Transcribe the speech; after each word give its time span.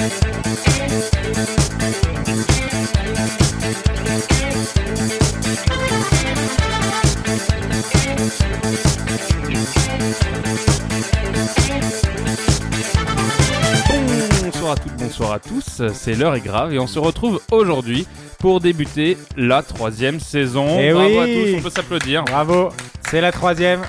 Bonsoir 0.00 0.12
à 14.72 14.76
toutes, 14.76 14.96
bonsoir 14.96 15.32
à 15.32 15.38
tous, 15.38 15.82
c'est 15.92 16.14
l'heure 16.14 16.34
est 16.34 16.40
grave 16.40 16.72
et 16.72 16.78
on 16.78 16.86
se 16.86 16.98
retrouve 16.98 17.42
aujourd'hui 17.50 18.06
pour 18.38 18.60
débuter 18.60 19.18
la 19.36 19.62
troisième 19.62 20.18
saison. 20.18 20.78
Eh 20.80 20.92
Bravo 20.92 21.10
oui. 21.10 21.18
à 21.18 21.26
tous, 21.26 21.58
on 21.58 21.62
peut 21.62 21.70
s'applaudir. 21.70 22.24
Bravo, 22.24 22.70
c'est 23.10 23.20
la 23.20 23.32
troisième. 23.32 23.82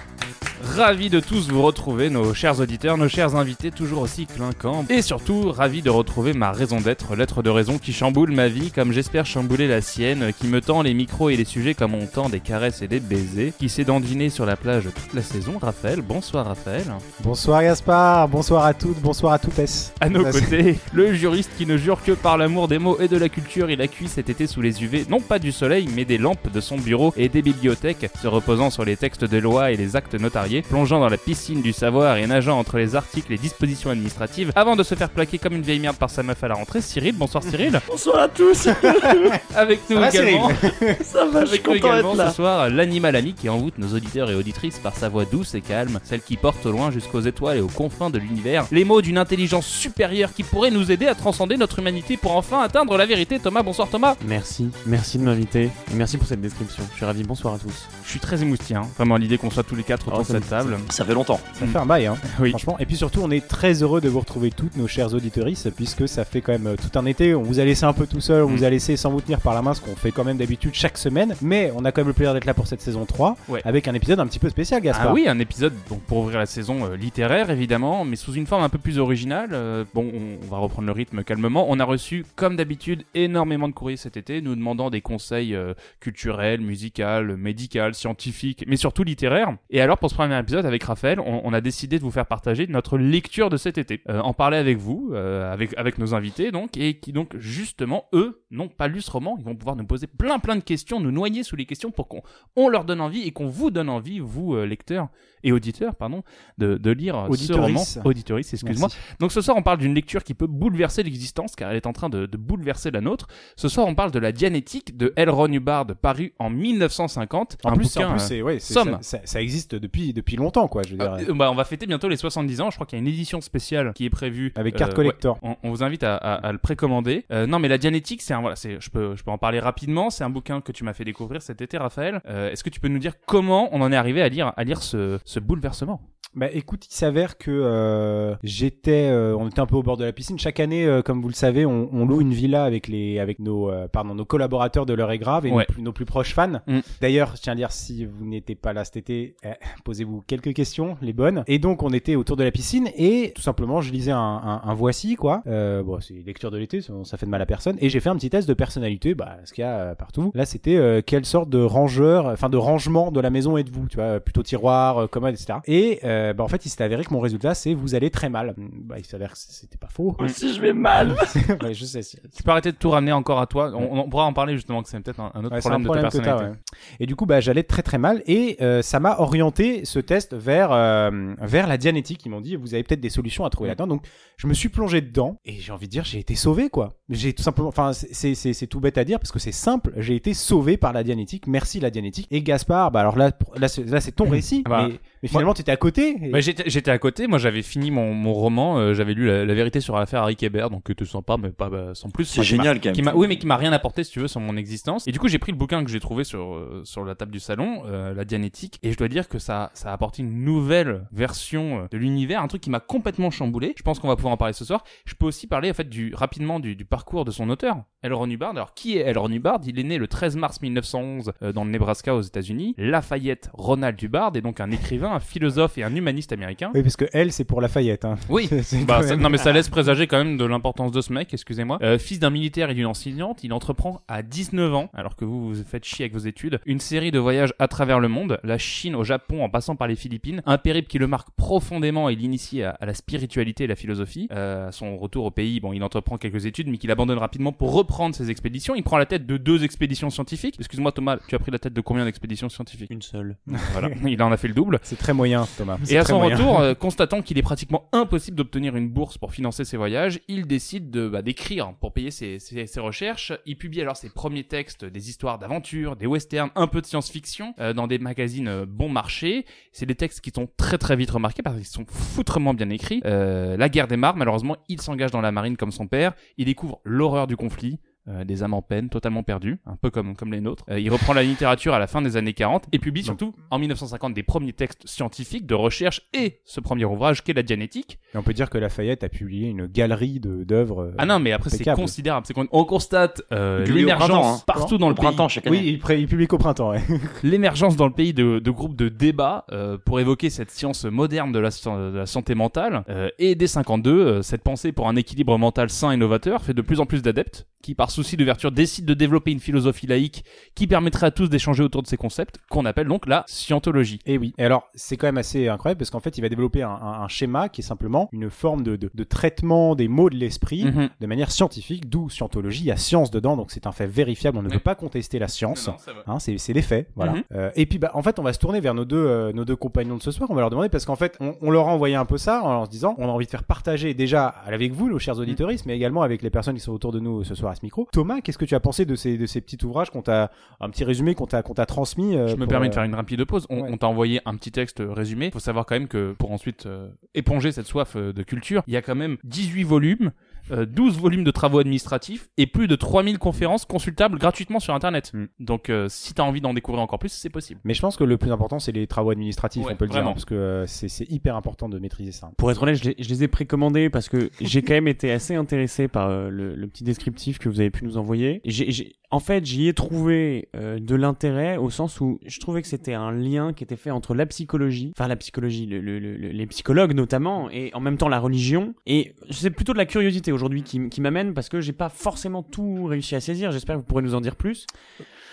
Ravi 0.64 1.09
de 1.09 1.20
tous 1.20 1.50
vous 1.50 1.64
retrouver, 1.64 2.09
nos 2.09 2.34
chers 2.34 2.59
auditeurs, 2.59 2.96
nos 2.96 3.09
chers 3.09 3.36
invités, 3.36 3.71
toujours 3.71 4.02
aussi 4.04 4.27
clinquants. 4.27 4.86
Et 4.89 5.02
surtout, 5.02 5.52
ravi 5.52 5.82
de 5.82 5.89
retrouver 5.89 6.34
ma 6.34 6.52
raison 6.52 6.80
d'être, 6.80 7.16
l'être 7.16 7.41
de 7.41 7.49
raison 7.49 7.77
qui 7.80 7.94
chamboule 7.94 8.31
ma 8.31 8.48
vie 8.48 8.71
comme 8.71 8.91
j'espère 8.91 9.26
chambouler 9.26 9.68
la 9.68 9.82
sienne, 9.82 10.32
qui 10.40 10.48
me 10.48 10.62
tend 10.62 10.84
les 10.84 10.94
micros 10.94 11.30
et 11.30 11.35
les 11.35 11.45
sujets 11.45 11.73
comme 11.73 11.95
on 11.95 12.05
tend 12.05 12.30
des 12.30 12.40
caresses 12.40 12.82
et 12.84 12.88
des 12.88 12.99
baisers, 12.99 13.54
qui 13.58 13.70
s'est 13.70 13.84
dandiner 13.85 14.30
sur 14.30 14.45
la 14.45 14.55
plage 14.55 14.84
toute 14.84 15.13
la 15.13 15.23
saison. 15.23 15.58
Raphaël, 15.59 16.02
bonsoir 16.02 16.45
Raphaël. 16.45 16.85
Bonsoir 17.21 17.63
Gaspard, 17.63 18.27
bonsoir 18.27 18.66
à 18.66 18.73
toutes, 18.73 18.99
bonsoir 19.02 19.34
à 19.34 19.40
toutes. 19.40 19.52
À 19.99 20.09
nos 20.09 20.23
Merci. 20.23 20.41
côtés, 20.41 20.80
le 20.93 21.13
juriste 21.13 21.52
qui 21.57 21.66
ne 21.66 21.76
jure 21.76 22.04
que 22.04 22.12
par 22.12 22.38
l'amour 22.38 22.68
des 22.68 22.77
mots 22.77 22.98
et 22.99 23.07
de 23.07 23.18
la 23.18 23.30
culture, 23.30 23.70
il 23.70 23.82
a 23.82 23.88
cuit 23.88 24.07
cet 24.07 24.30
été 24.30 24.48
sous 24.48 24.62
les 24.62 24.84
UV, 24.84 25.05
non 25.09 25.20
pas 25.20 25.40
du 25.40 25.52
soleil, 25.52 25.90
mais 25.96 26.05
des 26.05 26.18
lampes 26.18 26.52
de 26.54 26.62
son 26.62 26.77
bureau 26.77 27.13
et 27.18 27.30
des 27.30 27.41
bibliothèques, 27.41 28.09
se 28.21 28.27
reposant 28.27 28.70
sur 28.70 28.85
les 28.85 28.96
textes 28.96 29.26
de 29.26 29.38
loi 29.38 29.71
et 29.71 29.76
les 29.76 29.96
actes 29.96 30.13
notariés, 30.13 30.51
plongeant 30.62 31.00
dans 31.00 31.08
la 31.08 31.18
piscine 31.18 31.62
du 31.62 31.72
savoir 31.72 32.18
et 32.18 32.28
nageant 32.28 32.60
entre 32.60 32.78
les 32.78 32.98
articles 32.98 33.32
et 33.32 33.38
dispositions 33.38 33.90
administratives, 33.91 34.52
avant 34.55 34.76
de 34.76 34.84
se 34.84 34.96
faire 34.96 35.10
plaquer 35.10 35.38
comme 35.38 35.54
une 35.54 35.62
vieille 35.62 35.80
merde 35.80 35.96
par 35.96 36.10
sa 36.10 36.22
meuf 36.24 36.44
à 36.44 36.50
la 36.50 36.55
rentrée. 36.55 36.82
Cyril, 36.82 37.16
bonsoir 37.16 37.44
Cyril. 37.44 37.80
Bonsoir 37.88 38.24
à 38.24 38.27
tous, 38.27 38.68
Avec 39.55 39.80
nous 39.90 39.99
va, 39.99 40.10
également, 40.10 40.49
ça 41.04 41.26
va, 41.26 41.41
je 41.41 41.52
suis 41.52 41.60
avec 41.60 41.68
nous 41.68 41.74
content 41.74 41.88
également 41.88 42.12
d'être 42.12 42.18
là. 42.26 42.30
ce 42.30 42.35
soir, 42.35 42.70
l'animal 42.70 43.16
ami 43.16 43.34
qui 43.34 43.48
envoûte 43.49 43.77
nos 43.77 43.96
auditeurs 43.96 44.30
et 44.32 44.35
auditrices 44.35 44.80
par 44.80 44.96
sa 44.96 45.08
voix 45.10 45.26
douce 45.26 45.54
et 45.54 45.62
calme, 45.62 45.99
celle 46.04 46.21
qui 46.21 46.35
porte 46.38 46.65
au 46.65 46.71
loin 46.71 46.90
jusqu'aux 46.91 47.21
étoiles 47.21 47.58
et 47.58 47.62
aux 47.62 47.68
confins 47.68 48.10
de 48.10 48.18
l'univers, 48.18 48.65
les 48.71 48.84
mots 48.84 49.02
d'une 49.02 49.18
intelligence 49.18 49.68
supérieure 49.68 50.34
qui 50.34 50.43
pourrait 50.43 50.71
nous 50.71 50.91
aider 50.91 51.05
à 51.08 51.15
transcender 51.15 51.58
notre 51.58 51.80
humanité 51.80 52.18
pour 52.18 52.36
enfin 52.36 52.62
atteindre 52.62 52.98
la 52.98 53.05
vérité. 53.05 53.40
Thomas, 53.40 53.62
bonsoir 53.62 53.88
Thomas. 53.90 54.15
Merci, 54.26 54.70
merci 54.86 55.18
de 55.20 55.24
m'inviter 55.24 55.63
et 55.65 55.96
merci 55.96 56.18
pour 56.18 56.27
cette 56.27 56.41
description. 56.41 56.84
Je 56.91 56.98
suis 56.98 57.05
ravi, 57.05 57.24
bonsoir 57.24 57.54
à 57.55 57.60
tous. 57.60 57.88
Je 58.05 58.10
suis 58.10 58.20
très 58.20 58.41
émoustillé, 58.41 58.77
hein. 58.77 58.88
vraiment 58.98 59.18
l'idée 59.18 59.38
qu'on 59.38 59.52
soit 59.52 59.63
tous 59.63 59.76
les 59.76 59.84
quatre 59.84 60.08
autour 60.08 60.20
Oh, 60.20 60.24
de 60.24 60.27
ça 60.27 60.34
cette 60.34 60.40
table. 60.41 60.77
Ça 60.89 61.05
fait 61.05 61.13
longtemps. 61.13 61.39
Ça 61.53 61.65
fait 61.65 61.77
un 61.77 61.85
bail, 61.85 62.07
hein, 62.07 62.15
Oui. 62.39 62.49
franchement. 62.49 62.77
Et 62.79 62.85
puis 62.85 62.95
surtout, 62.95 63.21
on 63.23 63.31
est 63.31 63.47
très 63.47 63.81
heureux 63.84 64.01
de 64.01 64.09
vous 64.09 64.19
retrouver 64.19 64.51
toutes, 64.51 64.75
nos 64.78 64.88
chères 64.88 65.13
auditorices, 65.13 65.67
puisque 65.75 66.07
ça 66.07 66.25
fait 66.25 66.41
quand 66.41 66.51
même 66.53 66.67
euh, 66.67 66.75
tout 66.75 66.97
un 67.00 67.06
été. 67.06 67.34
On 67.35 67.41
vous 67.44 67.59
a 67.59 67.66
laissé 67.66 67.85
un 67.85 67.94
peu 67.94 68.07
tout 68.07 68.22
seul, 68.22 68.44
on 68.44 68.50
Mm. 68.50 68.56
vous 68.56 68.63
a 68.63 68.69
laissé 68.69 68.97
sans 68.97 69.12
vous 69.12 69.22
tenir 69.22 69.39
par 69.41 69.53
la 69.53 69.62
main, 69.62 69.73
ce 69.73 69.81
qu'on 69.81 69.95
fait 69.95 70.12
quand 70.12 70.23
même 70.23 70.38
d'habitude 70.38 70.73
chaque 70.73 70.97
semaine. 70.97 71.35
Mais 71.41 71.72
on 71.75 71.85
a 71.85 71.91
quand 71.91 72.01
même 72.01 72.07
le 72.07 72.13
plaisir 72.13 72.34
d'être 72.34 72.45
là 72.45 72.53
pour 72.53 72.67
cette 72.67 72.81
saison 72.81 73.06
3, 73.06 73.38
Ouais. 73.50 73.62
avec 73.66 73.88
un 73.88 73.94
épisode 73.94 74.19
un 74.19 74.28
petit 74.28 74.39
peu 74.39 74.50
spécial, 74.50 74.81
Gaspard. 74.81 75.07
Ah 75.09 75.13
oui, 75.13 75.28
un 75.28 75.39
épisode 75.39 75.73
donc, 75.89 76.01
pour 76.03 76.19
ouvrir 76.19 76.39
la 76.39 76.45
saison 76.45 76.85
euh, 76.85 76.95
littéraire 76.95 77.50
évidemment, 77.50 78.06
mais 78.06 78.16
sous 78.16 78.34
une 78.34 78.47
forme 78.47 78.63
un 78.63 78.69
peu 78.69 78.78
plus 78.78 79.00
originale. 79.00 79.50
Euh, 79.53 79.84
bon, 79.94 80.12
on, 80.13 80.45
on 80.45 80.50
va 80.50 80.57
reprendre 80.57 80.85
le 80.88 80.91
rythme 80.94 81.23
calmement. 81.23 81.66
On 81.69 81.79
a 81.79 81.84
reçu, 81.85 82.25
comme 82.35 82.56
d'habitude, 82.56 83.03
énormément 83.16 83.67
de 83.67 83.73
courriers 83.73 83.97
cet 83.97 84.17
été, 84.17 84.41
nous 84.41 84.56
demandant 84.56 84.89
des 84.89 85.01
conseils 85.01 85.56
euh, 85.56 85.73
culturels, 86.00 86.62
musicaux, 86.62 87.35
médicaux, 87.38 87.94
scientifiques, 87.94 88.63
mais 88.67 88.75
surtout 88.75 89.03
littéraires. 89.03 89.56
Et 89.69 89.81
alors, 89.81 89.97
pour 89.97 90.09
ce 90.09 90.16
premier 90.16 90.31
épisode 90.40 90.66
avec 90.66 90.84
Raphaël, 90.84 91.19
on, 91.19 91.41
on 91.44 91.53
a 91.53 91.62
décidé 91.62 91.97
de 92.00 92.03
vous 92.03 92.12
faire 92.12 92.25
partager 92.25 92.68
notre 92.68 92.97
lecture 92.97 93.50
de 93.50 93.57
cet 93.57 93.78
été, 93.78 94.01
Euh, 94.09 94.19
en 94.22 94.34
parler 94.34 94.57
avec 94.57 94.78
vous, 94.78 95.12
euh, 95.13 95.51
avec 95.51 95.78
avec 95.78 95.97
nos 95.97 96.13
invités 96.13 96.51
donc, 96.51 96.78
et 96.78 97.00
qui 97.00 97.12
donc 97.13 97.38
justement 97.38 98.06
eux 98.13 98.44
n'ont 98.52 98.68
pas 98.68 98.88
lu 98.88 99.02
ce 99.02 99.12
roman, 99.12 99.35
ils 99.38 99.46
vont 99.46 99.56
pouvoir 99.56 99.75
nous 99.75 99.85
poser 99.85 100.07
plein 100.07 100.40
plein 100.40 100.56
de 100.56 100.63
questions, 100.63 101.00
nous 101.00 101.12
noyer 101.12 101.44
sous 101.44 101.56
les 101.56 101.66
questions 101.66 101.91
pour 101.91 102.07
qu'on 102.07 102.22
on 102.56 102.68
leur 102.69 102.85
donne 102.85 103.02
envie 103.02 103.22
et 103.24 103.31
qu'on 103.31 103.47
vous 103.47 103.72
donne 103.72 103.90
envie, 103.90 104.19
vous 104.19 104.56
euh, 104.56 104.66
lecteurs 104.66 105.09
et 105.44 105.52
auditeurs, 105.52 105.96
pardon, 105.96 106.24
de, 106.57 106.75
de 106.78 106.91
lire 106.91 107.16
euh, 107.18 107.34
ce 107.35 107.53
roman. 107.53 107.84
Auditorice, 108.06 108.53
excuse-moi. 108.53 108.90
Donc 109.19 109.31
ce 109.31 109.41
soir, 109.41 109.57
on 109.57 109.63
parle 109.63 109.78
d'une 109.79 109.94
lecture 109.94 110.24
qui 110.24 110.34
peut 110.34 110.47
bouleverser 110.47 111.03
l'existence, 111.03 111.56
car 111.56 111.69
elle 111.72 111.78
est 111.78 111.88
en 111.88 111.94
train 111.94 112.09
de, 112.09 112.25
de 112.25 112.38
bouleverser 112.38 112.91
la 112.91 113.02
nôtre. 113.02 113.28
Ce 113.56 113.68
soir, 113.69 113.88
on 113.88 113.96
parle 113.96 114.12
de 114.12 114.19
la 114.19 114.31
Dianétique 114.31 114.97
de 114.97 115.13
L. 115.16 115.30
Ron 115.30 115.51
Hubbard, 115.51 115.85
paru 116.01 116.34
en 116.40 116.50
1950. 116.50 117.57
En 117.63 117.72
un 117.72 117.75
plus, 117.75 117.84
bouquin, 117.94 118.07
en 118.07 118.12
plus 118.12 118.22
euh, 118.22 118.25
c'est, 118.28 118.41
ouais, 118.41 118.59
somme. 118.59 118.97
ça, 119.01 119.18
ça- 119.19 119.22
ça 119.25 119.41
existe 119.41 119.75
depuis, 119.75 120.13
depuis 120.13 120.35
longtemps, 120.35 120.68
quoi. 120.68 120.84
Je 120.84 120.91
veux 120.91 120.97
dire, 120.97 121.13
euh, 121.30 121.34
bah, 121.34 121.50
on 121.51 121.56
va 121.56 121.63
fêter 121.63 121.85
bientôt 121.88 122.07
les 122.09 122.18
70 122.18 122.62
ans. 122.62 122.69
Je 122.69 122.75
crois 122.78 122.85
qu'il 122.85 122.97
y 122.97 123.01
a 123.01 123.03
une 123.03 123.07
édition 123.07 123.41
spéciale 123.41 123.94
qui 123.94 124.06
est 124.06 124.09
prévue. 124.09 124.51
avec 124.56 124.75
euh, 124.75 124.78
carte 124.78 124.91
ouais. 124.91 124.96
collector. 124.97 125.38
On, 125.41 125.56
on 125.63 125.69
vous 125.69 125.84
invite 125.84 126.03
à, 126.03 126.16
à- 126.16 126.35
à 126.47 126.51
le 126.51 126.57
précommander. 126.57 127.25
Euh, 127.31 127.47
non, 127.47 127.59
mais 127.59 127.68
la 127.68 127.78
Dianétique, 127.78 128.22
c'est 128.22 128.34
un 128.34 128.41
voilà, 128.41 128.56
c'est, 128.56 128.80
je 128.80 128.90
peux, 128.90 129.16
je 129.16 129.24
peux 129.24 129.31
en 129.31 129.38
parler 129.38 129.59
rapidement. 129.59 130.09
C'est 130.09 130.24
un 130.24 130.30
bouquin 130.30 130.62
que 130.62 130.72
tu 130.72 130.84
m'as 130.84 130.94
fait 130.94 131.06
découvrir 131.06 131.41
cet 131.41 131.62
été, 131.62 131.78
Raphaël. 131.78 132.22
Euh, 132.28 132.51
est-ce 132.51 132.63
que 132.63 132.69
tu 132.69 132.80
peux 132.80 132.88
nous 132.88 133.00
dire 133.00 133.13
comment 133.25 133.69
on 133.72 133.81
en 133.81 133.91
est 133.91 133.96
arrivé 133.96 134.22
à 134.22 134.30
lire, 134.30 134.53
à 134.57 134.63
lire 134.63 134.81
ce, 134.84 135.19
ce 135.31 135.40
bouleversement 135.40 136.02
Bah 136.36 136.47
écoute, 136.53 136.86
il 136.90 136.94
s'avère 136.94 137.38
que 137.38 137.52
euh, 137.52 138.36
j'étais, 138.44 139.09
euh, 139.09 139.36
on 139.38 139.47
était 139.50 139.59
un 139.59 139.66
peu 139.66 139.75
au 139.75 139.84
bord 139.84 139.97
de 139.97 140.03
la 140.06 140.12
piscine. 140.14 140.38
Chaque 140.40 140.59
année, 140.59 140.86
euh, 140.86 141.02
comme 141.02 141.22
vous 141.22 141.28
le 141.28 141.34
savez, 141.34 141.66
on, 141.66 141.90
on 141.94 142.06
loue 142.06 142.22
une 142.22 142.31
villa 142.34 142.64
avec 142.64 142.88
les, 142.88 143.19
avec 143.19 143.40
nos, 143.40 143.69
pardon, 143.92 144.14
nos 144.16 144.25
collaborateurs 144.25 144.86
de 144.86 144.94
l'heure 144.94 145.12
est 145.12 145.18
grave 145.18 145.46
et 145.46 145.52
Ouais. 145.52 145.66
nos, 145.68 145.74
plus, 145.74 145.81
nos 145.84 145.92
plus 145.94 146.06
proches 146.06 146.34
fans. 146.34 146.62
Mm. 146.68 146.80
D'ailleurs, 147.02 147.34
je 147.36 147.42
tiens 147.42 147.53
à 147.53 147.56
dire, 147.56 147.72
si 147.72 148.06
vous 148.06 148.25
n'étiez 148.25 148.56
pas 148.56 148.72
là 148.74 148.84
cet 148.86 148.97
été, 148.97 149.36
eh, 149.44 149.50
posez-vous 149.84 150.22
quelques 150.28 150.53
questions, 150.53 150.97
les 151.02 151.14
bonnes. 151.14 151.44
Et 151.48 151.59
donc, 151.59 151.84
on 151.84 151.92
était 151.92 152.16
autour 152.16 152.38
de 152.38 152.44
la 152.44 152.52
piscine 152.52 152.90
et 152.96 153.31
tout 153.36 153.42
simplement, 153.42 153.81
je 153.81 153.92
lisais 153.92 154.12
un, 154.12 154.18
un, 154.19 154.62
un 154.63 154.74
voici 154.74 155.16
quoi. 155.16 155.44
Bon, 155.46 156.00
c'est 156.02 156.13
lecture 156.25 156.52
de 156.52 156.58
l'été, 156.58 156.81
ça, 156.81 156.94
ça 157.03 157.18
fait 157.18 157.25
de 157.25 157.31
mal 157.31 157.42
à 157.42 157.46
personne. 157.46 157.78
Et 157.80 157.90
j'ai 157.90 158.00
fait 158.00 158.09
un 158.09 158.16
petit 158.16 158.30
test 158.30 158.48
de 158.48 158.53
personnalité, 158.53 159.16
bah 159.16 159.38
ce 159.46 159.53
qu'il 159.53 159.63
y 159.63 159.68
a 159.68 159.96
partout. 159.96 160.31
Là, 160.34 160.46
c'était 160.46 161.03
quelle 161.06 161.25
sorte 161.25 161.50
de 161.50 161.62
rangeur, 161.62 162.28
enfin 162.28 162.50
de 162.50 162.58
rangement 162.58 163.12
de 163.12 163.19
la 163.19 163.30
maison 163.30 163.58
êtes-vous, 163.58 163.88
tu 163.88 163.98
vois, 163.98 164.19
plutôt 164.19 164.44
tiroir, 164.44 165.09
commode, 165.22 165.34
etc. 165.36 165.59
Et 165.66 166.00
euh, 166.04 166.34
bah 166.34 166.44
en 166.44 166.48
fait, 166.48 166.66
il 166.66 166.70
s'est 166.70 166.84
avéré 166.84 167.04
que 167.06 167.14
mon 167.14 167.20
résultat, 167.20 167.54
c'est 167.54 167.74
vous 167.74 167.96
allez 167.96 168.09
très 168.09 168.30
mal. 168.30 168.54
Bah, 168.58 168.96
il 168.98 169.06
s'avère 169.06 169.32
que 169.34 169.38
c'était 169.38 169.78
pas 169.78 169.88
faux. 169.88 170.16
Moi 170.20 170.28
aussi, 170.30 170.54
je 170.54 170.62
vais 170.62 170.74
mal. 170.74 171.12
ouais, 171.64 171.74
je 171.74 171.86
sais. 171.86 172.02
c'est- 172.02 172.22
Tu 172.36 172.44
peux 172.44 172.52
arrêter 172.52 172.72
de 172.72 172.78
tout 172.78 172.90
ramener 172.90 173.12
encore 173.12 173.40
à 173.40 173.48
toi. 173.48 173.72
On, 173.76 174.00
on 174.00 174.10
pourra 174.10 174.26
en 174.26 174.34
parler 174.34 174.56
justement 174.56 174.81
que 174.84 174.90
c'est 174.90 175.00
peut-être 175.00 175.20
un, 175.20 175.31
un 175.34 175.44
autre 175.46 175.56
Ouais, 175.56 175.60
problème, 175.62 175.81
un 175.81 175.86
problème 175.86 176.06
de 176.06 176.10
ta 176.10 176.18
personnalité. 176.20 176.52
ouais. 176.52 176.58
Et 177.00 177.06
du 177.06 177.16
coup, 177.16 177.26
bah, 177.26 177.40
j'allais 177.40 177.64
très 177.64 177.81
très 177.84 177.98
mal 177.98 178.22
et 178.28 178.58
euh, 178.62 178.81
ça 178.81 179.00
m'a 179.00 179.18
orienté 179.20 179.86
ce 179.86 180.00
test 180.00 180.34
vers 180.34 180.72
euh, 180.72 181.34
vers 181.40 181.68
la 181.68 181.78
dianétique. 181.78 182.26
Ils 182.26 182.30
m'ont 182.30 182.42
dit 182.42 182.56
vous 182.56 182.74
avez 182.74 182.84
peut-être 182.84 183.02
des 183.02 183.10
solutions 183.10 183.46
à 183.46 183.50
trouver 183.50 183.70
là-dedans. 183.70 183.88
Donc 183.88 184.06
je 184.38 184.48
me 184.48 184.54
suis 184.54 184.70
plongé 184.70 185.02
dedans 185.02 185.38
et 185.46 185.54
j'ai 185.54 185.72
envie 185.72 185.88
de 185.88 185.92
dire 185.92 186.04
j'ai 186.04 186.20
été 186.20 186.36
sauvé 186.36 186.70
quoi. 186.70 186.94
J'ai 187.10 187.34
tout 187.34 187.44
simplement, 187.44 187.68
enfin 187.70 187.94
c'est 187.94 188.34
c'est 188.36 188.54
c'est 188.54 188.68
tout 188.68 188.80
bête 188.80 188.98
à 188.98 189.04
dire 189.04 189.20
parce 189.20 189.31
que 189.31 189.40
c'est 189.40 189.52
simple. 189.52 189.94
J'ai 189.98 190.16
été 190.16 190.34
sauvé 190.34 190.78
par 190.78 190.94
la 190.94 191.04
dianétique. 191.04 191.48
Merci 191.48 191.80
la 191.80 191.90
dianétique. 191.90 192.28
Et 192.31 192.42
Gaspard, 192.42 192.92
bah 192.92 193.02
alors 193.02 193.18
là 193.18 193.31
là 193.58 193.68
c'est 193.68 193.84
là 193.86 194.00
c'est 194.02 194.12
ton 194.14 194.30
récit. 194.30 194.64
Bah, 194.64 194.88
mais, 194.90 195.00
mais 195.24 195.30
finalement 195.30 195.54
t'étais 195.54 195.72
à 195.72 195.78
côté. 195.78 196.16
et- 196.22 196.30
Bah, 196.30 196.40
j'étais, 196.40 196.64
j'étais 196.68 196.92
à 196.92 196.98
côté, 196.98 197.28
moi 197.28 197.38
j'avais 197.38 197.62
fini 197.62 197.92
mon, 197.92 198.14
mon 198.14 198.34
roman, 198.34 198.78
euh, 198.78 198.94
j'avais 198.94 199.14
lu 199.14 199.28
la, 199.28 199.46
la 199.46 199.54
vérité 199.54 199.80
sur 199.82 199.96
l'affaire 199.98 200.24
Harry 200.24 200.36
Kéber, 200.36 200.68
donc 200.72 200.84
que 200.84 200.94
tu 200.94 201.06
sympa, 201.06 201.38
mais 201.38 201.50
pas 201.50 201.70
bah, 201.70 201.92
sans 201.94 202.09
plus. 202.09 202.26
C'est 202.26 202.44
génial 202.44 202.80
quand 202.80 202.86
même. 202.86 202.96
Qui 202.96 203.02
m'a, 203.02 203.14
oui, 203.14 203.28
mais 203.28 203.38
qui 203.38 203.46
m'a 203.48 203.58
rien 203.58 203.74
apporté, 203.74 204.04
si 204.04 204.12
tu 204.12 204.20
veux, 204.20 204.28
sur 204.28 204.40
mon 204.40 204.56
existence. 204.58 205.08
Et 205.08 205.12
du 205.12 205.20
coup, 205.20 205.28
j'ai 205.28 205.40
pris 205.40 205.52
le 205.52 205.58
bouquin 205.58 205.84
que 205.84 205.90
j'ai 205.92 206.00
trouvé 206.00 206.24
sur 206.24 206.54
euh, 206.56 206.81
sur 206.86 207.04
la 207.04 207.16
table 207.16 207.31
du 207.31 207.40
salon, 207.40 207.84
euh, 207.86 208.14
la 208.14 208.26
Dianétique, 208.26 208.80
et 208.84 208.92
je 208.92 208.98
dois 208.98 209.08
dire 209.08 209.28
que 209.30 209.40
ça 209.40 209.72
ça 209.74 209.90
a 209.90 209.94
apporté 209.94 210.22
une 210.22 210.44
nouvelle 210.44 211.06
version 211.12 211.80
euh, 211.84 211.88
de 211.92 211.98
l'univers, 211.98 212.42
un 212.42 212.48
truc 212.48 212.62
qui 212.62 212.70
m'a 212.70 212.80
complètement 212.80 213.31
chamboulé. 213.31 213.74
Je 213.78 213.84
pense 213.84 214.00
qu'on 214.00 214.08
va 214.08 214.16
pouvoir 214.16 214.34
en 214.34 214.38
parler 214.38 214.54
ce 214.54 214.66
soir. 214.66 214.84
Je 215.06 215.14
peux 215.16 215.26
aussi 215.26 215.48
parler 215.48 215.70
en 215.72 215.74
fait 215.74 215.90
du 215.90 216.14
rapidement 216.16 216.60
du, 216.60 216.76
du 216.76 216.86
parcours 216.86 217.26
de 217.26 217.31
son 217.31 217.50
auteur, 217.50 217.84
L. 218.04 218.14
Ron 218.14 218.30
Hubbard. 218.30 218.52
Alors 218.52 218.74
qui 218.74 218.98
est 218.98 219.02
L. 219.02 219.18
Ron 219.18 219.31
Hubbard? 219.31 219.60
Il 219.66 219.80
est 219.80 219.84
né 219.84 219.98
le 219.98 220.08
13 220.08 220.36
mars 220.38 220.62
1911 220.62 221.34
euh, 221.44 221.52
dans 221.54 221.64
le 221.64 221.72
Nebraska 221.72 222.16
aux 222.16 222.22
États-Unis. 222.22 222.74
Lafayette 222.78 223.50
Ronald 223.54 224.02
Hubbard 224.02 224.31
est 224.36 224.42
donc 224.42 224.60
un 224.60 224.72
écrivain, 224.72 225.11
un 225.14 225.20
philosophe 225.20 225.78
et 225.78 225.84
un 225.84 225.96
humaniste 225.96 226.32
américain. 226.34 226.72
Oui 226.74 226.82
parce 226.84 226.96
que 226.98 227.06
elle 227.14 227.32
c'est 227.32 227.44
pour 227.46 227.62
Lafayette. 227.62 228.06
Hein. 228.06 228.16
Oui, 228.30 228.50
bah, 228.88 229.04
ça- 229.04 229.16
non 229.16 229.30
mais 229.30 229.38
ça 229.38 229.52
laisse 229.52 229.70
présager 229.70 230.08
quand 230.08 230.18
même 230.18 230.38
de 230.38 230.46
l'importance 230.46 230.92
de 230.92 231.02
ce 231.02 231.12
mec, 231.14 231.34
excusez-moi. 231.34 231.78
Euh, 231.81 231.98
fils 231.98 232.19
d'un 232.19 232.30
militaire 232.30 232.69
et 232.69 232.74
d'une 232.74 232.86
enseignante, 232.86 233.44
il 233.44 233.54
entreprend 233.54 234.02
à 234.08 234.24
19 234.24 234.74
ans, 234.74 234.90
alors 234.94 235.16
que 235.16 235.25
vous 235.25 235.54
vous 235.54 235.63
faites 235.63 235.86
chier 235.86 236.06
avec 236.06 236.13
vos 236.13 236.19
études, 236.25 236.60
une 236.66 236.80
série 236.80 237.12
de 237.12 237.19
voyages 237.19 237.54
à 237.60 237.68
travers 237.68 238.00
le 238.00 238.08
monde, 238.08 238.40
la 238.44 238.58
Chine 238.58 238.96
au 238.96 239.04
Japon 239.04 239.44
en 239.44 239.50
passant 239.50 239.75
par 239.75 239.88
les 239.88 239.96
Philippines, 239.96 240.42
un 240.46 240.58
périple 240.58 240.88
qui 240.88 240.98
le 240.98 241.08
marque 241.08 241.30
profondément 241.36 242.10
et 242.10 242.16
l'initie 242.16 242.64
à, 242.64 242.72
à 242.72 242.86
la 242.86 242.94
spiritualité 242.94 243.66
et 243.66 243.68
la 243.68 243.75
philosophie. 243.75 244.28
Euh, 244.31 244.68
à 244.69 244.72
son 244.72 244.98
retour 244.98 245.25
au 245.25 245.31
pays, 245.31 245.60
bon, 245.60 245.74
il 245.74 245.84
entreprend 245.84 246.18
quelques 246.18 246.46
études 246.46 246.68
mais 246.68 246.78
qu'il 246.78 246.92
abandonne 246.92 247.18
rapidement 247.18 247.52
pour 247.52 247.74
reprendre 247.74 248.16
ses 248.16 248.30
expéditions. 248.30 248.75
Il 248.75 248.84
prend 248.84 248.98
la 248.98 249.06
tête 249.06 249.25
de 249.25 249.38
deux 249.38 249.64
expéditions 249.64 250.10
scientifiques. 250.10 250.56
Excuse-moi 250.60 250.92
Thomas, 250.92 251.18
tu 251.28 251.36
as 251.36 251.40
pris 251.40 251.52
la 251.52 251.60
tête 251.60 251.74
de 251.74 251.81
combien 251.81 252.06
d'expéditions 252.06 252.50
scientifiques? 252.50 252.90
Une 252.92 253.02
seule. 253.02 253.38
Voilà, 253.46 253.90
il 254.06 254.22
en 254.22 254.31
a 254.31 254.38
fait 254.38 254.48
le 254.48 254.54
double. 254.54 254.80
C'est 254.84 254.98
très 255.01 255.13
moyen 255.13 255.48
Thomas. 255.57 255.77
Et 255.89 255.98
à 255.98 256.06
son 256.06 256.19
moyen. 256.19 256.36
retour, 256.36 256.59
euh, 256.59 256.74
constatant 256.80 257.21
qu'il 257.21 257.38
est 257.38 257.42
pratiquement 257.44 257.89
impossible 257.92 258.38
d'obtenir 258.38 258.75
une 258.75 258.89
bourse 258.89 259.18
pour 259.18 259.33
financer 259.33 259.65
ses 259.65 259.77
voyages, 259.77 260.19
il 260.27 260.48
décide 260.48 260.89
de 260.92 261.07
bah, 261.07 261.21
d'écrire 261.21 261.74
pour 261.80 261.92
payer 261.94 262.12
ses, 262.12 262.39
ses, 262.39 262.68
ses 262.68 262.80
recherches. 262.80 263.33
Il 263.45 263.57
publie 263.57 263.81
alors 263.81 263.98
ses 263.98 264.09
premiers 264.09 264.44
textes, 264.44 264.86
des 264.86 265.09
histoires 265.09 265.39
d'aventure, 265.39 265.95
des 265.95 266.07
westerns, 266.07 266.51
un 266.56 266.68
peu 266.68 266.81
de 266.81 266.86
science-fiction, 266.86 267.53
euh, 267.59 267.74
dans 267.74 267.88
des 267.88 267.98
magazines 267.98 268.48
euh, 268.48 268.65
bon 268.68 268.89
marché. 268.89 269.45
C'est 269.71 269.86
des 269.86 269.95
textes 269.95 270.21
qui 270.21 270.31
sont 270.33 270.48
très 270.57 270.77
très 270.77 270.95
vite 270.95 271.12
remarqués 271.12 271.42
parce 271.42 271.57
qu'ils 271.57 271.65
sont 271.65 271.86
foutrement 271.88 272.54
bien 272.54 272.69
écrits. 272.69 273.01
Euh, 273.06 273.57
la 273.57 273.69
guerre 273.69 273.88
démarre, 273.88 274.15
malheureusement, 274.15 274.57
il 274.69 274.81
s'engage 274.81 275.12
dans 275.12 275.21
la 275.21 275.31
marine 275.31 275.57
comme 275.57 275.71
son 275.71 275.88
père. 275.88 276.13
Il 276.38 276.45
découvre 276.45 276.80
l'horreur 276.83 277.27
du 277.27 277.36
conflit. 277.36 277.80
Euh, 278.07 278.24
des 278.24 278.44
âmes 278.44 278.53
en 278.53 278.62
peine, 278.62 278.89
totalement 278.89 279.24
perdues, 279.24 279.59
un 279.65 279.75
peu 279.75 279.89
comme, 279.89 280.15
comme 280.15 280.31
les 280.31 280.42
nôtres. 280.42 280.63
Euh, 280.69 280.80
il 280.80 280.89
reprend 280.92 281.13
la 281.13 281.24
littérature 281.24 281.74
à 281.74 281.80
la 281.80 281.88
fin 281.88 282.01
des 282.01 282.18
années 282.18 282.33
40 282.33 282.65
et 282.71 282.80
publie 282.80 283.03
surtout 283.03 283.33
en 283.51 283.59
1950 283.59 284.13
des 284.13 284.24
premiers 284.24 284.53
textes 284.53 284.88
scientifiques 284.88 285.45
de 285.45 285.53
recherche 285.56 286.01
et 286.13 286.39
ce 286.45 286.59
premier 286.59 286.86
ouvrage 286.86 287.24
qu'est 287.24 287.33
la 287.33 287.44
Dianétique. 287.44 288.00
Et 288.13 288.18
on 288.18 288.24
peut 288.24 288.33
dire 288.33 288.50
que 288.50 288.57
Lafayette 288.57 289.03
a 289.03 289.09
publié 289.09 289.50
une 289.50 289.68
galerie 289.68 290.19
de- 290.19 290.44
d'œuvres. 290.44 290.94
Ah 290.98 291.06
non, 291.06 291.19
mais 291.19 291.31
après 291.31 291.50
c'est 291.50 291.63
considérable. 291.74 292.25
C'est 292.25 292.33
qu'on 292.33 292.48
on 292.51 292.65
constate 292.65 293.21
euh, 293.31 293.65
au 293.65 293.71
l'émergence 293.71 294.39
hein. 294.39 294.44
partout 294.47 294.77
dans 294.77 294.88
Au 294.88 294.89
le 294.89 294.95
pays. 294.95 295.06
printemps 295.06 295.27
chaque 295.27 295.45
année. 295.47 295.57
Oui, 295.59 295.68
il, 295.68 295.80
pré- 295.80 296.00
il 296.00 296.07
publie 296.07 296.27
qu'au 296.27 296.38
printemps. 296.38 296.71
Ouais. 296.71 296.81
l'émergence 297.24 297.75
dans 297.75 297.88
le 297.88 297.94
pays 297.94 298.13
de, 298.13 298.39
de 298.39 298.51
groupes 298.51 298.75
de 298.75 298.89
débat 298.89 299.45
euh, 299.51 299.77
pour 299.77 300.00
évoquer 300.00 300.30
cette 300.30 300.50
science 300.51 300.86
moderne 300.86 301.31
de 301.31 301.39
la, 301.39 301.50
sci- 301.51 301.69
de 301.69 301.97
la 301.97 302.06
santé 302.06 302.36
mentale. 302.36 302.83
Euh, 302.89 303.09
et 303.19 303.36
dès 303.36 303.47
52, 303.47 303.92
euh, 303.92 304.21
cette 304.21 304.42
pensée 304.44 304.71
pour 304.71 304.88
un 304.88 304.95
équilibre 304.95 305.38
mental 305.38 305.69
sain 305.69 305.92
et 305.92 305.97
novateur 305.97 306.42
fait 306.44 306.54
de 306.54 306.62
plus 306.62 306.80
en 306.80 306.86
plus 306.86 307.01
d'adeptes 307.01 307.47
qui, 307.62 307.75
par 307.75 307.91
souci 307.92 308.18
d'ouverture, 308.18 308.52
décident 308.52 308.88
de 308.88 308.94
développer 308.94 309.32
une 309.32 309.40
philosophie 309.40 309.88
laïque 309.88 310.24
qui 310.56 310.68
permettrait 310.68 311.08
à 311.08 311.12
tous 311.12 311.30
d'échanger 311.30 311.64
autour 311.64 311.82
de 311.84 311.88
ces 311.88 311.98
concepts, 311.98 312.38
qu'on 312.50 312.66
appelle 312.66 312.88
donc 312.88 313.06
la 313.08 313.24
scientologie. 313.28 314.00
Et 314.06 314.18
oui. 314.18 314.34
Et 314.38 314.46
alors, 314.46 314.70
c'est 314.74 314.98
quand 314.98 315.08
même 315.08 315.18
assez 315.18 315.48
incroyable 315.48 315.80
parce 315.80 315.90
qu'en 315.90 316.00
fait, 316.00 316.18
il 316.18 316.22
va 316.22 316.30
développer 316.30 316.64
un, 316.64 316.70
un- 316.70 317.02
un 317.04 317.08
schéma 317.08 317.50
qui 317.50 317.62
est 317.62 317.64
simplement 317.64 318.10
une 318.12 318.30
forme 318.30 318.64
de, 318.64 318.76
de- 318.76 318.90
de 318.94 319.04
traitement 319.04 319.76
des 319.76 319.88
mots 319.88 320.10
de 320.10 320.16
l'esprit 320.16 320.66
Mhm. 320.66 320.90
de 321.00 321.08
manière 321.08 321.32
scientifique, 321.32 321.90
d'où 321.90 322.10
scientologie. 322.10 322.62
Il 322.64 322.68
y 322.68 322.72
a 322.72 322.78
science 322.78 323.12
dedans, 323.12 323.36
donc 323.38 323.52
c'est 323.52 323.68
un 323.68 323.72
fait 323.72 323.88
vérifiable. 323.88 324.38
On 324.38 324.42
ne 324.42 324.48
Oui. 324.48 324.54
peut 324.54 324.60
pas 324.60 324.76
contester 324.76 325.20
la 325.20 325.28
science. 325.28 325.70
Hein, 326.08 326.20
c'est 326.20 326.54
les 326.54 326.62
faits, 326.62 326.88
voilà. 326.96 327.14
Mhm. 327.14 327.24
Euh, 327.34 327.52
et 327.56 327.66
puis, 327.66 327.80
bah, 327.80 327.92
en 327.94 328.02
fait, 328.04 328.20
on 328.20 328.24
va 328.24 328.34
se 328.34 328.40
tourner 328.40 328.60
vers 328.62 328.74
nos 328.74 328.86
deux, 328.86 328.98
euh, 328.98 329.34
nos 329.34 329.46
deux 329.46 329.56
compagnons 329.56 329.98
de 329.98 330.02
ce 330.02 330.12
soir. 330.12 330.30
On 330.32 330.36
va 330.36 330.42
leur 330.42 330.50
demander 330.50 330.70
parce 330.70 330.86
qu'en 330.86 330.96
fait, 330.96 331.18
on, 331.20 331.36
on 331.42 331.52
leur 331.52 331.68
a 331.68 331.72
envoyé 331.74 331.96
un 331.96 332.06
peu 332.06 332.18
ça 332.18 332.44
en 332.44 332.66
se 332.66 332.70
disant, 332.70 332.96
on 332.98 333.06
a 333.08 333.12
envie 333.12 333.26
de 333.26 333.32
faire 333.32 333.44
partager 333.44 333.94
déjà 333.94 334.28
avec 334.28 334.72
vous, 334.74 334.90
nos 334.90 335.00
chers 335.00 335.16
Mhm. 335.16 335.22
auditeurs, 335.22 335.50
mais 335.66 335.76
également 335.76 336.02
avec 336.04 336.22
les 336.22 336.30
personnes 336.30 336.56
qui 336.56 336.62
sont 336.62 336.72
autour 336.72 336.92
de 336.92 337.00
nous 337.00 337.24
ce 337.24 337.36
soir 337.36 337.52
à 337.52 337.56
ce 337.56 337.62
micro. 337.64 337.81
Thomas, 337.92 338.22
qu'est-ce 338.22 338.38
que 338.38 338.45
tu 338.45 338.56
as 338.56 338.60
pensé 338.60 338.86
de 338.86 338.95
ces, 338.95 339.18
de 339.18 339.25
ces 339.25 339.42
petits 339.42 339.63
ouvrages 339.66 339.89
qu'on 339.89 340.01
t'a, 340.01 340.31
un 340.60 340.69
petit 340.69 340.83
résumé 340.83 341.16
qu'on 341.16 341.28
t'a, 341.28 341.44
qu'on 341.44 341.54
t'a 341.54 341.66
transmis 341.66 342.16
euh, 342.16 342.28
Je 342.28 342.36
me 342.36 342.48
permets 342.48 342.68
euh, 342.68 342.69
de 342.69 342.74
faire 342.74 342.83
une 342.83 342.95
rapide 342.95 343.24
pause. 343.25 343.48
On, 343.50 343.62
ouais. 343.62 343.69
on 343.72 343.78
t'a 343.78 343.88
envoyé 343.88 344.22
un 344.25 344.36
petit 344.36 344.51
texte 344.51 344.81
résumé. 344.86 345.28
Il 345.28 345.31
faut 345.31 345.39
savoir 345.39 345.66
quand 345.66 345.75
même 345.75 345.88
que 345.88 346.13
pour 346.18 346.31
ensuite 346.31 346.66
euh, 346.66 346.89
éponger 347.13 347.51
cette 347.51 347.68
soif 347.68 347.95
euh, 347.95 348.13
de 348.13 348.24
culture, 348.24 348.63
il 348.68 348.74
y 348.74 348.78
a 348.78 348.81
quand 348.81 348.95
même 348.95 349.18
18 349.24 349.63
volumes, 349.63 350.07
euh, 350.07 350.12
12 350.50 350.98
volumes 351.00 351.24
de 351.24 351.32
travaux 351.32 351.60
administratifs 351.60 352.30
et 352.38 352.48
plus 352.48 352.68
de 352.68 352.76
3000 352.76 353.18
conférences 353.20 353.66
consultables 353.66 354.18
gratuitement 354.18 354.60
sur 354.60 354.74
Internet. 354.74 355.12
Mm. 355.14 355.26
Donc 355.40 355.70
euh, 355.70 355.88
si 355.90 356.14
tu 356.14 356.22
as 356.22 356.26
envie 356.26 356.42
d'en 356.42 356.54
découvrir 356.54 356.82
encore 356.82 357.00
plus, 357.00 357.10
c'est 357.12 357.30
possible. 357.30 357.60
Mais 357.64 357.74
je 357.74 357.82
pense 357.82 357.96
que 357.98 358.04
le 358.04 358.18
plus 358.18 358.32
important, 358.32 358.60
c'est 358.60 358.72
les 358.72 358.88
travaux 358.88 359.12
administratifs, 359.12 359.66
Ouais, 359.66 359.74
on 359.74 359.76
peut 359.76 359.86
le 359.86 359.90
dire, 359.90 360.00
vraiment. 360.00 360.12
hein, 360.12 360.14
parce 360.14 360.26
que 360.26 360.36
euh, 360.36 360.66
c'est, 360.68 361.10
hyper 361.10 361.36
important 361.36 361.70
de 361.70 361.80
maîtriser 361.80 362.12
ça. 362.12 362.32
Pour 362.38 362.52
être 362.52 362.62
honnête, 362.64 362.76
je 362.76 362.90
les, 362.90 362.96
je 363.00 363.10
les 363.10 363.24
ai 363.24 363.28
précommandés 363.28 363.90
parce 363.90 364.10
que 364.10 364.30
j'ai 364.40 364.62
quand 364.62 364.74
même 364.74 364.88
été 364.88 365.12
assez 365.12 365.36
intéressé 365.36 365.88
par 365.88 366.10
euh, 366.10 366.30
le, 366.30 366.56
le 366.56 366.68
petit 366.68 366.84
descriptif 366.84 367.40
que 367.40 367.50
vous 367.50 367.60
avez 367.60 367.70
pu 367.72 367.84
nous 367.86 367.98
envoyer. 367.98 368.42
J'ai- 368.46 368.96
en 369.12 369.19
fait, 369.19 369.46
j'y 369.46 369.68
ai 369.68 369.74
trouvé 369.74 370.48
euh, 370.56 370.80
de 370.80 370.96
l'intérêt 370.96 371.58
au 371.58 371.69
sens 371.69 372.00
où 372.02 372.19
je 372.25 372.40
trouvais 372.40 372.62
que 372.62 372.68
c'était 372.68 372.94
un 372.94 373.12
lien 373.12 373.54
qui 373.54 373.63
était 373.63 373.75
fait 373.75 373.92
entre 373.92 374.16
la 374.16 374.25
psychologie, 374.25 374.94
enfin 374.98 375.08
la 375.08 375.16
psychologie, 375.18 375.66
le- 375.66 375.81
le- 375.81 376.00
le- 376.00 376.16
les 376.16 376.48
psychologues 376.48 376.94
notamment, 376.94 377.50
et 377.50 377.72
en 377.74 377.80
même 377.81 377.98
temps 377.98 378.10
la 378.10 378.19
religion. 378.19 378.74
Et 378.86 379.13
c'est 379.30 379.52
plutôt 379.52 379.74
de 379.74 379.78
la 379.78 379.86
curiosité 379.86 380.31
aujourd'hui 380.31 380.63
qui, 380.63 380.90
qui 380.90 381.02
m'amène 381.02 381.34
parce 381.34 381.50
que 381.50 381.62
j'ai 381.62 381.74
pas 381.74 381.90
forcément 381.90 382.42
tout 382.44 382.86
réussi 382.86 383.16
à 383.16 383.19
saisir. 383.19 383.52
J'espère 383.52 383.75
que 383.75 383.81
vous 383.81 383.86
pourrez 383.86 384.04
nous 384.04 384.16
en 384.16 384.22
dire 384.22 384.36
plus. 384.36 384.66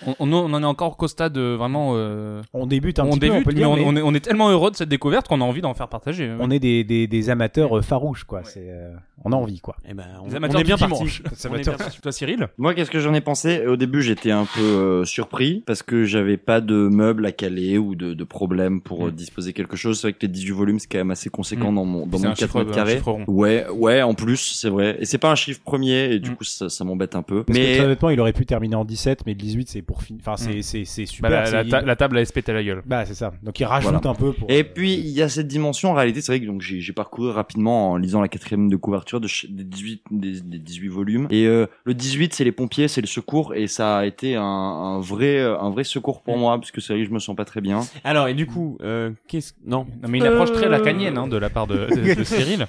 On, 0.07 0.15
on, 0.19 0.31
on 0.33 0.53
en 0.53 0.61
est 0.63 0.65
encore 0.65 0.97
qu'au 0.97 1.07
stade 1.07 1.37
euh, 1.37 1.55
vraiment. 1.57 1.91
euh, 1.95 2.41
On 2.53 2.65
débute 2.67 2.99
un 2.99 3.05
on 3.05 3.11
petit 3.11 3.19
peu, 3.29 3.31
on 3.31 3.43
peut 3.43 3.49
mais 3.49 3.53
dire, 3.55 3.69
on, 3.69 3.75
mais 3.75 3.83
on 3.83 3.95
est, 3.95 4.01
on 4.01 4.13
est 4.13 4.19
tellement 4.19 4.49
heureux 4.49 4.71
de 4.71 4.75
cette 4.75 4.89
découverte 4.89 5.27
qu'on 5.27 5.41
a 5.41 5.43
envie 5.43 5.61
d'en 5.61 5.73
faire 5.73 5.87
partager. 5.89 6.31
on 6.39 6.49
est 6.51 6.59
des, 6.59 6.83
des, 6.83 7.07
des 7.07 7.29
amateurs 7.29 7.77
euh, 7.77 7.81
farouches, 7.81 8.23
quoi. 8.23 8.41
C'est, 8.45 8.69
euh, 8.69 8.93
on 9.25 9.31
a 9.33 9.35
envie, 9.35 9.59
quoi. 9.59 9.75
Eh 9.89 9.93
ben, 9.93 10.05
on, 10.23 10.33
amateurs 10.33 10.61
est 10.61 10.63
bien 10.63 10.77
parti. 10.77 11.21
parti. 11.21 11.99
Toi, 12.01 12.11
Cyril? 12.11 12.47
Moi, 12.57 12.73
qu'est-ce 12.73 12.91
que 12.91 12.99
j'en 12.99 13.13
ai 13.13 13.21
pensé? 13.21 13.65
Au 13.67 13.75
début, 13.75 14.01
j'étais 14.01 14.31
un 14.31 14.45
peu 14.45 14.61
euh, 14.61 15.05
surpris 15.05 15.63
parce 15.65 15.83
que 15.83 16.05
j'avais 16.05 16.37
pas 16.37 16.61
de 16.61 16.75
meubles 16.75 17.25
à 17.25 17.31
caler 17.33 17.77
ou 17.77 17.95
de, 17.95 18.13
de 18.13 18.23
problème 18.23 18.81
pour 18.81 19.05
euh, 19.05 19.09
Mm. 19.09 19.15
disposer 19.15 19.53
quelque 19.53 19.75
chose. 19.75 19.99
C'est 19.99 20.07
vrai 20.07 20.13
que 20.13 20.21
les 20.21 20.27
18 20.29 20.51
volumes, 20.51 20.79
c'est 20.79 20.87
quand 20.87 20.97
même 20.99 21.11
assez 21.11 21.29
conséquent 21.29 21.71
Mm. 21.71 21.75
dans 21.75 21.85
mon, 21.85 22.07
dans 22.07 22.19
mon 22.19 22.25
un 22.25 22.33
4 22.33 22.39
chiffre, 22.39 22.59
mètres 22.59 22.71
carrés. 22.75 23.01
Ouais, 23.27 23.65
ouais, 23.69 24.01
en 24.01 24.13
plus, 24.13 24.37
c'est 24.55 24.69
vrai. 24.69 24.97
Et 24.99 25.05
c'est 25.05 25.17
pas 25.17 25.31
un 25.31 25.35
chiffre 25.35 25.59
premier, 25.63 26.13
et 26.13 26.19
du 26.19 26.31
Mm. 26.31 26.35
coup, 26.35 26.43
ça, 26.45 26.69
ça 26.69 26.83
m'embête 26.85 27.15
un 27.15 27.21
peu. 27.21 27.43
Parce 27.43 27.57
que 27.57 27.63
mais 27.63 27.75
très 27.75 27.85
honnêtement, 27.85 28.09
il 28.11 28.19
aurait 28.21 28.33
pu 28.33 28.45
terminer 28.45 28.75
en 28.75 28.85
17, 28.85 29.23
mais 29.25 29.33
le 29.33 29.37
18, 29.39 29.67
c'est 29.69 29.81
pour 29.89 30.03
finir. 30.03 30.21
Enfin, 30.23 30.37
c'est, 30.37 30.57
Mm. 30.59 30.61
c'est, 30.61 30.85
c'est 30.85 31.05
super. 31.07 31.31
Bah, 31.31 31.39
la, 31.41 31.45
c'est- 31.47 31.51
la, 31.63 31.63
ta- 31.65 31.81
la 31.81 31.95
table 31.95 32.17
a 32.19 32.23
pété 32.25 32.53
la 32.53 32.63
gueule. 32.63 32.83
Bah, 32.85 33.05
c'est 33.07 33.15
ça. 33.15 33.31
Donc, 33.41 33.59
il 33.59 33.65
rajoute 33.65 33.91
Voilà. 33.91 34.07
un 34.07 34.13
peu 34.13 34.33
pour. 34.33 34.47
Et 34.51 34.59
euh, 34.59 34.63
puis 34.63 34.93
il 34.93 35.07
y 35.09 35.23
a 35.23 35.29
cette 35.29 35.47
dimension 35.47 35.89
en 35.89 35.93
réalité, 35.95 36.21
c'est 36.21 36.31
vrai 36.31 36.39
que 36.39 36.45
donc 36.45 36.61
j'ai 36.61 36.79
j'ai 36.79 36.93
parcouru 36.93 37.31
rapidement 37.31 37.91
en 37.93 37.97
lisant 37.97 38.21
la 38.21 38.27
quatrième 38.27 38.69
de 38.69 38.75
couverture 38.75 39.19
de 39.19 39.27
ch- 39.27 39.47
des 39.49 39.63
18 39.63 40.03
des, 40.11 40.41
des 40.41 40.59
18 40.59 40.87
volumes 40.89 41.27
et 41.31 41.47
euh, 41.47 41.65
le 41.85 41.93
18 41.95 42.35
c'est 42.35 42.43
les 42.43 42.51
pompiers, 42.51 42.87
c'est 42.87 43.01
le 43.01 43.07
secours 43.07 43.55
et 43.55 43.65
ça 43.65 43.97
a 43.97 44.05
été 44.05 44.35
un, 44.35 44.43
un 44.43 44.99
vrai 44.99 45.39
un 45.41 45.69
vrai 45.71 45.83
secours 45.83 46.21
pour 46.21 46.37
moi 46.37 46.57
parce 46.59 46.69
que 46.71 46.81
c'est 46.81 46.93
vrai 46.93 47.01
que 47.01 47.09
je 47.09 47.13
me 47.13 47.19
sens 47.19 47.35
pas 47.35 47.45
très 47.45 47.61
bien. 47.61 47.79
Alors, 48.03 48.27
et 48.27 48.35
du 48.35 48.45
coup, 48.45 48.77
euh, 48.83 49.09
qu'est-ce 49.27 49.53
non 49.65 49.87
Non, 50.03 50.07
mais 50.09 50.19
une 50.19 50.25
approche 50.25 50.51
très 50.51 50.67
Euh. 50.67 50.69
lacanienne 50.69 51.17
hein, 51.17 51.27
de 51.27 51.37
la 51.37 51.49
part 51.49 51.65
de, 51.65 51.87
de- 51.87 52.13
de 52.13 52.23
Cyril. 52.35 52.67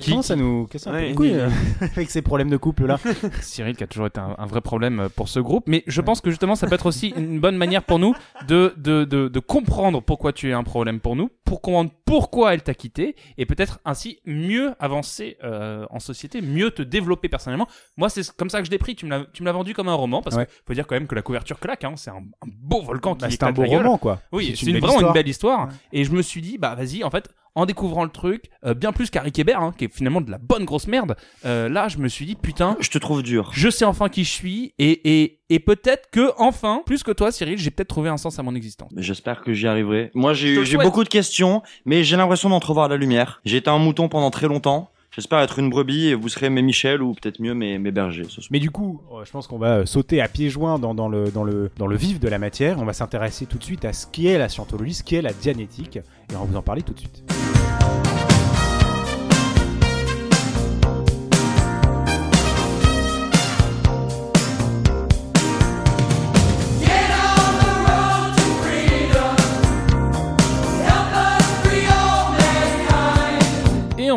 Qui 0.00 0.10
commence 0.10 0.30
à 0.30 0.36
nous 0.36 0.66
casser 0.66 0.88
un 0.88 0.92
peu 0.92 0.98
Ouais, 0.98 1.08
les 1.08 1.14
couilles 1.14 1.28
il- 1.30 1.38
euh, 1.40 1.48
avec 1.96 2.10
ces 2.10 2.22
problèmes 2.22 2.50
de 2.50 2.56
couple 2.56 2.86
là. 2.86 2.98
Cyril 3.40 3.74
qui 3.76 3.82
a 3.84 3.86
toujours 3.86 4.06
été 4.06 4.20
un, 4.20 4.34
un 4.38 4.46
vrai 4.46 4.60
problème 4.60 5.00
euh, 5.00 5.08
pour 5.08 5.28
ce 5.28 5.40
groupe. 5.40 5.64
Mais 5.66 5.82
je 5.86 6.00
pense 6.00 6.20
que 6.20 6.30
justement, 6.30 6.47
ça 6.54 6.66
peut 6.66 6.74
être 6.74 6.86
aussi 6.86 7.08
une 7.16 7.40
bonne 7.40 7.56
manière 7.56 7.82
pour 7.82 7.98
nous 7.98 8.14
de, 8.46 8.74
de, 8.76 9.04
de, 9.04 9.28
de 9.28 9.40
comprendre 9.40 10.00
pourquoi 10.02 10.32
tu 10.32 10.50
es 10.50 10.52
un 10.52 10.62
problème 10.64 11.00
pour 11.00 11.16
nous, 11.16 11.30
pour 11.44 11.60
comprendre 11.62 11.90
pourquoi 12.04 12.54
elle 12.54 12.62
t'a 12.62 12.74
quitté, 12.74 13.16
et 13.36 13.46
peut-être 13.46 13.80
ainsi 13.84 14.20
mieux 14.26 14.74
avancer 14.80 15.36
euh, 15.44 15.86
en 15.90 16.00
société, 16.00 16.40
mieux 16.40 16.70
te 16.70 16.82
développer 16.82 17.28
personnellement. 17.28 17.66
Moi, 17.96 18.08
c'est 18.08 18.30
comme 18.36 18.50
ça 18.50 18.60
que 18.60 18.66
je 18.66 18.70
l'ai 18.70 18.78
pris. 18.78 18.96
Tu 18.96 19.04
me 19.06 19.10
l'as- 19.10 19.26
tu 19.32 19.42
me 19.42 19.46
l'as 19.46 19.52
vendu 19.52 19.74
comme 19.74 19.88
un 19.88 19.94
roman, 19.94 20.22
parce 20.22 20.36
Ouais. 20.36 20.46
qu'il 20.46 20.54
faut 20.66 20.74
dire 20.74 20.86
quand 20.86 20.94
même 20.96 21.06
que 21.06 21.14
la 21.14 21.22
couverture 21.22 21.58
claque. 21.60 21.84
Hein, 21.84 21.94
c'est 21.96 22.10
un, 22.10 22.16
un 22.16 22.46
beau 22.46 22.82
volcan 22.82 23.14
qui 23.14 23.22
Bah, 23.22 23.28
c'est 23.30 23.42
un 23.42 23.52
beau 23.52 23.64
roman 23.64 23.98
quoi. 23.98 24.20
Oui, 24.32 24.54
c'est 24.56 24.66
une 24.66 24.78
vraiment 24.78 24.94
histoire. 24.94 25.10
une 25.10 25.14
belle 25.14 25.28
histoire. 25.28 25.66
Ouais. 25.68 25.72
Et 25.92 26.04
je 26.04 26.12
me 26.12 26.22
suis 26.22 26.40
dit, 26.40 26.58
bah 26.58 26.74
vas-y, 26.74 27.04
en 27.04 27.10
fait, 27.10 27.28
en 27.58 27.66
découvrant 27.66 28.04
le 28.04 28.10
truc, 28.10 28.44
euh, 28.64 28.72
bien 28.72 28.92
plus 28.92 29.10
qu'Harry 29.10 29.32
Kéber, 29.32 29.54
hein, 29.54 29.72
qui 29.76 29.86
est 29.86 29.92
finalement 29.92 30.20
de 30.20 30.30
la 30.30 30.38
bonne 30.38 30.64
grosse 30.64 30.86
merde, 30.86 31.16
euh, 31.44 31.68
là, 31.68 31.88
je 31.88 31.98
me 31.98 32.06
suis 32.06 32.24
dit, 32.24 32.36
putain, 32.36 32.76
Je 32.78 32.88
te 32.88 32.98
trouve 32.98 33.22
dur. 33.24 33.50
je 33.52 33.68
sais 33.68 33.84
enfin 33.84 34.08
qui 34.08 34.22
je 34.22 34.30
suis, 34.30 34.74
et, 34.78 35.22
et, 35.22 35.40
et 35.50 35.58
peut-être 35.58 36.08
que, 36.12 36.30
enfin, 36.38 36.82
plus 36.86 37.02
que 37.02 37.10
toi, 37.10 37.32
Cyril, 37.32 37.58
j'ai 37.58 37.72
peut-être 37.72 37.88
trouvé 37.88 38.10
un 38.10 38.16
sens 38.16 38.38
à 38.38 38.44
mon 38.44 38.54
existence. 38.54 38.92
J'espère 38.96 39.42
que 39.42 39.52
j'y 39.52 39.66
arriverai. 39.66 40.12
Moi 40.14 40.34
j'ai 40.34 40.64
souhaite. 40.64 40.82
beaucoup 40.82 41.02
de 41.02 41.08
questions, 41.08 41.62
mais 41.84 42.04
j'ai 42.04 42.16
l'impression 42.16 42.48
d'entrevoir 42.48 42.88
la 42.88 42.96
lumière. 42.96 43.40
J'ai 43.44 43.56
été 43.56 43.68
un 43.70 43.78
mouton 43.78 44.08
pendant 44.08 44.30
très 44.30 44.46
longtemps. 44.46 44.90
J'espère 45.10 45.40
être 45.40 45.58
une 45.58 45.70
brebis 45.70 46.08
et 46.08 46.14
vous 46.14 46.28
serez 46.28 46.50
mes 46.50 46.62
Michel 46.62 47.02
ou 47.02 47.14
peut-être 47.14 47.40
mieux 47.40 47.54
mes, 47.54 47.78
bergers 47.78 48.26
ce. 48.28 48.40
Mais 48.50 48.60
du 48.60 48.70
coup, 48.70 49.00
euh, 49.12 49.24
je 49.24 49.30
pense 49.30 49.46
qu'on 49.46 49.58
va 49.58 49.78
euh, 49.78 49.86
sauter 49.86 50.20
à 50.20 50.28
pieds 50.28 50.50
joints 50.50 50.78
dans 50.78 51.08
le, 51.08 51.30
dans, 51.30 51.44
le, 51.44 51.70
dans 51.76 51.86
le 51.86 51.96
vif 51.96 52.20
de 52.20 52.28
la 52.28 52.38
matière. 52.38 52.78
On 52.78 52.84
va 52.84 52.92
s'intéresser 52.92 53.46
tout 53.46 53.58
de 53.58 53.64
suite 53.64 53.84
à 53.84 53.92
ce 53.92 54.06
qu'est 54.06 54.38
la 54.38 54.48
scientologie, 54.48 54.94
ce 54.94 55.02
qu'est 55.02 55.22
la 55.22 55.32
dianétique. 55.32 55.96
Et 55.96 56.36
on 56.36 56.40
va 56.40 56.44
vous 56.44 56.56
en 56.56 56.62
parler 56.62 56.82
tout 56.82 56.92
de 56.92 57.00
suite. 57.00 57.24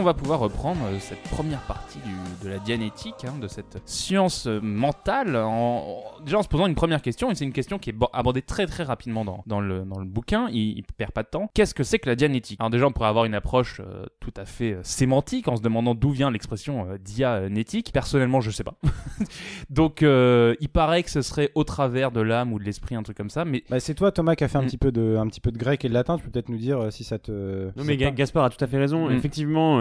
On 0.01 0.03
va 0.05 0.13
pouvoir 0.13 0.39
reprendre 0.39 0.79
euh, 0.85 0.97
cette 0.99 1.21
première 1.23 1.61
partie 1.61 1.99
du- 1.99 2.45
de 2.45 2.49
la 2.49 2.59
dianétique, 2.59 3.23
hein, 3.25 3.35
de 3.39 3.47
cette 3.47 3.77
science 3.85 4.47
euh, 4.47 4.59
mentale, 4.61 5.35
en, 5.35 5.47
en- 5.47 6.03
déjà 6.25 6.39
en 6.39 6.43
se 6.43 6.47
posant 6.47 6.65
une 6.67 6.75
première 6.75 7.01
question, 7.01 7.31
et 7.31 7.35
c'est 7.35 7.45
une 7.45 7.53
question 7.53 7.77
qui 7.79 7.89
est 7.91 7.93
bo- 7.93 8.09
abordée 8.13 8.41
très 8.41 8.65
très 8.67 8.83
rapidement 8.83 9.23
dans, 9.25 9.43
dans, 9.47 9.61
le, 9.61 9.81
dans 9.83 9.99
le 9.99 10.05
bouquin, 10.05 10.47
il, 10.51 10.77
il 10.77 10.83
perd 10.83 11.11
pas 11.11 11.23
de 11.23 11.29
temps. 11.29 11.49
Qu'est-ce 11.53 11.73
que 11.73 11.83
c'est 11.83 11.99
que 11.99 12.09
la 12.09 12.15
dianétique? 12.15 12.59
Alors 12.59 12.69
déjà, 12.71 12.87
on 12.87 12.91
pourrait 12.91 13.07
avoir 13.09 13.25
une 13.25 13.33
approche 13.35 13.79
euh, 13.79 14.05
tout 14.19 14.33
à 14.37 14.45
fait 14.45 14.73
euh, 14.73 14.79
sémantique 14.83 15.47
en 15.47 15.55
se 15.55 15.61
demandant 15.61 15.95
d'où 15.95 16.09
vient 16.11 16.31
l'expression 16.31 16.87
euh, 16.89 16.97
dianétique. 16.97 17.91
Personnellement, 17.93 18.41
je 18.41 18.51
sais 18.51 18.63
pas. 18.63 18.75
Donc, 19.69 20.03
euh, 20.03 20.55
il 20.59 20.69
paraît 20.69 21.03
que 21.03 21.09
ce 21.09 21.21
serait 21.21 21.51
au 21.55 21.63
travers 21.63 22.11
de 22.11 22.21
l'âme 22.21 22.53
ou 22.53 22.59
de 22.59 22.63
l'esprit, 22.63 22.95
un 22.95 23.03
truc 23.03 23.17
comme 23.17 23.29
ça, 23.29 23.45
mais 23.45 23.63
Bah, 23.69 23.79
c'est 23.79 23.93
toi, 23.95 24.11
Thomas, 24.11 24.35
qui 24.35 24.43
a 24.43 24.47
fait 24.47 24.57
un, 24.57 24.61
Mm. 24.61 24.65
petit 24.65 24.77
peu 24.77 24.91
de, 24.91 25.17
un 25.17 25.27
petit 25.27 25.41
peu 25.41 25.51
de 25.51 25.57
grec 25.57 25.83
et 25.85 25.89
de 25.89 25.93
latin. 25.93 26.17
Tu 26.17 26.23
peux 26.23 26.29
peut-être 26.31 26.49
nous 26.49 26.57
dire 26.57 26.79
euh, 26.79 26.91
si 26.91 27.03
ça 27.03 27.17
te. 27.19 27.65
Non 27.77 27.83
mais. 27.83 27.97
Gaspard 27.97 28.43
a 28.45 28.49
tout 28.49 28.63
à 28.63 28.67
fait 28.67 28.77
raison. 28.77 29.09
Mm. 29.09 29.13
Effectivement, 29.13 29.79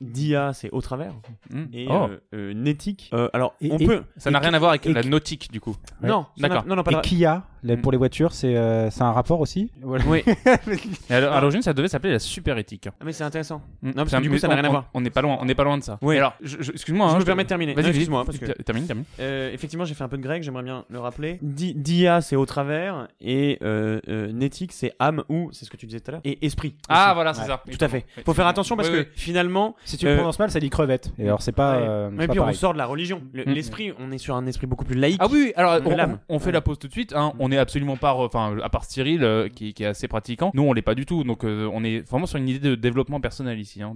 dia 0.00 0.52
c'est 0.52 0.70
au 0.70 0.80
travers 0.80 1.12
hmm. 1.50 1.64
et 1.72 1.86
Oh, 1.88 2.08
euh, 2.10 2.18
euh, 2.34 2.54
nétique. 2.54 3.10
euh, 3.14 3.28
alors 3.32 3.54
Et- 3.60 3.70
on 3.72 3.78
et- 3.78 3.86
peut. 3.86 4.02
ça 4.16 4.30
n'a 4.30 4.38
rien 4.38 4.54
à 4.54 4.58
voir 4.58 4.70
avec 4.70 4.84
la 4.86 5.02
nautique 5.02 5.50
du 5.52 5.60
coup. 5.60 5.76
Ouais. 6.02 6.08
Non, 6.08 6.26
D'accord. 6.38 6.64
Non 6.66 6.76
non 6.76 6.82
pas 6.82 6.92
Et 6.92 7.00
kia, 7.02 7.44
Les- 7.62 7.76
Mm. 7.76 7.80
Pour 7.82 7.90
les 7.90 7.98
voitures, 7.98 8.32
c'est 8.32 8.56
euh, 8.56 8.90
c'est 8.90 9.02
un 9.02 9.10
rapport 9.10 9.40
aussi. 9.40 9.72
Voilà. 9.82 10.04
Oui. 10.06 10.22
Et 11.10 11.14
alors, 11.14 11.32
à 11.34 11.40
l'origine, 11.40 11.62
ça 11.62 11.72
devait 11.72 11.88
s'appeler 11.88 12.12
la 12.12 12.20
super 12.20 12.56
éthique. 12.58 12.86
Ah, 12.88 13.04
mais 13.04 13.12
c'est 13.12 13.24
intéressant. 13.24 13.60
Mm. 13.82 13.92
parce 13.92 14.10
Ça- 14.10 14.18
que 14.18 14.22
du 14.22 14.30
coup, 14.30 14.38
ça 14.38 14.46
n'a 14.46 14.54
on- 14.54 14.56
rien 14.58 14.64
à 14.66 14.70
voir. 14.70 14.84
On 14.94 15.00
n'est 15.00 15.10
pas 15.10 15.20
loin, 15.20 15.36
on 15.40 15.44
n'est 15.44 15.54
pas 15.56 15.64
loin 15.64 15.76
de 15.76 15.82
ça. 15.82 15.98
Oui. 16.00 16.16
Alors, 16.16 16.34
je- 16.40 16.58
je- 16.60 16.70
excuse-moi. 16.72 17.08
Je 17.10 17.14
hein, 17.14 17.18
me 17.18 17.24
permets 17.24 17.42
de 17.42 17.48
terminer. 17.48 17.74
Vas-y, 17.74 17.84
Non, 17.84 17.88
excuse-moi, 17.90 18.24
parce 18.24 18.38
termine, 18.64 18.86
termine. 18.86 19.04
Euh, 19.18 19.50
effectivement, 19.52 19.84
j'ai 19.84 19.94
fait 19.94 20.04
un 20.04 20.08
peu 20.08 20.16
de 20.16 20.22
grec, 20.22 20.44
j'aimerais 20.44 20.62
bien 20.62 20.84
le 20.88 20.98
rappeler. 21.00 21.38
Di- 21.42 21.74
Dia, 21.74 22.20
c'est 22.20 22.36
au 22.36 22.46
travers, 22.46 23.08
et 23.20 23.58
euh, 23.62 24.00
euh, 24.08 24.48
c'est 24.70 24.92
âme 25.00 25.24
ou, 25.28 25.48
c'est 25.52 25.64
ce 25.64 25.70
que 25.70 25.76
tu 25.76 25.86
disais 25.86 25.98
tout 26.00 26.10
à 26.10 26.12
l'heure, 26.12 26.20
et 26.24 26.46
esprit. 26.46 26.76
Ah, 26.88 27.06
aussi. 27.06 27.14
voilà, 27.14 27.34
c'est 27.34 27.40
Ouais, 27.42 27.46
ça. 27.48 27.62
Tout 27.68 27.84
à 27.84 27.88
fait. 27.88 28.06
Faut 28.24 28.32
faire 28.34 28.45
attention 28.48 28.76
parce 28.76 28.88
oui, 28.88 28.94
que 28.94 29.00
oui. 29.00 29.06
finalement, 29.14 29.76
Si 29.84 29.96
tu 29.96 30.06
le 30.06 30.12
Euh, 30.12 30.16
prononces 30.16 30.38
mal, 30.38 30.50
ça 30.50 30.60
dit 30.60 30.70
crevette. 30.70 31.12
Et 31.18 31.24
alors, 31.24 31.42
c'est 31.42 31.52
pas. 31.52 31.78
Ouais. 31.78 31.86
euh, 31.86 32.28
puis 32.28 32.40
on 32.40 32.52
sort 32.52 32.72
de 32.72 32.78
la 32.78 32.86
religion. 32.86 33.22
Mm. 33.32 33.42
L'esprit, 33.46 33.92
on 33.98 34.10
est 34.12 34.18
sur 34.18 34.36
un 34.36 34.46
esprit 34.46 34.66
beaucoup 34.66 34.84
plus 34.84 34.96
laïque. 34.96 35.20
Ah 35.20 35.28
oui, 35.30 35.52
alors 35.56 35.80
Mais 35.82 36.06
on, 36.28 36.38
fait 36.38 36.52
la 36.52 36.60
pause 36.60 36.78
tout 36.78 36.88
de 36.88 36.92
suite. 36.92 37.12
Hein. 37.14 37.32
On 37.38 37.52
est 37.52 37.58
absolument 37.58 37.96
pas, 37.96 38.14
enfin, 38.14 38.56
à 38.62 38.68
part 38.68 38.84
Cyril 38.84 39.22
euh, 39.24 39.48
qui, 39.48 39.74
est 39.78 39.84
assez 39.84 40.08
pratiquant. 40.08 40.50
Nous, 40.54 40.62
on 40.62 40.72
l'est 40.72 40.82
pas 40.82 40.94
du 40.94 41.06
tout. 41.06 41.24
Donc, 41.24 41.44
on 41.44 41.84
est 41.84 42.08
vraiment 42.08 42.26
sur 42.26 42.38
une 42.38 42.48
idée 42.48 42.58
de 42.58 42.74
développement 42.74 43.20
personnel 43.20 43.58
ici, 43.58 43.82
hein, 43.82 43.94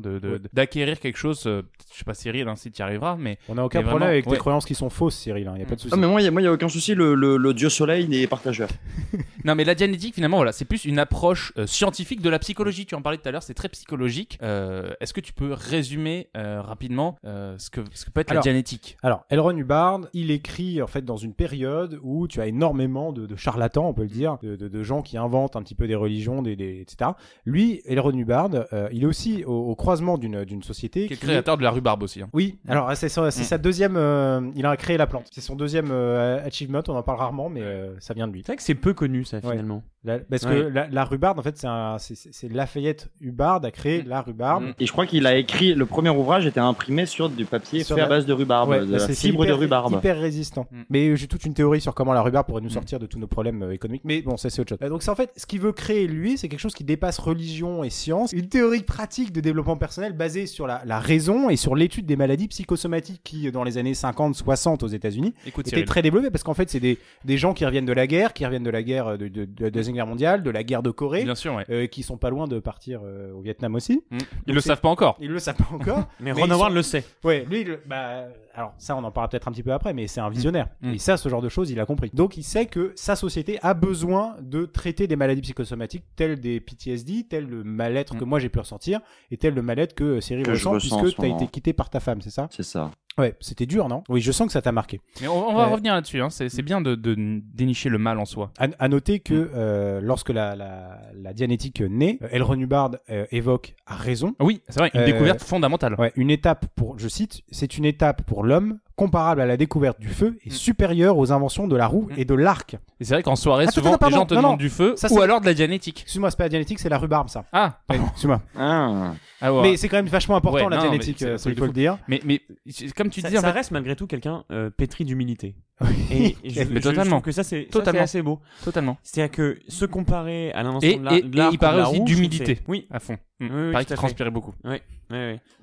d'acquérir 0.52 1.00
quelque 1.00 1.18
chose. 1.18 1.42
je 1.44 1.62
sais 1.96 2.04
pas 2.04 2.14
Cyril, 2.14 2.48
hein, 2.48 2.56
si 2.56 2.70
tu 2.70 2.80
y 2.80 2.82
arriveras, 2.82 3.16
mais 3.18 3.38
On 3.48 3.54
n'a 3.54 3.64
aucun 3.64 3.80
Mais 3.80 3.88
problème 3.88 4.08
avec 4.08 4.24
tes 4.24 4.30
ouais. 4.30 4.38
croyances 4.38 4.64
qui 4.64 4.74
sont 4.74 4.90
fausses, 4.90 5.16
Cyril. 5.16 5.50
Il 5.54 5.58
n'y 5.58 5.62
a 5.62 5.66
pas 5.66 5.74
de 5.74 5.80
souci. 5.80 5.94
Ah, 5.94 5.96
mais 5.96 6.06
moi, 6.06 6.20
il 6.20 6.30
n'y 6.30 6.46
a, 6.46 6.52
aucun 6.52 6.68
souci, 6.68 6.94
le, 6.94 7.52
dieu 7.54 7.68
soleil 7.68 8.08
n'est 8.08 8.26
partageur. 8.26 8.68
non, 9.44 9.54
mais 9.54 9.64
la 9.64 9.74
dianétique 9.74 10.14
finalement, 10.14 10.36
voilà, 10.36 10.52
c'est 10.52 10.64
plus 10.64 10.84
une 10.84 10.98
approche 10.98 11.52
scientifique 11.66 12.20
de 12.20 12.30
la 12.30 12.38
psychologie. 12.38 12.86
Tu 12.86 12.94
en 12.94 13.02
parlais 13.02 13.18
tout 13.18 13.28
à 13.28 13.32
l'heure, 13.32 13.42
c'est 13.42 13.54
très 13.54 13.68
psychologique. 13.68 14.38
Euh, 14.42 14.92
Est-ce 15.00 15.12
que 15.12 15.20
tu 15.20 15.32
peux 15.32 15.52
résumer 15.52 16.28
euh, 16.36 16.60
rapidement 16.62 17.16
euh, 17.24 17.56
ce 17.58 17.70
que 17.70 17.80
ce 17.92 18.04
que 18.04 18.10
peut 18.10 18.20
être 18.20 18.30
Alors, 18.30 18.40
la 18.40 18.50
dianétique 18.50 18.96
Alors, 19.02 19.24
Elron 19.30 19.56
Hubbard, 19.56 20.00
il 20.12 20.30
écrit 20.30 20.80
en 20.82 20.86
fait 20.86 21.04
dans 21.04 21.16
une 21.16 21.34
période 21.34 21.98
où 22.02 22.26
tu 22.28 22.40
as 22.40 22.46
énormément 22.46 23.12
de, 23.12 23.26
de 23.26 23.36
charlatans, 23.36 23.86
on 23.88 23.94
peut 23.94 24.02
le 24.02 24.08
dire, 24.08 24.38
de, 24.42 24.56
de- 24.56 24.68
de 24.68 24.82
gens 24.82 25.02
qui 25.02 25.16
inventent 25.18 25.56
un 25.56 25.62
petit 25.62 25.74
peu 25.74 25.86
des 25.86 25.94
religions, 25.94 26.42
des, 26.42 26.56
des- 26.56 26.80
etc. 26.80 27.10
Lui, 27.44 27.82
Elron 27.84 28.12
Hubbard, 28.12 28.50
euh, 28.72 28.88
il 28.92 29.02
est 29.02 29.06
aussi 29.06 29.44
au, 29.44 29.52
au 29.52 29.74
croisement 29.74 30.18
d'une 30.18 30.62
société 30.62 31.06
Qui 31.06 31.14
est 31.14 31.16
créateur 31.16 31.56
de 31.56 31.62
la 31.62 31.70
rhubarbe 31.70 32.02
aussi. 32.02 32.22
hein. 32.22 32.28
Oui, 32.32 32.58
alors 32.68 32.94
c'est 32.96 33.08
sa, 33.08 33.26
Mm. 33.28 33.30
sa 33.30 33.58
deuxième. 33.58 33.96
euh, 33.96 34.40
il 34.54 34.64
a 34.66 34.76
créé 34.76 34.96
la 34.96 35.06
plante. 35.06 35.26
C'est 35.32 35.40
son 35.40 35.56
deuxième 35.56 35.90
euh, 35.90 36.44
achievement. 36.44 36.80
On 36.88 36.94
en 36.96 37.02
parle 37.02 37.18
rarement, 37.18 37.48
mais 37.48 37.62
euh, 37.62 37.94
ça 38.00 38.14
vient 38.14 38.26
de 38.28 38.32
lui. 38.32 38.40
C'est 38.42 38.52
vrai 38.52 38.56
que 38.56 38.62
c'est 38.62 38.74
peu 38.74 38.94
connu 38.94 39.24
ça 39.24 39.38
Ouais. 39.38 39.50
finalement. 39.50 39.82
La- 40.02 40.18
parce 40.18 40.44
Ouais. 40.44 40.50
que 40.50 40.56
la, 40.68 40.88
la 40.88 41.04
rhubarbe, 41.04 41.38
en 41.38 41.42
fait, 41.42 41.62
c'est 41.98 42.48
Lafayette 42.52 43.10
Hubbard 43.20 43.62
a 43.64 43.70
créé 43.70 44.02
Mm. 44.02 44.08
la 44.08 44.22
rhubarbe. 44.22 44.64
Mm. 44.64 44.72
Et 44.78 44.86
je 44.86 44.92
crois 44.92 45.04
qu'il 45.06 45.26
a 45.26 45.36
écrit, 45.36 45.74
le 45.74 45.84
premier 45.84 46.08
ouvrage 46.08 46.46
était 46.46 46.58
imprimé 46.60 47.04
sur 47.04 47.28
du 47.28 47.44
papier 47.44 47.84
Sur 47.84 47.96
fait 47.96 48.02
à 48.02 48.04
la- 48.04 48.08
base 48.08 48.24
de 48.26 48.32
rhubarbe, 48.32 48.70
Ouais, 48.70 48.80
de 48.80 48.84
bah, 48.86 48.92
la 48.92 48.98
c'est 49.00 49.14
fibre 49.14 49.44
hyper, 49.44 49.56
de 49.56 49.60
rhubarbe. 49.60 49.92
hyper 49.92 50.18
résistant. 50.18 50.66
Mm. 50.70 50.82
Mais 50.88 51.16
j'ai 51.16 51.26
toute 51.26 51.44
une 51.44 51.52
théorie 51.52 51.82
sur 51.82 51.94
comment 51.94 52.14
la 52.14 52.22
rhubarbe 52.22 52.46
pourrait 52.46 52.62
nous 52.62 52.70
sortir 52.70 52.98
de 52.98 53.04
tous 53.06 53.18
nos 53.18 53.26
problèmes 53.26 53.62
euh, 53.62 53.72
économiques. 53.72 54.02
Mais 54.04 54.22
bon, 54.22 54.36
ça 54.38 54.48
c'est 54.48 54.62
autre 54.62 54.70
chose. 54.70 54.78
Euh, 54.82 54.88
donc 54.88 55.02
c'est 55.02 55.10
en 55.10 55.14
fait 55.14 55.32
ce 55.36 55.44
qu'il 55.44 55.60
veut 55.60 55.72
créer 55.72 56.06
lui, 56.06 56.38
c'est 56.38 56.48
quelque 56.48 56.60
chose 56.60 56.74
qui 56.74 56.84
dépasse 56.84 57.18
religion 57.18 57.84
et 57.84 57.90
science, 57.90 58.32
une 58.32 58.48
théorie 58.48 58.82
pratique 58.82 59.32
de 59.32 59.40
développement 59.40 59.76
personnel 59.76 60.14
basée 60.14 60.46
sur 60.46 60.66
la, 60.66 60.82
la 60.86 60.98
raison 60.98 61.50
et 61.50 61.56
sur 61.56 61.74
l'étude 61.76 62.06
des 62.06 62.16
maladies 62.16 62.48
psychosomatiques 62.48 63.20
qui 63.22 63.48
euh, 63.48 63.50
dans 63.50 63.64
les 63.64 63.76
années 63.76 63.92
50-60 63.92 64.82
aux 64.82 64.88
États-Unis 64.88 65.34
étaient 65.46 65.62
Cyril. 65.70 65.84
très 65.84 66.00
développées 66.02 66.30
parce 66.30 66.42
qu'en 66.42 66.54
fait 66.54 66.70
c'est 66.70 66.80
des, 66.80 66.98
des 67.26 67.36
gens 67.36 67.52
qui 67.52 67.66
reviennent 67.66 67.84
de 67.84 67.92
la 67.92 68.06
guerre, 68.06 68.32
qui 68.32 68.46
reviennent 68.46 68.62
de 68.62 68.70
la 68.70 68.82
guerre 68.82 69.18
de, 69.18 69.28
de, 69.28 69.44
de 69.44 69.64
la 69.64 69.70
deuxième 69.90 69.94
guerre 69.94 70.06
mondiale, 70.06 70.42
de 70.42 70.50
la 70.50 70.62
guerre 70.62 70.82
de 70.82 70.90
Corée. 70.90 71.24
Bien 71.24 71.34
sûr, 71.34 71.54
ouais. 71.54 71.64
euh, 71.70 71.86
qui 71.86 72.02
sont 72.02 72.16
pas 72.16 72.30
loin 72.30 72.46
de 72.46 72.58
partir 72.58 73.00
euh, 73.04 73.32
au 73.32 73.40
Vietnam 73.40 73.74
aussi. 73.74 74.02
Mm. 74.10 74.18
Ils 74.46 74.54
le 74.54 74.60
savent 74.60 74.80
pas 74.80 74.88
encore. 74.88 75.16
Ils 75.20 75.30
le 75.30 75.38
savent 75.38 75.56
pas 75.56 75.68
encore. 75.74 76.08
Mais, 76.20 76.32
Mais 76.32 76.40
Ron 76.42 76.50
Howard 76.50 76.70
sont- 76.70 76.74
le 76.76 76.82
sait. 76.82 77.04
Ouais, 77.24 77.44
lui, 77.48 77.62
il- 77.62 77.78
bah, 77.86 78.24
alors 78.54 78.74
ça, 78.78 78.96
on 78.96 79.04
en 79.04 79.10
parlera 79.10 79.28
peut-être 79.28 79.48
un 79.48 79.52
petit 79.52 79.62
peu 79.62 79.72
après, 79.72 79.92
mais 79.94 80.06
c'est 80.08 80.20
un 80.20 80.28
visionnaire. 80.28 80.68
Mm. 80.82 80.94
Et 80.94 80.98
ça, 80.98 81.16
ce 81.16 81.28
genre 81.28 81.42
de 81.42 81.48
choses, 81.48 81.70
il 81.70 81.78
a 81.80 81.86
compris. 81.86 82.10
Donc, 82.12 82.36
il 82.36 82.42
sait 82.42 82.66
que 82.66 82.92
sa 82.96 83.16
société 83.16 83.58
a 83.62 83.74
besoin 83.74 84.36
de 84.42 84.66
traiter 84.66 85.06
des 85.06 85.16
maladies 85.16 85.40
psychosomatiques 85.42 86.04
telles 86.16 86.40
des 86.40 86.60
PTSD, 86.60 87.26
tel 87.28 87.46
le 87.46 87.62
mal-être 87.64 88.14
Mm. 88.14 88.18
que 88.18 88.24
moi 88.24 88.38
j'ai 88.38 88.48
pu 88.48 88.58
ressentir, 88.58 89.00
et 89.30 89.36
tel 89.36 89.54
le 89.54 89.62
mal-être 89.62 89.94
que 89.94 90.04
euh, 90.04 90.20
Cyril 90.20 90.44
Que 90.44 90.50
ressent, 90.52 90.76
puisque 90.78 91.16
t'as 91.16 91.22
moment. 91.22 91.36
été 91.36 91.46
quitté 91.46 91.72
par 91.72 91.90
ta 91.90 92.00
femme, 92.00 92.20
c'est 92.20 92.30
ça? 92.30 92.48
C'est 92.50 92.62
ça. 92.62 92.90
Ouais, 93.20 93.34
c'était 93.40 93.66
dur, 93.66 93.88
non? 93.88 94.02
Oui, 94.08 94.20
je 94.20 94.32
sens 94.32 94.46
que 94.46 94.52
ça 94.52 94.62
t'a 94.62 94.72
marqué. 94.72 95.00
Mais 95.20 95.28
on, 95.28 95.50
on 95.50 95.54
va 95.54 95.64
Euh, 95.64 95.66
revenir 95.66 95.94
là-dessus. 95.94 96.20
Hein. 96.20 96.30
C'est 96.30 96.48
c'est 96.48 96.62
bien 96.62 96.80
de, 96.80 96.94
de 96.94 97.14
dénicher 97.54 97.88
le 97.88 97.98
mal 97.98 98.18
en 98.18 98.24
soi. 98.24 98.50
À, 98.58 98.66
à 98.78 98.88
noter 98.88 99.20
que 99.20 99.34
Mm. 99.34 99.48
euh, 99.54 100.00
lorsque 100.02 100.30
la, 100.30 100.56
la, 100.56 101.00
la 101.14 101.32
dianétique 101.32 101.80
naît, 101.82 102.18
euh, 102.22 102.28
Elron 102.30 102.58
Hubbard 102.58 102.92
euh, 103.10 103.26
évoque 103.30 103.74
à 103.86 103.94
raison 103.96 104.34
Oui, 104.40 104.62
c'est 104.68 104.80
vrai, 104.80 104.90
une 104.94 105.04
découverte 105.04 105.42
fondamentale. 105.42 105.94
Ouais, 105.98 106.12
une 106.16 106.30
étape 106.30 106.66
pour, 106.74 106.98
je 106.98 107.08
cite, 107.08 107.42
c'est 107.50 107.76
une 107.78 107.84
étape 107.84 108.22
pour 108.22 108.42
l'homme 108.44 108.78
comparable 109.00 109.40
à 109.40 109.46
la 109.46 109.56
découverte 109.56 109.98
du 109.98 110.08
feu 110.08 110.36
et 110.44 110.50
Mm. 110.50 110.52
supérieure 110.52 111.16
aux 111.18 111.32
inventions 111.32 111.66
de 111.66 111.74
la 111.76 111.86
roue 111.86 112.08
Mm. 112.10 112.14
et 112.18 112.24
de 112.24 112.34
l'arc. 112.34 112.74
Et 113.00 113.04
c'est 113.04 113.14
vrai 113.14 113.22
qu'en 113.22 113.34
soirée, 113.36 113.64
Attends, 113.64 113.72
souvent, 113.72 113.94
attends, 113.94 114.06
les 114.06 114.12
gens 114.12 114.18
pardon, 114.18 114.26
te 114.28 114.34
non, 114.34 114.40
demandent 114.42 114.52
non. 114.52 114.56
du 114.58 114.68
feu 114.70 114.92
Ça, 114.96 115.08
ou 115.10 115.14
c'est- 115.16 115.22
alors 115.22 115.40
de 115.40 115.46
la 115.46 115.54
dianétique. 115.54 116.02
Excuse-moi, 116.02 116.30
c'est 116.30 116.36
pas 116.36 116.44
la 116.44 116.48
dianétique, 116.50 116.78
c'est 116.78 116.88
la 116.90 116.98
rhubarbe, 116.98 117.28
ça. 117.28 117.44
Ah, 117.52 117.78
Ouais, 117.88 117.96
Excuse-moi. 118.10 118.42
Ah. 118.58 119.12
ah 119.40 119.54
ouais. 119.54 119.62
Mais 119.62 119.76
c'est 119.76 119.88
quand 119.88 119.96
même 119.96 120.06
vachement 120.06 120.36
important 120.36 120.64
Ouais, 120.66 120.70
la 120.70 120.76
non, 120.76 120.82
mais 120.82 120.88
dianétique, 120.90 121.16
c'est 121.18 121.26
euh, 121.26 121.34
un 121.34 121.38
ça, 121.38 121.42
truc 121.44 121.52
il 121.52 121.54
de 121.56 121.60
faut 121.60 121.66
fou. 121.66 121.72
le 121.72 121.80
dire. 121.80 121.98
mais, 122.08 122.20
mais 122.24 122.40
c'est- 122.68 122.92
comme 122.94 123.08
tu 123.10 123.20
Ça, 123.20 123.28
disais, 123.28 123.38
en 123.38 123.40
ça 123.42 123.48
fait, 123.48 123.58
reste 123.58 123.70
malgré 123.70 123.96
tout 123.96 124.06
quelqu'un 124.06 124.44
euh, 124.52 124.70
pétri 124.70 125.04
d'humilité. 125.04 125.56
Et, 126.10 126.36
et 126.44 126.50
je, 126.50 126.60
Mais 126.60 126.66
je- 126.66 126.74
je 126.74 126.80
totalement. 126.80 127.10
trouve 127.16 127.22
que 127.22 127.32
ça 127.32 127.42
c'est 127.42 127.60
ça, 127.60 127.64
c'est 127.64 127.70
Totalement. 127.70 128.02
assez 128.02 128.20
beau. 128.20 128.40
totalement, 128.64 128.98
C'est-à-dire 129.02 129.30
que 129.34 129.58
se 129.68 129.86
comparer 129.86 130.52
à 130.52 130.62
l'invention 130.62 130.90
Et- 130.90 130.96
de 130.98 131.04
la- 131.04 131.12
et- 131.14 131.22
de 131.22 131.26
et 131.38 131.40
il 131.40 131.48
ou 131.48 131.50
de 131.52 131.56
paraît 131.56 131.78
la 131.78 131.88
aussi 131.88 131.98
roue, 132.00 132.06
je 132.06 132.12
trouve 132.12 132.16
d'humilité. 132.28 132.54
c'est- 132.56 132.62
Oui, 132.68 132.86
à 132.90 133.00
fond. 133.00 133.16
Mm. 133.40 133.46
Oui, 133.46 133.50
oui, 133.66 133.72
Pareil 133.72 133.86
qu'il 133.86 133.94
fait. 133.94 133.94
transpirait 133.96 134.30
beaucoup. 134.30 134.54
ouais. 134.64 134.82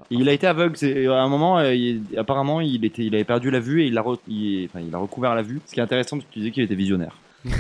Il 0.10 0.28
a 0.28 0.34
été 0.34 0.46
aveugle. 0.48 0.76
C'est 0.76 1.08
à 1.08 1.22
un 1.22 1.30
moment, 1.30 1.58
euh, 1.60 1.74
il- 1.74 2.02
apparemment, 2.18 2.60
il 2.60 2.84
était, 2.84 3.06
il 3.06 3.16
avait 3.16 3.24
perdu 3.24 3.50
la 3.52 3.60
vue 3.62 3.84
et 3.84 3.88
il 3.88 3.98
a, 3.98 4.02
re- 4.02 4.20
il, 4.28 4.66
enfin, 4.66 4.82
il 4.86 4.94
a 4.94 4.98
recouvert 4.98 5.36
la 5.36 5.42
vue. 5.44 5.62
Ce 5.66 5.74
qui 5.74 5.80
est 5.80 5.84
intéressant, 5.84 6.18
tu 6.20 6.26
disais 6.40 6.52
qu'il 6.52 6.64
était 6.64 6.76
visionnaire. 6.76 7.16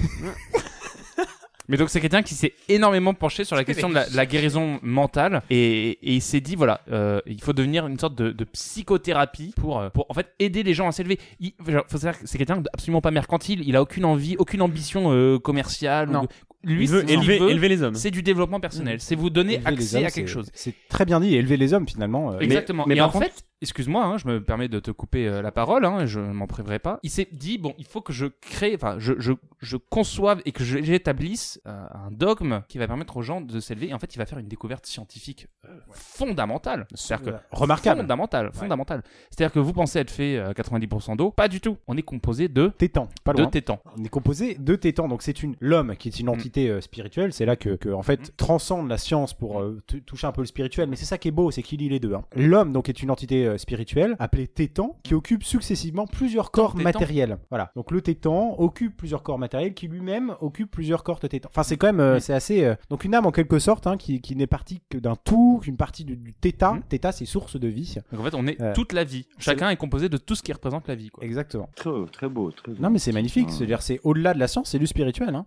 Mais 1.69 1.75
donc 1.75 1.89
c'est 1.89 1.99
quelqu'un 1.99 2.21
qui 2.23 2.33
s'est 2.33 2.53
énormément 2.69 3.13
penché 3.13 3.43
sur 3.43 3.57
la 3.57 3.65
question 3.65 3.89
de 3.89 3.93
la, 3.95 4.09
de 4.09 4.15
la 4.15 4.25
guérison 4.25 4.79
mentale 4.83 5.41
et, 5.49 5.89
et 6.01 6.13
il 6.13 6.21
s'est 6.21 6.39
dit 6.39 6.55
voilà 6.55 6.79
euh, 6.93 7.19
il 7.25 7.41
faut 7.41 7.51
devenir 7.51 7.85
une 7.87 7.99
sorte 7.99 8.15
de, 8.15 8.31
de 8.31 8.43
psychothérapie 8.45 9.53
pour 9.57 9.77
euh, 9.77 9.89
pour 9.89 10.05
en 10.07 10.13
fait 10.13 10.27
aider 10.39 10.63
les 10.63 10.73
gens 10.73 10.87
à 10.87 10.93
s'élever. 10.93 11.19
Il 11.41 11.51
faut 11.89 11.97
savoir 11.97 12.17
que 12.19 12.25
c'est 12.25 12.37
quelqu'un 12.37 12.63
absolument 12.71 13.01
pas 13.01 13.11
mercantile. 13.11 13.67
Il 13.67 13.75
a 13.75 13.81
aucune 13.81 14.05
envie, 14.05 14.37
aucune 14.39 14.61
ambition 14.61 15.11
euh, 15.11 15.39
commerciale. 15.39 16.15
ou 16.15 16.46
Lui 16.63 16.83
il 16.83 16.89
veut 16.89 17.01
ce 17.07 17.13
élever, 17.13 17.39
veut, 17.39 17.49
élever 17.51 17.69
les 17.69 17.81
hommes. 17.83 17.95
c'est 17.95 18.11
du 18.11 18.23
développement 18.23 18.59
personnel. 18.59 18.99
C'est 18.99 19.15
vous 19.15 19.29
donner 19.29 19.53
Élever 19.55 19.67
accès 19.67 19.97
hommes, 19.97 20.05
à 20.05 20.11
quelque 20.11 20.27
chose. 20.29 20.49
C'est 20.53 20.73
très 20.89 21.05
bien 21.05 21.19
dit, 21.19 21.35
élever 21.35 21.55
les 21.57 21.73
hommes 21.73 21.87
finalement. 21.87 22.33
euh, 22.33 22.39
Exactement. 22.39 22.85
mais 22.87 22.99
en 22.99 23.09
contre- 23.09 23.25
fait, 23.25 23.43
excuse-moi, 23.61 24.03
hein, 24.05 24.17
je 24.17 24.27
me 24.27 24.43
permets 24.43 24.67
de 24.67 24.79
te 24.79 24.91
couper 24.91 25.27
euh, 25.27 25.41
la 25.41 25.51
parole, 25.51 25.85
hein, 25.85 26.05
je 26.05 26.19
m'en 26.19 26.47
priverai 26.47 26.79
pas. 26.79 26.99
Il 27.03 27.09
s'est 27.09 27.27
dit 27.31 27.57
bon, 27.57 27.73
il 27.77 27.85
faut 27.85 28.01
que 28.01 28.13
je 28.13 28.25
crée, 28.27 28.73
enfin, 28.75 28.95
je, 28.99 29.13
je, 29.17 29.33
je 29.59 29.77
conçoive 29.77 30.41
et 30.45 30.51
que 30.51 30.63
j'établisse 30.63 31.59
euh, 31.67 31.85
un 31.93 32.11
dogme 32.11 32.61
qui 32.67 32.77
va 32.77 32.87
permettre 32.87 33.17
aux 33.17 33.21
gens 33.21 33.41
de 33.41 33.59
s'élever. 33.59 33.89
Et 33.89 33.93
en 33.93 33.99
fait, 33.99 34.13
il 34.15 34.17
va 34.17 34.25
faire 34.25 34.37
une 34.39 34.47
découverte 34.47 34.85
scientifique 34.85 35.47
euh, 35.65 35.69
fondamentale. 35.91 36.87
C'est-à-dire 36.93 37.33
que 37.33 37.55
remarquable. 37.55 38.01
fondamentale, 38.01 38.51
fondamentale. 38.53 39.03
C'est-à-dire 39.29 39.51
que 39.53 39.59
vous 39.59 39.73
pensez 39.73 39.99
être 39.99 40.11
fait 40.11 40.37
euh, 40.37 40.53
90% 40.53 41.15
d'eau, 41.17 41.31
pas 41.31 41.47
du 41.47 41.61
tout. 41.61 41.77
On 41.87 41.97
est 41.97 42.01
composé 42.03 42.47
de 42.47 42.67
Tétan, 42.77 43.07
pas 43.23 43.33
de 43.33 43.41
loin. 43.41 43.49
tétans. 43.49 43.79
On 43.97 44.03
est 44.03 44.09
composé 44.09 44.55
de 44.55 44.75
tétans, 44.75 45.07
donc 45.07 45.21
c'est 45.21 45.43
une 45.43 45.55
l'homme 45.59 45.95
qui 45.95 46.07
est 46.09 46.19
une 46.19 46.29
entité 46.29 46.69
euh, 46.69 46.81
spirituelle. 46.81 47.33
C'est 47.33 47.45
là 47.45 47.55
que, 47.55 47.75
que, 47.75 47.89
en 47.89 48.03
fait 48.03 48.35
transcende 48.37 48.87
la 48.89 48.97
science 48.97 49.33
pour 49.33 49.63
toucher 50.05 50.27
un 50.27 50.31
peu 50.31 50.41
le 50.41 50.47
spirituel. 50.47 50.89
Mais 50.89 50.95
c'est 50.95 51.05
ça 51.05 51.17
qui 51.17 51.27
est 51.27 51.31
beau, 51.31 51.51
c'est 51.51 51.63
qu'il 51.63 51.79
lie 51.79 51.89
les 51.89 51.99
deux. 51.99 52.13
hein. 52.13 52.23
L'homme 52.35 52.71
donc 52.71 52.89
est 52.89 53.01
une 53.01 53.11
entité 53.11 53.46
euh, 53.47 53.57
spirituelle 53.57 54.15
appelée 54.19 54.47
tétan 54.47 54.97
qui 55.03 55.13
occupe 55.13 55.43
successivement 55.43 56.05
plusieurs 56.07 56.51
corps 56.51 56.71
tétan. 56.73 56.83
matériels. 56.83 57.37
Voilà. 57.49 57.71
Donc 57.75 57.91
le 57.91 58.01
tétan 58.01 58.55
occupe 58.59 58.95
plusieurs 58.97 59.23
corps 59.23 59.39
matériels 59.39 59.73
qui 59.73 59.87
lui-même 59.87 60.35
occupe 60.41 60.71
plusieurs 60.71 61.03
corps 61.03 61.19
de 61.19 61.27
tétan. 61.27 61.49
Enfin 61.51 61.63
c'est 61.63 61.77
quand 61.77 61.87
même 61.87 61.99
euh, 61.99 62.17
Mm. 62.17 62.19
c'est 62.19 62.33
assez 62.33 62.63
euh, 62.65 62.75
donc 62.89 63.03
une 63.05 63.13
âme 63.15 63.25
en 63.25 63.31
quelque 63.31 63.59
sorte 63.59 63.87
hein, 63.87 63.97
qui, 63.97 64.21
qui 64.21 64.35
n'est 64.35 64.47
partie 64.47 64.81
que 64.89 64.97
d'un 64.97 65.15
tout, 65.15 65.59
qu'une 65.63 65.77
partie 65.77 66.03
du, 66.05 66.15
du 66.17 66.33
téta. 66.33 66.73
Mm. 66.73 66.83
Téta 66.89 67.11
c'est 67.11 67.25
source 67.25 67.59
de 67.59 67.67
vie. 67.67 67.95
Donc 68.11 68.21
en 68.21 68.23
fait, 68.23 68.35
on 68.35 68.45
est 68.47 68.59
Euh, 68.61 68.73
toute 68.73 68.93
la 68.93 69.03
vie. 69.03 69.25
Chacun 69.39 69.69
est 69.69 69.77
composé 69.77 70.09
de 70.09 70.17
tout 70.17 70.35
ce 70.35 70.43
qui 70.43 70.51
représente 70.53 70.87
la 70.87 70.95
vie. 70.95 71.09
Quoi. 71.09 71.23
Exactement. 71.23 71.69
Très, 71.75 71.89
très 72.11 72.29
beau, 72.29 72.51
très 72.51 72.71
beau. 72.71 72.81
Non 72.81 72.89
mais 72.89 72.99
c'est 72.99 73.11
magnifique. 73.11 73.47
Ah. 73.49 73.53
C'est-à-dire 73.53 73.81
c'est 73.81 73.99
au-delà 74.03 74.33
de 74.33 74.39
la 74.39 74.47
science, 74.47 74.69
c'est 74.69 74.79
du 74.79 74.87
spirituel. 74.87 75.33
Hein. 75.35 75.45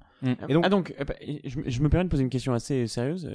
Et 0.48 0.52
donc- 0.54 0.64
ah 0.66 0.68
donc, 0.68 0.94
euh, 1.00 1.04
bah, 1.04 1.14
je, 1.44 1.60
je 1.66 1.82
me 1.82 1.88
permets 1.88 2.04
de 2.04 2.10
poser 2.10 2.22
une 2.22 2.28
question 2.30 2.52
assez 2.52 2.86
sérieuse. 2.86 3.28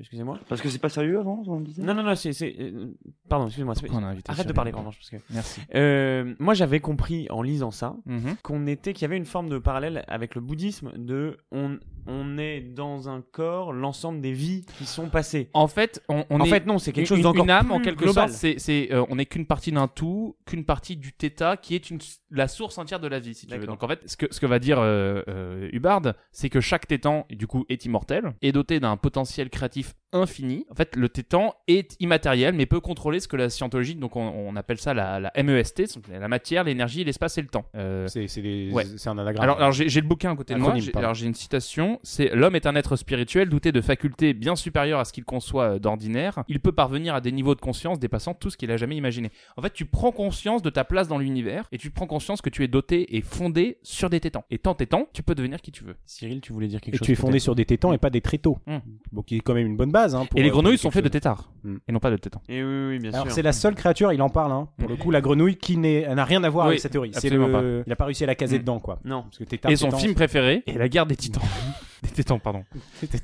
excusez-moi. 0.00 0.38
Parce 0.48 0.60
que 0.60 0.68
c'est 0.68 0.78
pas 0.78 0.88
sérieux 0.88 1.18
avant, 1.18 1.42
on 1.46 1.60
disait? 1.60 1.82
Non, 1.82 1.94
non, 1.94 2.02
non, 2.02 2.14
c'est, 2.14 2.32
c'est, 2.32 2.54
euh, 2.60 2.94
pardon, 3.28 3.46
excusez-moi. 3.46 3.74
c'est- 3.74 3.88
Arrête 4.04 4.46
de 4.46 4.52
parler, 4.52 4.72
en 4.74 4.78
revanche, 4.78 4.96
parce 4.98 5.10
que. 5.10 5.16
Merci. 5.30 5.60
Euh, 5.74 6.34
moi, 6.38 6.54
j'avais 6.54 6.80
compris 6.80 7.26
en 7.30 7.42
lisant 7.42 7.70
ça 7.70 7.96
Mhm. 8.06 8.36
qu'on 8.42 8.66
était, 8.66 8.92
qu'il 8.92 9.02
y 9.02 9.04
avait 9.06 9.16
une 9.16 9.24
forme 9.26 9.48
de 9.48 9.58
parallèle 9.58 10.04
avec 10.08 10.34
le 10.34 10.40
bouddhisme 10.40 10.92
de, 10.96 11.36
on, 11.52 11.78
on 12.06 12.38
est 12.38 12.60
dans 12.60 13.08
un 13.08 13.20
corps 13.22 13.72
l'ensemble 13.72 14.20
des 14.20 14.32
vies 14.32 14.64
qui 14.78 14.84
sont 14.86 15.08
passées. 15.08 15.50
En 15.54 15.68
fait, 15.68 16.02
on, 16.08 16.24
on 16.30 16.40
en 16.40 16.44
est 16.44 16.48
fait, 16.48 16.66
non, 16.66 16.78
c'est 16.78 16.92
quelque 16.92 17.04
une, 17.10 17.16
chose 17.16 17.22
d'encore 17.22 17.44
une 17.44 17.50
âme 17.50 17.66
plus 17.66 17.74
en 17.74 17.80
quelque 17.80 18.04
global. 18.04 18.28
sorte. 18.28 18.38
C'est, 18.40 18.58
c'est, 18.58 18.88
euh, 18.92 19.04
on 19.08 19.16
n'est 19.16 19.26
qu'une 19.26 19.46
partie 19.46 19.72
d'un 19.72 19.88
tout, 19.88 20.36
qu'une 20.46 20.64
partie 20.64 20.96
du 20.96 21.12
θ 21.12 21.56
qui 21.60 21.74
est 21.74 21.90
une, 21.90 21.98
la 22.30 22.48
source 22.48 22.78
entière 22.78 23.00
de 23.00 23.08
la 23.08 23.18
vie, 23.18 23.34
si 23.34 23.46
tu 23.46 23.56
veux. 23.56 23.66
Donc 23.66 23.82
en 23.82 23.88
fait, 23.88 24.00
ce 24.08 24.16
que, 24.16 24.26
ce 24.30 24.40
que 24.40 24.46
va 24.46 24.58
dire 24.58 24.78
euh, 24.80 25.68
Hubbard, 25.72 26.02
c'est 26.32 26.48
que 26.50 26.60
chaque 26.60 26.86
tétan, 26.86 27.26
du 27.30 27.46
coup, 27.46 27.64
est 27.68 27.84
immortel, 27.84 28.34
est 28.42 28.52
doté 28.52 28.80
d'un 28.80 28.96
potentiel 28.96 29.50
créatif 29.50 29.94
infini. 30.12 30.64
En 30.70 30.74
fait, 30.74 30.96
le 30.96 31.08
tétan 31.08 31.54
est 31.66 31.96
immatériel, 32.00 32.54
mais 32.54 32.66
peut 32.66 32.80
contrôler 32.80 33.20
ce 33.20 33.28
que 33.28 33.36
la 33.36 33.50
scientologie, 33.50 33.94
donc 33.94 34.16
on, 34.16 34.20
on 34.22 34.56
appelle 34.56 34.78
ça 34.78 34.94
la, 34.94 35.20
la 35.20 35.32
MEST, 35.42 35.98
la 36.10 36.28
matière, 36.28 36.64
l'énergie, 36.64 37.04
l'espace 37.04 37.38
et 37.38 37.42
le 37.42 37.48
temps. 37.48 37.66
Euh, 37.74 38.06
C'est 38.08 38.26
Ouais. 38.72 38.84
un 39.06 39.18
anagramme. 39.18 39.42
alors, 39.42 39.56
alors 39.58 39.72
j'ai 39.72 40.00
le 40.00 40.06
bouquin 40.06 40.32
à 40.32 40.36
côté 40.36 40.54
de 40.54 40.58
moi. 40.58 40.70
Acronyme. 40.70 40.90
Alors 40.94 41.14
j'ai 41.14 41.26
une 41.26 41.34
citation. 41.34 42.00
C'est 42.02 42.34
l'homme 42.34 42.56
est 42.56 42.66
un 42.66 42.74
être 42.74 42.96
spirituel 42.96 43.48
doté 43.48 43.72
de 43.72 43.80
facultés 43.80 44.32
bien 44.34 44.56
supérieures 44.56 45.00
à 45.00 45.04
ce 45.04 45.12
qu'il 45.12 45.24
conçoit 45.24 45.74
euh, 45.74 45.78
d'ordinaire. 45.78 46.42
Il 46.48 46.60
peut 46.60 46.72
parvenir 46.72 47.14
à 47.14 47.20
des 47.20 47.32
niveaux 47.32 47.54
de 47.54 47.60
conscience 47.60 47.98
dépassant 47.98 48.34
tout 48.34 48.50
ce 48.50 48.56
qu'il 48.56 48.70
a 48.70 48.76
jamais 48.76 48.96
imaginé. 48.96 49.30
En 49.56 49.62
fait, 49.62 49.72
tu 49.72 49.84
prends 49.84 50.12
conscience 50.12 50.62
de 50.62 50.70
ta 50.70 50.84
place 50.84 51.08
dans 51.08 51.18
l'univers 51.18 51.68
et 51.72 51.78
tu 51.78 51.90
prends 51.90 52.06
conscience 52.06 52.40
que 52.42 52.50
tu 52.50 52.64
es 52.64 52.68
doté 52.68 53.16
et 53.16 53.20
fondé 53.22 53.78
sur 53.82 54.10
des 54.10 54.20
tétans. 54.20 54.44
Et 54.50 54.58
tant 54.58 54.74
tétans, 54.74 55.06
tu 55.12 55.22
peux 55.22 55.34
devenir 55.34 55.60
qui 55.60 55.72
tu 55.72 55.84
veux. 55.84 55.96
Cyril, 56.06 56.40
tu 56.40 56.52
voulais 56.52 56.68
dire 56.68 56.80
quelque 56.80 56.94
et 56.94 56.98
chose 56.98 57.06
tu 57.06 57.12
es 57.12 57.16
fondé 57.16 57.38
sur 57.38 57.54
des 57.54 57.64
tétans 57.64 57.92
et 57.92 57.98
pas 57.98 58.10
des 58.10 58.20
tréteaux. 58.20 58.58
Hmm. 58.66 58.78
Bon, 59.12 59.22
qui 59.22 59.36
est 59.36 59.40
quand 59.40 59.54
même 59.54 59.66
une 59.66 59.76
bonne 59.76 59.90
base. 59.92 59.97
Hein, 60.14 60.26
pour, 60.30 60.38
et 60.38 60.42
les 60.42 60.48
euh, 60.48 60.52
grenouilles 60.52 60.76
pour 60.76 60.82
sont 60.82 60.90
faites 60.90 61.04
de 61.04 61.08
tétards 61.08 61.50
Hmm. 61.64 61.76
et 61.88 61.92
non 61.92 61.98
pas 61.98 62.10
de 62.12 62.16
tétans. 62.16 62.40
Et 62.48 62.62
oui, 62.62 62.86
oui, 62.90 62.98
bien 63.00 63.12
Alors 63.12 63.26
sûr. 63.26 63.34
c'est 63.34 63.42
la 63.42 63.52
seule 63.52 63.74
créature, 63.74 64.12
il 64.12 64.22
en 64.22 64.28
parle, 64.28 64.52
hein, 64.52 64.68
pour 64.78 64.88
le 64.88 64.94
coup, 64.96 65.10
la 65.10 65.20
grenouille 65.20 65.56
qui 65.56 65.76
n'est- 65.76 66.06
n'a 66.14 66.24
rien 66.24 66.42
à 66.44 66.48
voir 66.48 66.66
Oui, 66.66 66.70
avec 66.70 66.80
cette 66.80 66.92
théorie. 66.92 67.10
C'est 67.12 67.18
absolument 67.26 67.48
le... 67.60 67.82
Il 67.86 67.92
a 67.92 67.96
pas 67.96 68.04
réussi 68.04 68.22
à 68.22 68.28
la 68.28 68.36
caser 68.36 68.56
Mm. 68.58 68.60
dedans, 68.60 68.78
quoi. 68.78 69.00
Non. 69.04 69.22
Parce 69.22 69.38
que 69.38 69.44
tétard, 69.44 69.70
Et 69.72 69.76
son 69.76 69.86
tétan, 69.86 69.98
film 69.98 70.14
préféré 70.14 70.62
est 70.68 70.78
La 70.78 70.88
guerre 70.88 71.06
des 71.06 71.16
titans. 71.16 71.42
des 72.02 72.10
tétans, 72.10 72.38
pardon. 72.38 72.64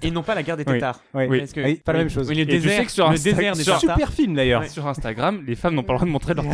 Et 0.02 0.10
non 0.10 0.22
pas 0.22 0.34
la 0.34 0.42
guerre 0.42 0.56
des 0.56 0.64
tétards. 0.64 1.00
Oui. 1.14 1.38
Parce 1.38 1.52
que- 1.52 1.60
Oui, 1.60 1.76
pas 1.76 1.92
la 1.92 2.00
même 2.00 2.10
chose. 2.10 2.28
Oui, 2.28 2.34
le 2.36 2.42
Et 2.42 2.46
tu 2.46 2.52
sais 2.52 2.58
désert, 2.60 2.84
que 2.86 2.90
sur 2.92 3.08
le 3.10 3.16
Insta- 3.16 3.22
désert 3.24 3.54
des 3.56 3.62
sur- 3.64 3.78
tétards. 3.78 3.96
Super 3.96 4.12
film 4.12 4.34
d'ailleurs. 4.34 4.62
Ouais. 4.62 4.68
Sur 4.68 4.86
Instagram, 4.86 5.42
les 5.46 5.54
femmes 5.54 5.74
n'ont 5.74 5.82
pas 5.82 5.92
le 5.94 5.98
droit 5.98 6.06
de 6.06 6.12
montrer 6.12 6.34
leur 6.34 6.44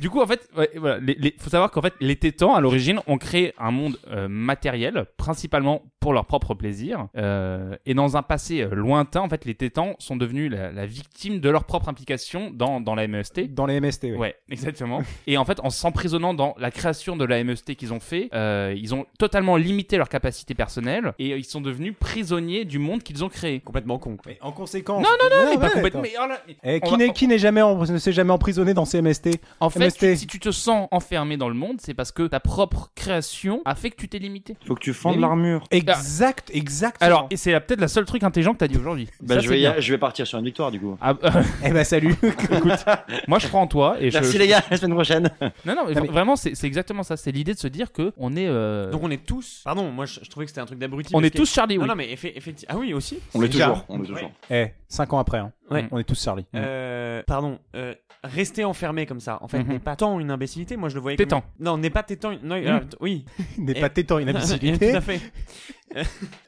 Du 0.00 0.10
coup, 0.10 0.20
en 0.20 0.26
fait, 0.26 0.48
ouais, 0.56 0.70
voilà, 0.76 0.98
les, 0.98 1.14
les- 1.14 1.34
faut 1.38 1.50
savoir 1.50 1.70
qu'en 1.70 1.82
fait, 1.82 1.94
les 2.00 2.16
tétans, 2.16 2.54
à 2.54 2.60
l'origine, 2.60 3.00
ont 3.06 3.18
créé 3.18 3.52
un 3.58 3.70
monde 3.70 3.98
euh, 4.10 4.28
matériel, 4.28 5.06
principalement 5.16 5.82
pour 6.00 6.12
leur 6.12 6.26
propre 6.26 6.54
plaisir. 6.54 7.08
Euh, 7.16 7.76
et 7.86 7.94
dans 7.94 8.16
un 8.16 8.22
passé 8.22 8.60
euh, 8.62 8.74
lointain, 8.74 9.20
en 9.20 9.28
fait, 9.28 9.44
les 9.44 9.54
tétans 9.54 9.94
sont 9.98 10.16
devenus 10.16 10.50
la, 10.50 10.70
la 10.72 10.86
victime 10.86 11.40
de 11.40 11.48
leur 11.50 11.64
propre 11.64 11.88
implication 11.88 12.50
dans, 12.52 12.80
dans 12.80 12.94
la 12.94 13.06
MEST. 13.08 13.52
Dans 13.52 13.66
les 13.66 13.80
MST, 13.80 14.04
oui. 14.04 14.16
Ouais, 14.16 14.36
exactement. 14.50 15.02
et 15.26 15.36
en 15.36 15.44
fait, 15.44 15.60
en 15.60 15.70
s'emprisonnant 15.70 16.34
dans 16.34 16.54
la 16.58 16.70
création 16.70 17.16
de 17.16 17.24
la 17.24 17.42
MEST 17.42 17.74
qu'ils 17.74 17.92
ont 17.92 18.00
fait, 18.00 18.28
euh, 18.34 18.74
ils 18.76 18.94
ont 18.94 19.06
totalement 19.18 19.56
limité 19.56 19.96
leur 19.96 20.08
capacité 20.08 20.54
personnelle 20.54 20.87
et 21.18 21.28
ils 21.36 21.44
sont 21.44 21.60
devenus 21.60 21.94
prisonniers 21.98 22.64
du 22.64 22.78
monde 22.78 23.02
qu'ils 23.02 23.24
ont 23.24 23.28
créé. 23.28 23.60
Complètement 23.60 23.98
con. 23.98 24.16
quoi. 24.16 24.24
Mais 24.26 24.38
en 24.42 24.52
conséquence. 24.52 25.02
Non, 25.02 25.10
non, 25.22 25.28
non, 25.30 25.44
Ouais, 25.44 25.50
mais 25.54 25.56
pas 25.60 25.66
ouais, 25.68 25.72
complètement. 25.74 26.00
attends. 26.00 26.10
mais 26.20 26.24
oh 26.24 26.28
là, 26.28 26.40
mais 26.46 26.56
Eh, 26.64 26.80
on 26.82 26.86
qui 26.86 26.90
va- 26.92 26.96
n'est- 26.98 27.12
qui 27.12 27.28
n'est 27.28 27.38
jamais 27.38 27.62
en- 27.62 27.76
ne 27.84 27.98
s'est 27.98 28.12
jamais 28.12 28.32
emprisonné 28.32 28.74
dans 28.74 28.84
ces 28.84 28.98
MST 29.02 29.40
En 29.60 29.70
fait, 29.70 29.80
MST. 29.80 29.98
tu- 30.12 30.16
si 30.16 30.26
tu 30.26 30.40
te 30.40 30.50
sens 30.50 30.88
enfermé 30.90 31.36
dans 31.36 31.48
le 31.48 31.54
monde, 31.54 31.76
c'est 31.80 31.94
parce 31.94 32.12
que 32.12 32.24
ta 32.26 32.40
propre 32.40 32.90
création 32.94 33.62
a 33.64 33.74
fait 33.74 33.90
que 33.90 33.96
tu 33.96 34.08
t'es 34.08 34.18
limité. 34.18 34.56
Faut 34.66 34.74
que 34.74 34.80
tu 34.80 34.92
fendes 34.92 35.18
l'armure. 35.20 35.64
Exact, 35.70 36.50
exactement. 36.52 37.06
Alors, 37.06 37.26
et 37.30 37.36
c'est 37.36 37.52
peut-être 37.60 37.80
la 37.80 37.88
seule 37.88 38.04
truc 38.04 38.22
intelligent 38.22 38.52
que 38.52 38.58
t'as 38.58 38.68
dit 38.68 38.76
aujourd'hui. 38.78 39.08
Bah, 39.22 39.34
Ça, 39.36 39.40
je, 39.40 39.48
vais 39.48 39.80
je 39.80 39.92
vais 39.92 39.98
partir 39.98 40.26
sur 40.26 40.38
une 40.38 40.44
victoire 40.44 40.70
du 40.70 40.80
coup. 40.80 40.96
Ah, 41.00 41.14
euh, 41.24 41.30
eh 41.64 41.70
ben 41.70 41.84
salut. 41.84 42.14
moi, 43.28 43.38
je 43.38 43.46
crois 43.48 43.60
en 43.60 43.66
toi 43.66 43.96
et 44.00 44.10
je. 44.10 44.18
Merci 44.18 44.38
les 44.38 44.48
gars, 44.48 44.58
à 44.58 44.64
la 44.70 44.76
semaine 44.76 44.94
prochaine. 44.94 45.30
Non, 45.64 45.74
non, 45.74 45.84
mais 45.88 45.94
Non, 45.94 46.02
mais- 46.02 46.08
vraiment, 46.08 46.36
c'est 46.36 46.54
c'est 46.54 46.66
exactement 46.66 47.02
ça. 47.02 47.16
C'est 47.16 47.32
l'idée 47.32 47.54
de 47.54 47.58
se 47.58 47.68
dire 47.68 47.92
que 47.92 48.12
on 48.16 48.36
est. 48.36 48.46
euh, 48.48 48.90
Donc 48.90 49.02
on 49.02 49.10
est 49.10 49.24
tous. 49.24 49.60
Pardon, 49.64 49.90
moi 49.90 50.06
je, 50.06 50.20
je 50.22 50.30
trouvais 50.30 50.46
que 50.46 50.50
c'était 50.50 50.60
un 50.60 50.66
truc 50.66 50.77
d'abruti. 50.78 51.12
on 51.14 51.22
est 51.22 51.30
que- 51.30 51.36
tous 51.36 51.52
Charlie. 51.52 51.76
Non, 51.76 51.82
oui. 51.82 51.88
non, 51.88 51.94
mais 51.96 52.06
effe- 52.14 52.32
effectivement. 52.34 52.74
Ah 52.76 52.78
oui, 52.78 52.92
aussi. 52.94 53.18
On 53.34 53.40
l'est 53.40 53.48
toujours. 53.48 53.84
On 53.88 53.98
l'est 53.98 54.06
toujours. 54.08 54.30
eh, 54.50 54.68
5 54.88 55.12
ans 55.12 55.18
après, 55.18 55.38
hein. 55.38 55.52
Ouais. 55.70 55.86
on 55.90 55.98
est 55.98 56.04
tous 56.04 56.22
Charlie. 56.22 56.46
Euh, 56.54 57.22
pardon, 57.26 57.58
euh, 57.76 57.94
rester 58.24 58.64
enfermé 58.64 59.04
comme 59.06 59.20
ça, 59.20 59.38
en 59.42 59.48
fait, 59.48 59.62
Mhm. 59.62 59.68
n'est 59.72 59.78
pas 59.78 59.96
tant 59.96 60.18
une 60.18 60.30
imbécilité. 60.30 60.76
Moi, 60.76 60.88
je 60.88 60.94
le 60.94 61.00
voyais 61.00 61.16
Tétan. 61.16 61.42
comme. 61.42 61.50
Non, 61.66 61.76
n'est 61.78 61.90
pas 61.90 62.02
tétan. 62.02 62.32
Non, 62.42 62.56
Mhm. 62.60 62.66
euh, 62.66 62.80
oui. 63.00 63.24
N'est 63.58 63.74
pas 63.80 63.90
tétant 63.90 64.18
une 64.18 64.28
imbécilité. 64.30 64.90
Tout 64.90 64.96
à 64.96 65.00
fait. 65.00 65.20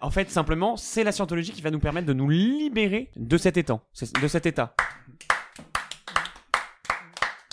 En 0.00 0.10
fait, 0.10 0.30
simplement, 0.30 0.76
c'est 0.76 1.04
la 1.04 1.12
scientologie 1.12 1.52
qui 1.52 1.62
va 1.62 1.70
nous 1.70 1.78
permettre 1.80 2.06
de 2.06 2.12
nous 2.12 2.28
libérer 2.28 3.10
de 3.16 3.36
cet 3.36 3.56
étang, 3.56 3.80
de 4.22 4.28
cet 4.28 4.46
état. 4.46 4.74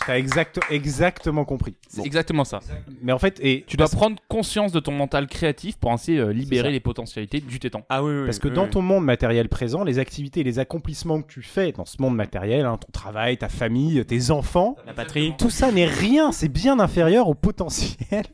T'as 0.08 0.16
exact, 0.18 0.58
exactement 0.70 1.44
compris. 1.44 1.74
C'est 1.86 2.04
exactement 2.06 2.44
ça. 2.44 2.60
Mais 3.02 3.12
en 3.12 3.18
fait, 3.18 3.38
et 3.42 3.64
Tu 3.66 3.76
dois 3.76 3.88
prendre 3.88 4.16
conscience 4.28 4.72
de 4.72 4.80
ton 4.80 4.92
mental 4.92 5.26
créatif 5.26 5.76
pour 5.76 5.92
ainsi 5.92 6.18
euh, 6.18 6.32
libérer 6.32 6.70
les 6.70 6.80
potentialités 6.80 7.40
du 7.40 7.58
tétan. 7.60 7.82
Ah 7.90 8.02
oui, 8.02 8.12
oui. 8.20 8.24
Parce 8.24 8.38
que 8.38 8.48
oui, 8.48 8.54
dans 8.54 8.64
oui. 8.64 8.70
ton 8.70 8.80
monde 8.80 9.04
matériel 9.04 9.50
présent, 9.50 9.84
les 9.84 9.98
activités 9.98 10.40
et 10.40 10.44
les 10.44 10.58
accomplissements 10.58 11.20
que 11.20 11.30
tu 11.30 11.42
fais 11.42 11.72
dans 11.72 11.84
ce 11.84 12.00
monde 12.00 12.16
matériel, 12.16 12.64
hein, 12.64 12.78
ton 12.78 12.90
travail, 12.90 13.36
ta 13.36 13.50
famille, 13.50 14.02
tes 14.06 14.30
enfants, 14.30 14.76
la 14.86 14.94
patrie. 14.94 15.34
tout 15.36 15.50
ça 15.50 15.70
n'est 15.72 15.84
rien, 15.84 16.32
c'est 16.32 16.48
bien 16.48 16.80
inférieur 16.80 17.28
au 17.28 17.34
potentiel, 17.34 18.24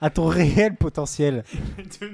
à 0.00 0.10
ton 0.10 0.26
réel 0.26 0.76
potentiel. 0.76 1.42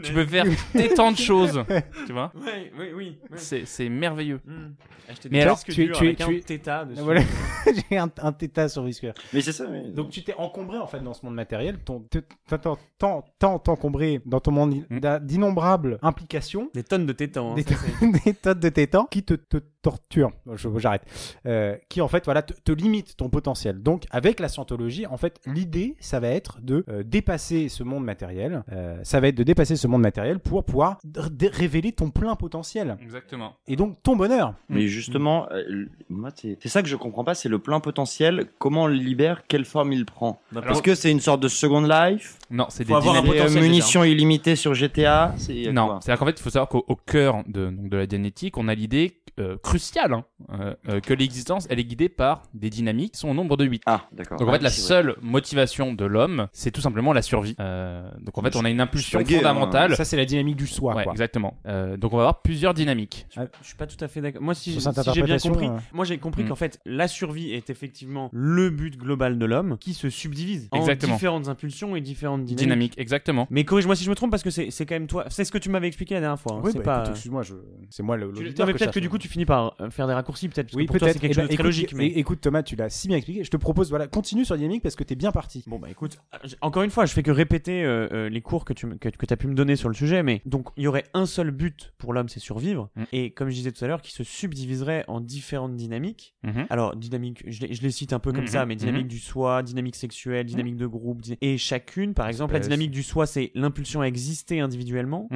Tu 0.03 0.13
peux 0.15 0.25
faire 0.25 0.47
des 0.75 0.89
tant 0.95 1.13
de 1.13 1.19
choses, 1.19 1.63
tu 2.07 2.13
vois. 2.15 2.33
Ouais, 2.35 2.73
oui, 2.79 2.87
oui. 2.97 3.19
oui. 3.31 3.37
C'est 3.37 3.67
c'est 3.67 3.91
merveilleux. 3.91 4.41
Hmm. 4.47 4.71
Acheter 5.09 5.29
Mais 5.33 5.43
alors, 5.43 5.57
disques 5.57 5.73
tu 5.73 5.83
es- 5.83 5.87
durs 5.87 5.99
tu 5.99 6.05
es- 6.05 6.09
avec 6.09 6.17
tu 6.19 6.23
un 6.23 6.31
es- 6.31 6.41
téta 6.41 6.85
dessus. 6.85 7.03
Voilà, 7.03 7.23
j'ai 7.91 7.99
un, 7.99 8.09
un 8.23 8.33
tétas 8.33 8.69
sur 8.69 8.83
Mais 9.33 9.41
c'est 9.41 9.53
ça. 9.53 9.67
mais- 9.69 9.91
Donc 9.91 10.11
tu 10.11 10.23
t'es 10.25 10.35
encombré 10.35 10.79
en 10.79 10.87
fait 10.87 11.01
dans 11.01 11.15
ce 11.15 11.25
monde 11.25 11.35
matériel, 11.35 11.79
tant, 11.85 12.03
t'encombrer 13.59 14.21
dans 14.27 14.41
ton 14.41 14.53
monde 14.53 14.75
Mm. 14.91 15.01
d'innombrables 15.23 15.99
implications, 16.03 16.71
Des 16.75 16.83
tonnes 16.85 17.07
de 17.07 17.13
tétans. 17.13 17.53
hein, 17.53 17.55
des 17.55 17.65
tonnes 18.43 18.61
de 18.61 18.69
tétans 18.69 19.07
qui 19.07 19.23
te, 19.23 19.35
te 19.35 19.59
je- 19.85 20.69
J'arrête. 20.79 21.03
Euh, 21.47 21.77
qui 21.89 22.01
en 22.01 22.09
fait 22.09 22.25
voilà 22.25 22.43
te, 22.43 22.53
te 22.53 22.73
limitent 22.73 23.17
ton 23.17 23.29
potentiel. 23.29 23.83
Donc 23.83 24.05
avec 24.11 24.41
la 24.41 24.49
scientologie, 24.49 25.07
en 25.07 25.17
fait 25.17 25.41
l'idée 25.47 25.97
ça 26.01 26.21
va 26.21 26.29
être 26.29 26.59
de 26.61 26.85
euh, 26.89 27.03
dépasser 27.03 27.69
ce 27.69 27.83
monde 27.83 28.05
matériel. 28.05 28.63
Euh, 28.73 28.99
ça 29.03 29.21
va 29.21 29.29
être 29.29 29.35
de 29.37 29.43
dépasser 29.43 29.77
ce 29.77 29.87
monde 29.87 30.03
matériel 30.03 30.39
pour 30.39 30.65
pouvoir 30.65 30.99
révéler 31.53 31.93
ton 31.93 32.11
plein 32.11 32.37
potentiel 32.37 32.97
Exactement. 33.03 33.55
et 33.67 33.77
donc 33.77 33.97
ton 34.03 34.17
bonheur. 34.17 34.55
Mais 34.69 34.87
justement, 34.87 35.49
euh, 35.51 35.63
l- 35.69 35.89
moi, 36.09 36.31
c'est 36.35 36.57
c'est 36.61 36.69
ça 36.69 36.83
que 36.83 36.89
je 36.89 36.97
comprends 36.97 37.25
pas, 37.25 37.35
c'est 37.35 37.49
le 37.49 37.59
plein 37.59 37.81
potentiel. 37.81 38.47
Comment 38.59 38.85
on 38.85 38.87
le 38.87 38.95
libère? 38.95 39.43
Quelle 39.49 39.65
forme 39.65 39.93
il 39.93 40.05
prend? 40.05 40.41
Bah, 40.53 40.61
Parce 40.61 40.67
Alors- 40.67 40.83
que 40.83 40.95
c'est 40.95 41.11
une 41.11 41.21
sorte 41.21 41.41
de 41.43 41.49
Second 41.49 41.83
Life? 41.83 42.39
Non, 42.51 42.67
c'est 42.69 42.85
des 42.85 42.93
avoir 42.93 43.17
un 43.17 43.23
potentiel, 43.23 43.63
munitions 43.63 44.05
illimitées 44.05 44.57
sur 44.57 44.75
GTA. 44.75 45.35
Non, 45.73 46.01
c'est-à-dire 46.01 46.19
qu'en 46.19 46.27
fait, 46.27 46.39
il 46.39 46.43
faut 46.43 46.51
savoir 46.51 46.69
qu'au 46.69 46.85
au 46.89 46.97
cœur 46.97 47.43
de, 47.47 47.71
donc, 47.71 47.89
de 47.89 47.97
la 47.97 48.09
génétique, 48.09 48.57
on 48.59 48.69
a 48.69 48.75
l'idée 48.75 49.17
cruciale 49.71 50.13
hein, 50.13 50.25
euh, 50.53 50.75
euh, 50.89 51.01
que 51.01 51.15
l'existence, 51.15 51.67
elle 51.71 51.79
est 51.81 51.85
guidée 51.85 52.09
par 52.09 52.43
des 52.55 52.71
dynamiques 52.71 53.13
qui 53.13 53.21
sont 53.21 53.29
au 53.29 53.35
nombre 53.35 53.57
de 53.57 53.65
8. 53.65 53.83
Ah, 53.87 54.03
d'accord. 54.13 54.39
Donc 54.39 54.49
en 54.49 54.53
fait, 54.53 54.59
Ah, 54.61 54.65
la 54.65 54.71
seule 54.71 55.17
motivation 55.23 55.93
de 55.93 56.05
l'homme, 56.05 56.49
c'est 56.53 56.71
tout 56.71 56.81
simplement 56.81 57.13
la 57.13 57.23
survie. 57.23 57.55
Euh, 57.61 58.09
donc 58.21 58.37
en 58.39 58.43
fait, 58.43 58.57
on 58.57 58.65
a 58.65 58.71
une 58.71 58.81
impulsion 58.81 59.21
gay, 59.23 59.37
hein. 59.37 59.39
fondamentale. 59.39 59.97
Ça 59.97 60.05
c'est 60.05 60.17
la 60.17 60.25
dynamique 60.25 60.57
du 60.57 60.67
soi. 60.67 60.95
Ouais, 60.95 61.05
quoi. 61.05 61.13
exactement. 61.13 61.59
Euh, 61.67 61.97
donc 61.97 62.13
on 62.13 62.17
va 62.17 62.23
avoir 62.25 62.43
plusieurs 62.43 62.75
dynamiques. 62.75 63.27
Je, 63.35 63.41
je 63.63 63.67
suis 63.67 63.77
pas 63.77 63.87
tout 63.87 64.03
à 64.03 64.09
fait 64.09 64.21
d'accord. 64.21 64.43
Moi, 64.43 64.55
si, 64.55 64.79
j'ai 65.15 65.23
bien 65.23 65.39
compris, 65.39 65.69
moi 65.93 66.05
j'ai 66.05 66.19
compris 66.19 66.45
Mm. 66.45 66.49
qu'en 66.49 66.55
fait, 66.57 66.81
la 66.87 67.07
survie 67.09 67.53
est 67.53 67.69
effectivement 67.71 68.31
le 68.33 68.71
but 68.71 68.97
global 68.97 69.39
de 69.39 69.45
l'homme 69.45 69.77
qui 69.79 69.93
se 69.95 70.09
subdivise 70.11 70.69
Exactement. 70.73 71.13
en 71.13 71.17
différentes 71.17 71.49
impulsions 71.49 71.97
et 71.97 72.01
différentes 72.01 72.45
dynamiques. 72.45 72.59
Dynamique, 72.61 72.95
exactement. 72.99 73.47
Mais 73.51 73.65
corrige-moi 73.65 73.95
si 73.97 74.05
je 74.05 74.11
me 74.11 74.15
trompe 74.15 74.31
parce 74.31 74.43
que 74.43 74.51
c'est 74.51 74.71
quand 74.87 74.95
même 74.95 75.07
toi. 75.07 75.25
C'est 75.29 75.45
ce 75.45 75.53
que 75.53 75.59
tu 75.59 75.69
m'avais 75.69 75.87
expliqué 75.87 76.15
la 76.15 76.21
dernière 76.21 76.39
fois. 76.41 76.55
hein. 76.57 76.61
Oui, 76.65 76.71
c'est 76.73 76.79
bah, 76.83 77.03
pas. 77.05 77.11
excuse-moi, 77.11 77.43
je... 77.43 77.55
c'est 77.91 78.03
moi 78.03 78.17
le. 78.17 78.33
Tu- 78.33 78.55
non, 78.59 78.67
mais 78.67 78.73
peut-être 78.73 78.93
que 78.93 79.01
du 79.01 79.09
coup 79.11 79.19
tu 79.19 79.29
finis 79.29 79.45
par 79.45 79.60
euh, 79.81 79.91
faire 79.91 80.07
des 80.07 80.13
raccourcis 80.15 80.49
peut-être. 80.49 80.67
parce 80.67 80.73
que 80.75 80.79
Oui, 80.79 80.87
pour 80.87 80.97
toi 80.99 81.07
peut-être. 81.09 81.15
c'est 81.15 81.21
quelque 81.21 81.31
Eh 81.33 81.35
chose 81.35 81.43
ben, 81.43 81.43
de 81.45 81.49
très 81.49 81.55
écoute, 81.55 81.65
logique. 81.67 81.93
Mais... 81.95 82.07
Écoute 82.07 82.41
Thomas, 82.41 82.63
tu 82.63 82.77
l'as 82.77 82.89
si 82.91 83.09
bien 83.09 83.17
expliqué. 83.17 83.45
Je 83.45 83.51
te 83.51 83.57
propose, 83.57 83.91
voilà, 83.91 84.07
continue 84.09 84.45
sur 84.45 84.57
dynamique 84.57 84.83
parce 84.83 84.97
que 84.97 85.05
t'es 85.05 85.15
bien 85.17 85.33
parti. 85.33 85.65
Bon 85.67 85.79
bah 85.79 85.89
écoute, 85.91 86.19
euh, 86.35 86.49
encore 86.61 86.83
une 86.83 86.91
fois, 86.91 87.07
je 87.07 87.13
fais 87.13 87.23
que 87.23 87.31
répéter 87.31 87.83
euh, 87.85 88.29
les 88.29 88.41
cours 88.41 88.65
que 88.65 88.73
tu 88.73 88.87
que, 88.99 89.09
que 89.09 89.33
as 89.33 89.37
pu 89.37 89.47
me 89.47 89.55
donner 89.55 89.77
sur 89.77 89.89
le 89.89 89.95
sujet, 89.95 90.23
mais 90.23 90.43
donc 90.47 90.69
il 90.77 90.85
y 90.85 90.87
aurait 90.87 91.05
un 91.15 91.27
seul 91.27 91.51
but 91.51 91.93
pour 91.99 92.13
l'homme, 92.13 92.29
c'est 92.29 92.41
survivre, 92.41 92.89
Mm. 92.97 93.03
et 93.13 93.31
comme 93.31 93.49
je 93.51 93.55
disais 93.55 93.73
tout 93.73 93.85
à 93.85 93.89
l'heure, 93.89 94.03
qui 94.03 94.13
se 94.13 94.25
subdiviserait 94.25 95.05
en 95.09 95.21
différentes 95.21 95.77
dynamiques. 95.77 96.35
Mhm. 96.43 96.67
Alors 96.71 96.97
dynamique, 96.97 97.43
je 97.47 97.61
les, 97.67 97.75
je 97.75 97.83
les 97.83 97.91
cite 97.91 98.13
un 98.13 98.19
peu 98.19 98.33
comme 98.33 98.43
Mhm, 98.43 98.47
ça, 98.49 98.67
mais 98.67 98.75
dynamique 98.77 99.07
du 99.09 99.19
soi, 99.19 99.63
dynamique 99.63 99.97
sexuelle, 99.97 100.47
dynamique 100.47 100.77
de 100.77 100.87
groupe, 100.87 101.21
et 101.41 101.59
chacune, 101.59 102.15
par 102.15 102.29
exemple, 102.29 102.55
la 102.55 102.61
dynamique 102.61 102.91
du 102.91 103.03
soi, 103.03 103.27
c'est 103.27 103.51
l'impulsion 103.55 104.01
à 104.01 104.07
exister 104.07 104.61
individuellement. 104.61 105.29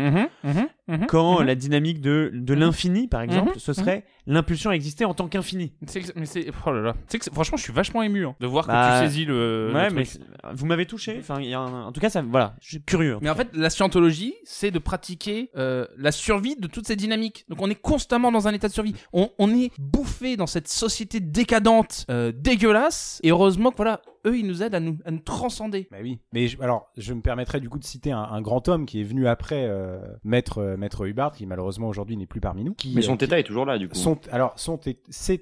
Quand 1.09 1.41
la 1.43 1.55
dynamique 1.55 2.01
de, 2.01 2.31
de 2.35 2.55
l'infini, 2.55 3.09
par 3.09 3.23
exemple, 3.23 3.59
ce 3.59 3.73
serait 3.73 4.05
l'impulsion 4.27 4.71
à 4.71 4.75
exister 4.75 5.05
en 5.05 5.15
tant 5.15 5.29
qu'infini. 5.29 5.73
Mais 6.17 6.25
c'est 6.27 6.47
oh 6.67 6.73
là 6.73 6.81
là. 6.81 6.93
Que 6.93 7.19
c'est- 7.23 7.33
franchement, 7.33 7.57
je 7.59 7.63
suis 7.63 7.73
vachement 7.73 8.03
ému 8.03 8.27
hein, 8.27 8.35
de 8.41 8.47
voir 8.47 8.67
Bah, 8.67 8.99
que 9.01 9.05
tu 9.05 9.07
saisis 9.11 9.25
le. 9.25 9.69
le 9.69 9.75
ouais, 9.75 9.89
truc. 9.91 10.09
mais 10.45 10.53
vous 10.55 10.67
m'avez 10.67 10.87
touché. 10.87 11.17
Enfin, 11.21 11.41
il 11.41 11.49
y 11.49 11.55
a 11.55 11.61
un- 11.61 11.85
en 11.85 11.93
tout 11.93 12.01
cas, 12.01 12.09
ça, 12.11 12.23
voilà, 12.23 12.55
je 12.61 12.69
suis 12.69 12.83
curieux. 12.83 13.19
Mais 13.21 13.31
en 13.31 13.35
fait, 13.35 13.49
la 13.53 13.71
scientologie, 13.71 14.35
c'est 14.45 14.71
de 14.71 14.79
pratiquer 14.79 15.51
euh, 15.57 15.87
la 15.99 16.13
survie 16.13 16.57
de 16.57 16.67
toutes 16.67 16.87
ces 16.87 16.97
dynamiques. 16.97 17.45
Donc 17.49 17.61
on 17.61 17.69
est 17.71 17.75
constamment 17.81 18.33
dans 18.33 18.49
un 18.49 18.53
état 18.53 18.69
de 18.69 18.73
survie. 18.73 18.95
On, 19.13 19.31
on 19.39 19.51
est 19.55 19.71
bouffé 19.79 20.37
dans 20.37 20.47
cette 20.47 20.69
société 20.69 21.21
décadente, 21.21 22.07
euh, 22.11 22.33
dégueulasse. 22.35 23.21
Et 23.23 23.31
heureusement 23.31 23.71
que 23.71 23.77
voilà, 23.77 24.01
eux, 24.27 24.39
ils 24.39 24.47
nous 24.47 24.63
aident 24.63 24.75
à 24.75 24.81
nous, 24.81 24.99
à 25.05 25.11
nous 25.11 25.19
transcender. 25.19 25.89
Bah 25.91 25.99
oui. 26.03 26.19
Mais 26.33 26.49
je- 26.49 26.61
alors, 26.63 26.91
je 26.97 27.13
me 27.15 27.21
permettrais 27.21 27.61
du 27.61 27.69
coup 27.69 27.79
de 27.79 27.85
citer 27.85 28.13
un, 28.13 28.23
un 28.23 28.41
grand 28.41 28.69
homme 28.69 28.87
qui 28.87 29.01
est 29.01 29.05
venu 29.05 29.27
après 29.27 29.67
euh, 29.69 29.99
maître 30.25 30.59
euh, 30.59 30.77
maître 30.77 31.07
Hubbard, 31.07 31.33
qui 31.33 31.47
malheureusement 31.47 31.89
aujourd'hui 31.89 32.17
n'est 32.17 32.27
plus 32.27 32.41
parmi 32.41 32.65
nous. 32.65 32.75
Qui, 32.75 32.93
Mais 32.95 33.03
son 33.03 33.13
euh, 33.13 33.15
qui- 33.15 33.19
téta 33.19 33.39
est 33.39 33.43
toujours 33.45 33.67
là, 33.67 33.79
du 33.79 33.89
coup. 33.89 33.95
son, 33.97 34.19
alors 34.33 34.53
son, 34.57 34.79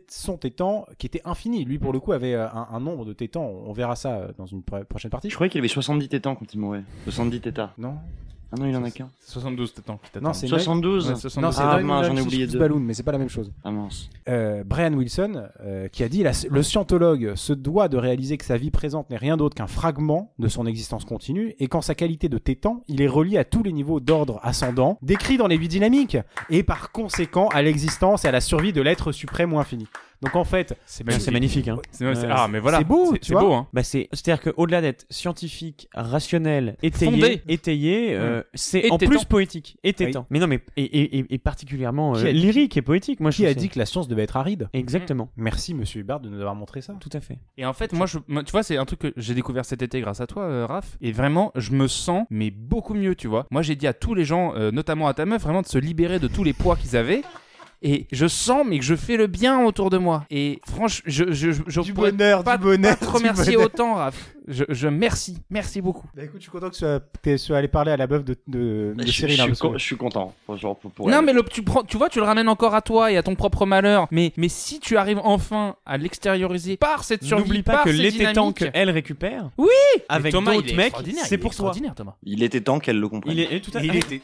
son 0.09 0.37
tétan 0.37 0.87
qui 0.99 1.07
était 1.07 1.23
infini. 1.25 1.65
Lui 1.65 1.79
pour 1.79 1.93
le 1.93 2.01
coup 2.01 2.13
avait 2.13 2.35
un, 2.35 2.67
un 2.71 2.81
nombre 2.81 3.05
de 3.05 3.13
tétans. 3.13 3.45
On 3.47 3.73
verra 3.73 3.97
ça 3.97 4.29
dans 4.39 4.47
une 4.47 4.63
pro- 4.63 4.85
prochaine 4.85 5.11
partie. 5.11 5.31
Je 5.31 5.35
croyais 5.35 5.51
qu'il 5.51 5.59
avait 5.61 5.69
70 5.69 6.09
tétans 6.09 6.35
quand 6.35 6.53
il 6.53 6.59
mourait. 6.61 6.83
70 7.05 7.41
tétas. 7.41 7.71
Non, 7.79 7.97
Ah 8.55 8.61
non, 8.61 8.67
il 8.67 8.77
en 8.77 8.85
a 8.85 8.91
qu'un. 8.91 9.09
72 9.27 9.73
peut-être. 9.73 10.21
non 10.23 10.33
c'est 10.35 10.47
72 10.47 11.07
Ouais, 11.07 11.13
Non, 11.13 11.17
72. 11.19 11.55
c'est 11.55 11.63
Ah, 11.63 12.03
j'en 12.05 12.17
ai 12.17 12.21
oublié 12.21 12.47
deux. 12.47 12.59
Balloon, 12.59 12.81
mais 12.81 12.93
c'est 12.93 13.03
pas 13.03 13.13
la 13.13 13.19
même 13.19 13.31
chose. 13.31 13.51
Ah 13.65 13.71
mince. 13.71 14.11
Euh, 14.29 14.63
Brian 14.65 14.93
Wilson, 14.93 15.45
euh, 15.65 15.89
qui 15.89 16.05
a 16.05 16.09
dit 16.11 16.23
la- 16.23 16.33
le 16.51 16.63
scientologue 16.63 17.35
se 17.35 17.53
doit 17.55 17.89
de 17.89 17.97
réaliser 17.97 18.37
que 18.37 18.45
sa 18.45 18.59
vie 18.59 18.71
présente 18.71 19.09
n'est 19.09 19.17
rien 19.17 19.37
d'autre 19.39 19.55
qu'un 19.55 19.67
fragment 19.67 20.33
de 20.39 20.49
son 20.49 20.67
existence 20.67 21.05
continue 21.07 21.55
et 21.61 21.67
qu'en 21.69 21.81
sa 21.81 21.95
qualité 21.95 22.29
de 22.29 22.37
tétan, 22.39 22.83
il 22.89 23.01
est 23.01 23.09
relié 23.09 23.39
à 23.39 23.45
tous 23.45 23.63
les 23.63 23.73
niveaux 23.73 24.01
d'ordre 24.01 24.39
ascendant 24.43 24.99
décrits 25.01 25.39
dans 25.39 25.47
les 25.47 25.57
vies 25.57 25.69
dynamiques 25.69 26.19
et 26.51 26.63
par 26.63 26.93
conséquent 26.93 27.49
à 27.49 27.63
l'existence 27.63 28.25
et 28.25 28.29
à 28.29 28.33
la 28.33 28.41
survie 28.43 28.73
de 28.75 28.83
l'être 28.83 29.13
suprême 29.13 29.53
ou 29.55 29.59
infini. 29.61 29.87
Donc 30.23 30.37
en 30.37 30.45
fait, 30.45 30.75
C'est 30.87 31.05
magnifique. 31.31 31.69
Hein. 31.69 31.79
C'est- 31.91 32.15
c'est- 32.15 32.23
Ouais. 32.27 32.33
Ah, 32.35 32.49
mais 32.49 32.61
voilà. 32.61 32.79
C'est 32.79 32.85
beau, 32.85 33.13
C'est- 33.13 33.19
tu 33.19 33.27
C'est 33.27 33.33
vois. 33.33 33.43
beau, 33.43 33.53
hein. 33.53 33.67
Bah 33.73 33.83
c'est 33.83 34.09
c'est 34.13 34.31
à 34.31 34.35
dire 34.37 34.43
que 34.43 34.51
au-delà 34.57 34.81
d'être 34.81 35.05
scientifique, 35.11 35.89
rationnel, 35.95 36.77
étayé, 36.83 37.11
Fondé. 37.11 37.43
étayé, 37.49 38.15
euh, 38.15 38.43
c'est 38.55 38.87
Et 38.87 38.91
en 38.91 38.99
plus 38.99 39.25
poétique 39.25 39.77
et 39.83 39.93
tétan. 39.93 40.27
Mais 40.31 40.39
non 40.39 40.47
mais 40.47 40.61
et, 40.77 40.85
et, 40.85 41.19
et- 41.19 41.27
et 41.35 41.39
particulièrement 41.39 42.15
euh, 42.17 42.31
lyrique 42.31 42.77
et 42.77 42.83
poétique. 42.83 43.21
Moi 43.21 43.31
je 43.31 43.39
qui 43.39 43.47
a 43.47 43.55
dit 43.55 43.69
que 43.69 43.79
la 43.79 43.87
science 43.87 44.09
devait 44.09 44.23
être 44.23 44.37
aride 44.37 44.69
exactement. 44.73 45.29
Merci 45.37 45.75
Monsieur 45.75 46.01
Hubbard 46.01 46.21
de 46.21 46.29
nous 46.29 46.39
avoir 46.41 46.55
montré 46.55 46.81
ça. 46.83 46.95
Tout 47.01 47.11
à 47.13 47.21
fait. 47.21 47.39
Et 47.57 47.67
en 47.67 47.73
fait, 47.73 47.93
moi, 47.93 48.07
je, 48.07 48.19
moi, 48.29 48.45
tu 48.45 48.53
vois, 48.53 48.63
c'est 48.63 48.77
un 48.77 48.85
truc 48.85 49.01
que 49.01 49.13
j'ai 49.17 49.35
découvert 49.35 49.65
cet 49.65 49.83
été 49.83 50.01
grâce 50.01 50.21
à 50.21 50.27
toi, 50.27 50.45
euh, 50.45 50.67
Raph. 50.67 50.97
Et 51.01 51.13
vraiment, 51.13 51.51
je 51.57 51.73
me 51.73 51.89
sens, 51.89 52.27
mais 52.31 52.51
beaucoup 52.51 52.95
mieux, 52.95 53.15
tu 53.15 53.27
vois. 53.29 53.47
Moi, 53.51 53.63
j'ai 53.63 53.75
dit 53.77 53.87
à 53.87 53.93
tous 53.93 54.15
les 54.15 54.25
gens, 54.25 54.55
euh, 54.55 54.71
notamment 54.71 55.09
à 55.09 55.15
ta 55.15 55.25
meuf, 55.27 55.43
vraiment 55.43 55.63
de 55.63 55.67
se 55.67 55.79
libérer 55.79 56.19
de 56.19 56.29
tous 56.29 56.45
les 56.45 56.53
poids 56.53 56.77
qu'ils 56.77 56.97
avaient. 56.97 57.23
Et 57.85 58.07
je 58.13 58.27
sens, 58.29 58.65
mais 58.67 58.79
que 58.79 58.85
je 58.85 58.95
fais 58.95 59.17
le 59.17 59.27
bien 59.27 59.65
autour 59.65 59.91
de 59.91 59.99
moi. 59.99 60.25
Et 60.31 60.61
franchement, 60.69 61.03
je, 61.07 61.33
je, 61.33 61.51
je, 61.51 61.63
je 61.67 61.81
Du 61.81 61.93
pourrais 61.93 62.13
bonheur, 62.13 62.45
pas, 62.45 62.57
du 62.57 62.63
bonheur, 62.63 62.97
pas 62.97 63.07
te 63.07 63.11
remercier 63.11 63.55
bonheur. 63.55 63.67
autant, 63.67 63.95
Raph. 63.95 64.35
Je, 64.49 64.65
je 64.69 64.89
merci, 64.89 65.39
merci 65.51 65.81
beaucoup. 65.81 66.07
Bah 66.17 66.25
écoute, 66.25 66.37
je 66.39 66.43
suis 66.43 66.51
content 66.51 66.69
que 66.69 66.75
tu 66.75 66.81
sois, 66.81 66.99
que 67.01 67.31
tu 67.31 67.39
sois 67.39 67.59
allé 67.59 67.69
parler 67.69 67.93
à 67.93 67.97
la 67.97 68.07
meuf 68.09 68.25
de, 68.25 68.37
de, 68.49 68.93
de 68.97 69.07
Je, 69.07 69.11
Cyril. 69.13 69.37
je 69.37 69.43
hein, 69.43 69.45
suis 69.45 69.49
parce 69.51 69.61
que- 69.61 69.67
con- 69.69 69.79
je 69.79 69.85
suis 69.85 69.97
content. 69.97 70.35
Genre, 70.57 70.77
pour, 70.79 70.91
pour 70.91 71.09
non, 71.09 71.19
elle. 71.21 71.25
mais 71.27 71.33
le, 71.33 71.43
tu, 71.45 71.63
prends, 71.63 71.83
tu 71.85 71.97
vois, 71.97 72.09
tu 72.09 72.19
le 72.19 72.25
ramènes 72.25 72.49
encore 72.49 72.75
à 72.75 72.83
toi 72.83 73.11
et 73.13 73.17
à 73.17 73.23
ton 73.23 73.35
propre 73.37 73.67
malheur. 73.67 74.07
Mais, 74.11 74.33
mais 74.37 74.49
si 74.49 74.81
tu 74.81 74.97
arrives 74.97 75.21
enfin 75.23 75.77
à 75.87 75.97
l'extérioriser 75.97 76.77
par 76.77 77.05
cette 77.05 77.23
survie, 77.25 77.45
N'oublie 77.45 77.63
pas 77.63 77.73
par 77.79 77.85
que 77.85 77.91
tétans 77.91 78.51
dynamiques- 78.51 78.73
qu'elle 78.73 78.91
récupère. 78.91 79.51
Oui 79.59 79.69
Avec 80.09 80.33
d'autres 80.33 80.75
mecs, 80.75 80.95
c'est 81.25 81.39
pour 81.39 81.55
toi. 81.55 81.73
Thomas. 81.97 82.15
Il 82.25 82.43
était 82.43 82.61
temps 82.61 82.79
qu'elle 82.81 82.99
le 83.01 83.09
comprenne. 83.09 83.33
Il 83.37 83.41
est 83.41 83.61
tout 83.61 83.71
à 83.75 83.81
fait. 83.81 83.87
Il 83.87 83.97
était- 83.97 84.23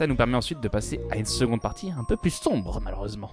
Ça 0.00 0.06
nous 0.06 0.16
permet 0.16 0.38
ensuite 0.38 0.62
de 0.62 0.68
passer 0.68 0.98
à 1.10 1.18
une 1.18 1.26
seconde 1.26 1.60
partie 1.60 1.90
un 1.90 2.04
peu 2.04 2.16
plus 2.16 2.30
sombre, 2.30 2.80
malheureusement. 2.80 3.30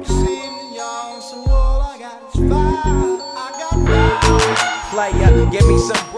See, 0.00 0.35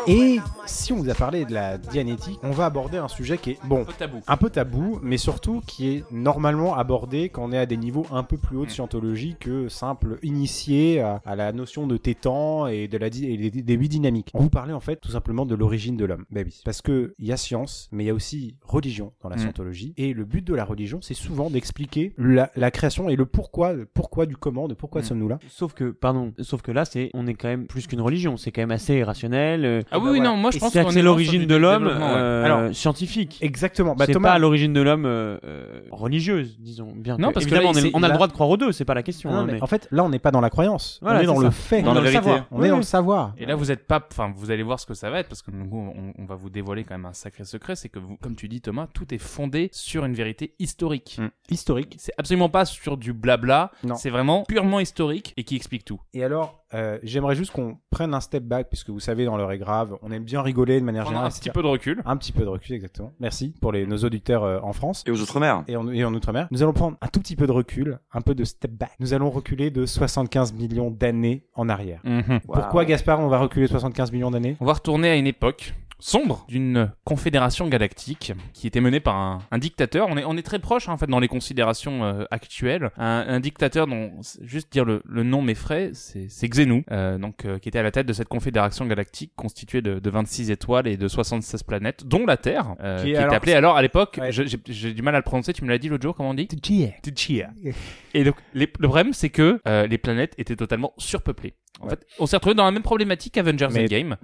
Et 0.07 0.39
si 0.67 0.93
on 0.93 0.97
vous 0.97 1.11
a 1.11 1.15
parlé 1.15 1.45
de 1.45 1.53
la 1.53 1.79
dianétique, 1.79 2.39
on 2.43 2.51
va 2.51 2.67
aborder 2.67 2.97
un 2.99 3.09
sujet 3.09 3.37
qui 3.39 3.51
est, 3.53 3.59
bon, 3.65 3.85
tabou. 3.99 4.19
un 4.27 4.37
peu 4.37 4.51
tabou, 4.51 4.99
mais 5.03 5.17
surtout 5.19 5.61
qui 5.67 5.89
est 5.89 6.05
normalement 6.13 6.77
abordé 6.77 7.29
quand 7.29 7.45
on 7.45 7.53
est 7.53 7.59
à 7.59 7.67
des 7.67 7.77
niveaux 7.77 8.07
un 8.13 8.23
peu 8.23 8.37
plus 8.37 8.57
hauts 8.57 8.65
de 8.67 8.71
scientologie 8.71 9.37
que 9.41 9.69
simple 9.69 10.19
initié 10.23 11.01
à, 11.01 11.21
à 11.27 11.37
la 11.37 11.53
notion 11.53 11.87
de 11.87 11.97
tétan 11.97 12.67
et 12.69 12.87
de 12.89 12.97
la 12.99 13.07
et 13.09 13.11
des, 13.51 13.51
des 13.51 13.75
huit 13.75 13.89
dynamiques. 13.89 14.31
On 14.35 14.41
vous 14.43 14.51
parlait 14.51 14.73
en 14.73 14.81
fait 14.81 14.97
tout 14.97 15.11
simplement 15.11 15.45
de 15.47 15.55
l'origine 15.55 15.97
de 15.97 16.05
l'homme. 16.05 16.25
Ben 16.31 16.45
oui. 16.47 16.61
Parce 16.65 16.81
que 16.83 17.15
il 17.19 17.27
y 17.27 17.33
a 17.33 17.37
science, 17.37 17.89
mais 17.93 18.05
il 18.05 18.07
y 18.07 18.11
a 18.11 18.15
aussi 18.15 18.57
religion 18.63 19.13
dans 19.23 19.29
la 19.29 19.37
Mm. 19.37 19.41
scientologie. 19.41 19.95
Et 19.97 20.13
le 20.15 20.25
but 20.25 20.45
de 20.47 20.55
la 20.55 20.65
religion, 20.65 21.01
c'est 21.03 21.15
souvent 21.15 21.51
d'expliquer 21.51 22.13
la, 22.19 22.51
la 22.57 22.71
création 22.71 23.09
et 23.09 23.17
le 23.17 23.27
pourquoi, 23.27 23.73
le 23.73 23.87
pourquoi 23.87 24.27
du 24.27 24.37
comment, 24.37 24.69
de 24.69 24.75
pourquoi 24.75 25.01
Mm. 25.01 25.05
sommes-nous 25.05 25.29
là. 25.29 25.39
Sauf 25.49 25.75
que, 25.75 25.91
pardon, 25.91 26.33
sauf 26.41 26.63
que 26.63 26.71
là, 26.73 26.85
c'est, 26.85 27.11
on 27.15 27.27
est 27.27 27.35
quand 27.35 27.49
même 27.49 27.67
plus 27.67 27.87
qu'une 27.87 28.01
religion. 28.01 28.37
C'est 28.37 28.53
quand 28.53 28.61
même 28.63 28.68
assez 28.71 29.03
rationnel. 29.03 29.65
euh, 29.65 29.83
Ah 29.91 29.99
oui, 29.99 30.05
bah 30.05 30.11
oui, 30.13 30.21
non, 30.21 30.37
moi 30.37 30.51
je 30.51 30.57
et 30.57 30.61
pense 30.61 30.73
c'est 30.73 30.81
qu'on 30.83 30.89
que 30.89 30.93
c'est 30.95 31.01
est 31.01 31.03
l'origine 31.03 31.47
de 31.47 31.55
l'homme 31.57 31.89
euh, 31.91 32.45
Alors, 32.45 32.75
scientifique. 32.75 33.39
Exactement. 33.41 33.95
Bah, 33.95 34.05
c'est 34.07 34.13
Thomas, 34.13 34.33
pas 34.33 34.39
l'origine 34.39 34.73
de 34.73 34.81
l'homme 34.81 35.05
euh, 35.07 35.39
religieuse, 35.91 36.57
disons. 36.59 36.93
Bien 36.95 37.17
Non, 37.19 37.29
que, 37.29 37.35
parce 37.35 37.47
que 37.47 37.55
là, 37.55 37.61
on, 37.65 37.73
est- 37.73 37.81
c'est- 37.81 37.91
on 37.95 37.99
a 37.99 38.03
là- 38.03 38.09
le 38.09 38.15
droit 38.15 38.27
de 38.27 38.33
croire 38.33 38.49
aux 38.49 38.57
deux, 38.57 38.73
c'est 38.73 38.85
pas 38.85 38.95
la 38.95 39.03
question. 39.03 39.31
Non, 39.31 39.39
hein, 39.39 39.45
mais 39.47 39.53
mais- 39.55 39.63
En 39.63 39.67
fait, 39.67 39.89
là, 39.91 40.05
on 40.05 40.09
n'est 40.09 40.19
pas 40.19 40.31
dans 40.31 40.41
la 40.41 40.51
croyance. 40.51 40.99
Voilà, 41.03 41.19
on 41.19 41.23
est 41.23 41.27
dans 41.27 41.39
le 41.39 41.51
fait. 41.51 41.83
Dans 41.83 41.91
on 41.93 41.95
la 41.95 42.01
est 42.01 42.05
le 42.05 42.11
savoir. 42.13 42.47
On 42.51 42.63
est 42.63 42.69
dans 42.69 42.77
le 42.77 42.83
savoir. 42.83 43.33
Et 43.39 43.47
là, 43.47 43.55
vous 43.55 43.71
êtes 43.71 43.87
pas, 43.87 44.07
enfin, 44.11 44.33
vous 44.35 44.51
allez 44.51 44.63
voir 44.63 44.79
ce 44.81 44.87
que 44.87 44.95
ça 44.95 45.11
va 45.11 45.21
être 45.21 45.29
parce 45.29 45.43
que 45.43 45.51
nous, 45.51 45.69
on, 46.19 46.25
va 46.25 46.35
vous 46.35 46.51
dévoiler 46.51 46.85
quand 46.85 46.95
même 46.95 47.07
un 47.07 47.13
sacré 47.15 47.45
secret, 47.45 47.75
c'est 47.77 47.89
que 47.89 47.99
vous, 47.99 48.17
comme 48.19 48.35
tu 48.37 48.49
dis 48.49 48.61
Thomas, 48.61 48.87
tout 48.93 49.13
est 49.15 49.19
fondé 49.19 49.71
sur 49.73 50.05
une 50.05 50.15
vérité 50.15 50.55
historique. 50.59 51.17
Mm. 51.21 51.29
Historique. 51.51 51.97
C'est 51.99 52.13
absolument 52.19 52.49
pas 52.51 52.65
sur 52.65 52.97
du 52.97 53.13
blabla, 53.13 53.71
Non. 53.85 53.95
c'est 53.95 54.11
vraiment 54.11 54.45
purement 54.47 54.81
historique 54.81 55.33
et 55.37 55.45
qui 55.45 55.57
explique 55.57 55.85
tout. 55.85 56.01
Et 56.13 56.23
alors, 56.23 56.65
euh, 56.75 56.99
j'aimerais 57.03 57.35
juste 57.35 57.53
qu'on 57.53 57.79
prenne 57.91 58.15
un 58.15 58.21
step 58.21 58.45
back, 58.45 58.69
puisque 58.69 58.91
vous 58.91 59.01
savez, 59.01 59.25
dans 59.25 59.37
l'heure 59.37 59.53
est 59.53 59.59
grave, 59.59 59.97
on 60.03 60.11
aime 60.11 60.25
bien 60.25 60.43
rigoler 60.43 60.81
de 60.81 60.85
manière 60.85 61.05
générale. 61.05 61.27
un 61.27 61.31
petit 61.31 61.51
peu 61.51 61.63
de 61.63 61.67
recul. 61.67 62.03
Un 62.05 62.17
petit 62.17 62.33
peu 62.33 62.43
de 62.43 62.49
recul, 62.49 62.75
exactement. 62.75 63.13
Merci 63.21 63.55
pour 63.61 63.73
les, 63.73 63.87
nos 63.87 63.99
auditeurs 63.99 64.45
euh, 64.45 64.61
en 64.63 64.73
France. 64.73 65.03
Et 65.07 65.11
aux 65.11 65.21
Outre-mer. 65.21 65.65
Et 65.69 65.77
en, 65.77 65.89
et 65.91 66.05
en 66.05 66.15
Outre-mer. 66.15 66.49
Nous 66.51 66.63
allons 66.63 66.73
prendre 66.73 66.97
un 67.01 67.09
tout 67.09 67.21
petit 67.21 67.37
peu 67.37 67.47
de 67.47 67.53
recul, 67.53 67.99
un 68.13 68.21
peu 68.21 68.35
de 68.35 68.45
step 68.45 68.73
back. 68.73 68.93
Nous 69.01 69.15
allons 69.15 69.31
reculer 69.31 69.71
de 69.71 69.87
75 69.87 70.53
millions 70.53 70.91
d'années 70.91 71.45
en 71.55 71.69
arrière. 71.69 72.03
Pourquoi, 72.47 72.85
Gaspard, 72.85 73.21
on 73.21 73.29
va 73.29 73.39
reculer 73.39 73.67
75 73.67 74.13
millions 74.13 74.31
d'années? 74.31 74.57
On 74.61 74.67
va 74.67 74.75
retourner 74.75 75.11
à 75.11 75.17
une 75.17 75.27
époque 75.27 75.75
sombre 76.01 76.45
d'une 76.49 76.93
confédération 77.05 77.69
galactique 77.69 78.33
qui 78.53 78.67
était 78.67 78.81
menée 78.81 79.01
par 79.01 79.17
un, 79.17 79.39
un 79.51 79.59
dictateur. 79.59 80.07
On 80.11 80.17
est, 80.17 80.25
on 80.25 80.37
est 80.37 80.43
très 80.43 80.59
proche 80.59 80.89
hein, 80.89 80.93
en 80.93 80.97
fait 80.97 81.07
dans 81.09 81.19
les 81.21 81.29
considérations 81.29 82.05
euh, 82.05 82.25
actuelles. 82.31 82.91
Un, 82.97 83.25
un 83.29 83.41
dictateur 83.41 83.87
dont 83.87 84.13
juste 84.43 84.71
dire 84.73 84.85
le, 84.85 85.03
le 85.05 85.23
nom 85.23 85.43
m'effraie, 85.43 85.91
c'est 85.95 86.27
c'est 86.29 86.49
Xenu, 86.49 86.85
euh, 86.91 87.19
donc 87.19 87.45
euh, 87.45 87.59
qui 87.59 87.69
était 87.69 87.79
à 87.79 87.83
la 87.83 87.91
tête 87.91 88.07
de 88.07 88.13
cette 88.13 88.29
confédération 88.29 88.87
galactique 88.87 89.33
constituée 89.37 89.83
de, 89.83 89.99
de 89.99 90.11
26 90.11 90.51
étoiles 90.51 90.87
et 90.87 90.97
de 90.97 91.09
76 91.09 91.63
planètes, 91.65 92.07
dont 92.07 92.27
la 92.27 92.37
Terre, 92.37 92.75
euh, 92.81 92.99
Qui 92.99 93.05
qui, 93.05 93.11
était 93.11 93.19
alors- 93.21 93.35
appelée 93.35 93.55
alors 93.55 93.77
à 93.77 93.83
l'époque. 93.83 94.19
Ouais. 94.21 94.33
je- 94.33 94.45
J'ai 94.45 94.59
j'ai 94.67 94.93
du 94.95 95.03
mal 95.03 95.15
à 95.15 95.19
le 95.19 95.25
prononcer. 95.25 95.53
Tu 95.53 95.65
me 95.65 95.69
l'as 95.71 95.79
dit 95.79 95.89
l'autre 95.89 96.03
jour. 96.03 96.15
Comment 96.15 96.31
on 96.31 96.35
dit? 96.35 96.47
Tchia. 96.47 97.51
Et 98.15 98.25
donc, 98.25 98.37
les- 98.55 98.71
le 98.79 98.89
problème, 98.89 99.13
c'est 99.13 99.31
que 99.31 99.61
euh, 99.67 99.87
les 99.87 99.99
planètes 99.99 100.35
étaient 100.39 100.57
totalement 100.57 100.93
surpeuplées. 100.99 101.55
En 101.81 101.85
Ouais. 101.85 101.91
fait, 101.91 102.07
on 102.19 102.27
s'est 102.27 102.37
retrouvé 102.37 102.55
dans 102.55 102.65
la 102.65 102.71
même 102.73 102.83
problématique 102.83 103.35
qu'Avengers 103.35 103.69
Mais- 103.73 103.83
Endgame, 103.85 104.17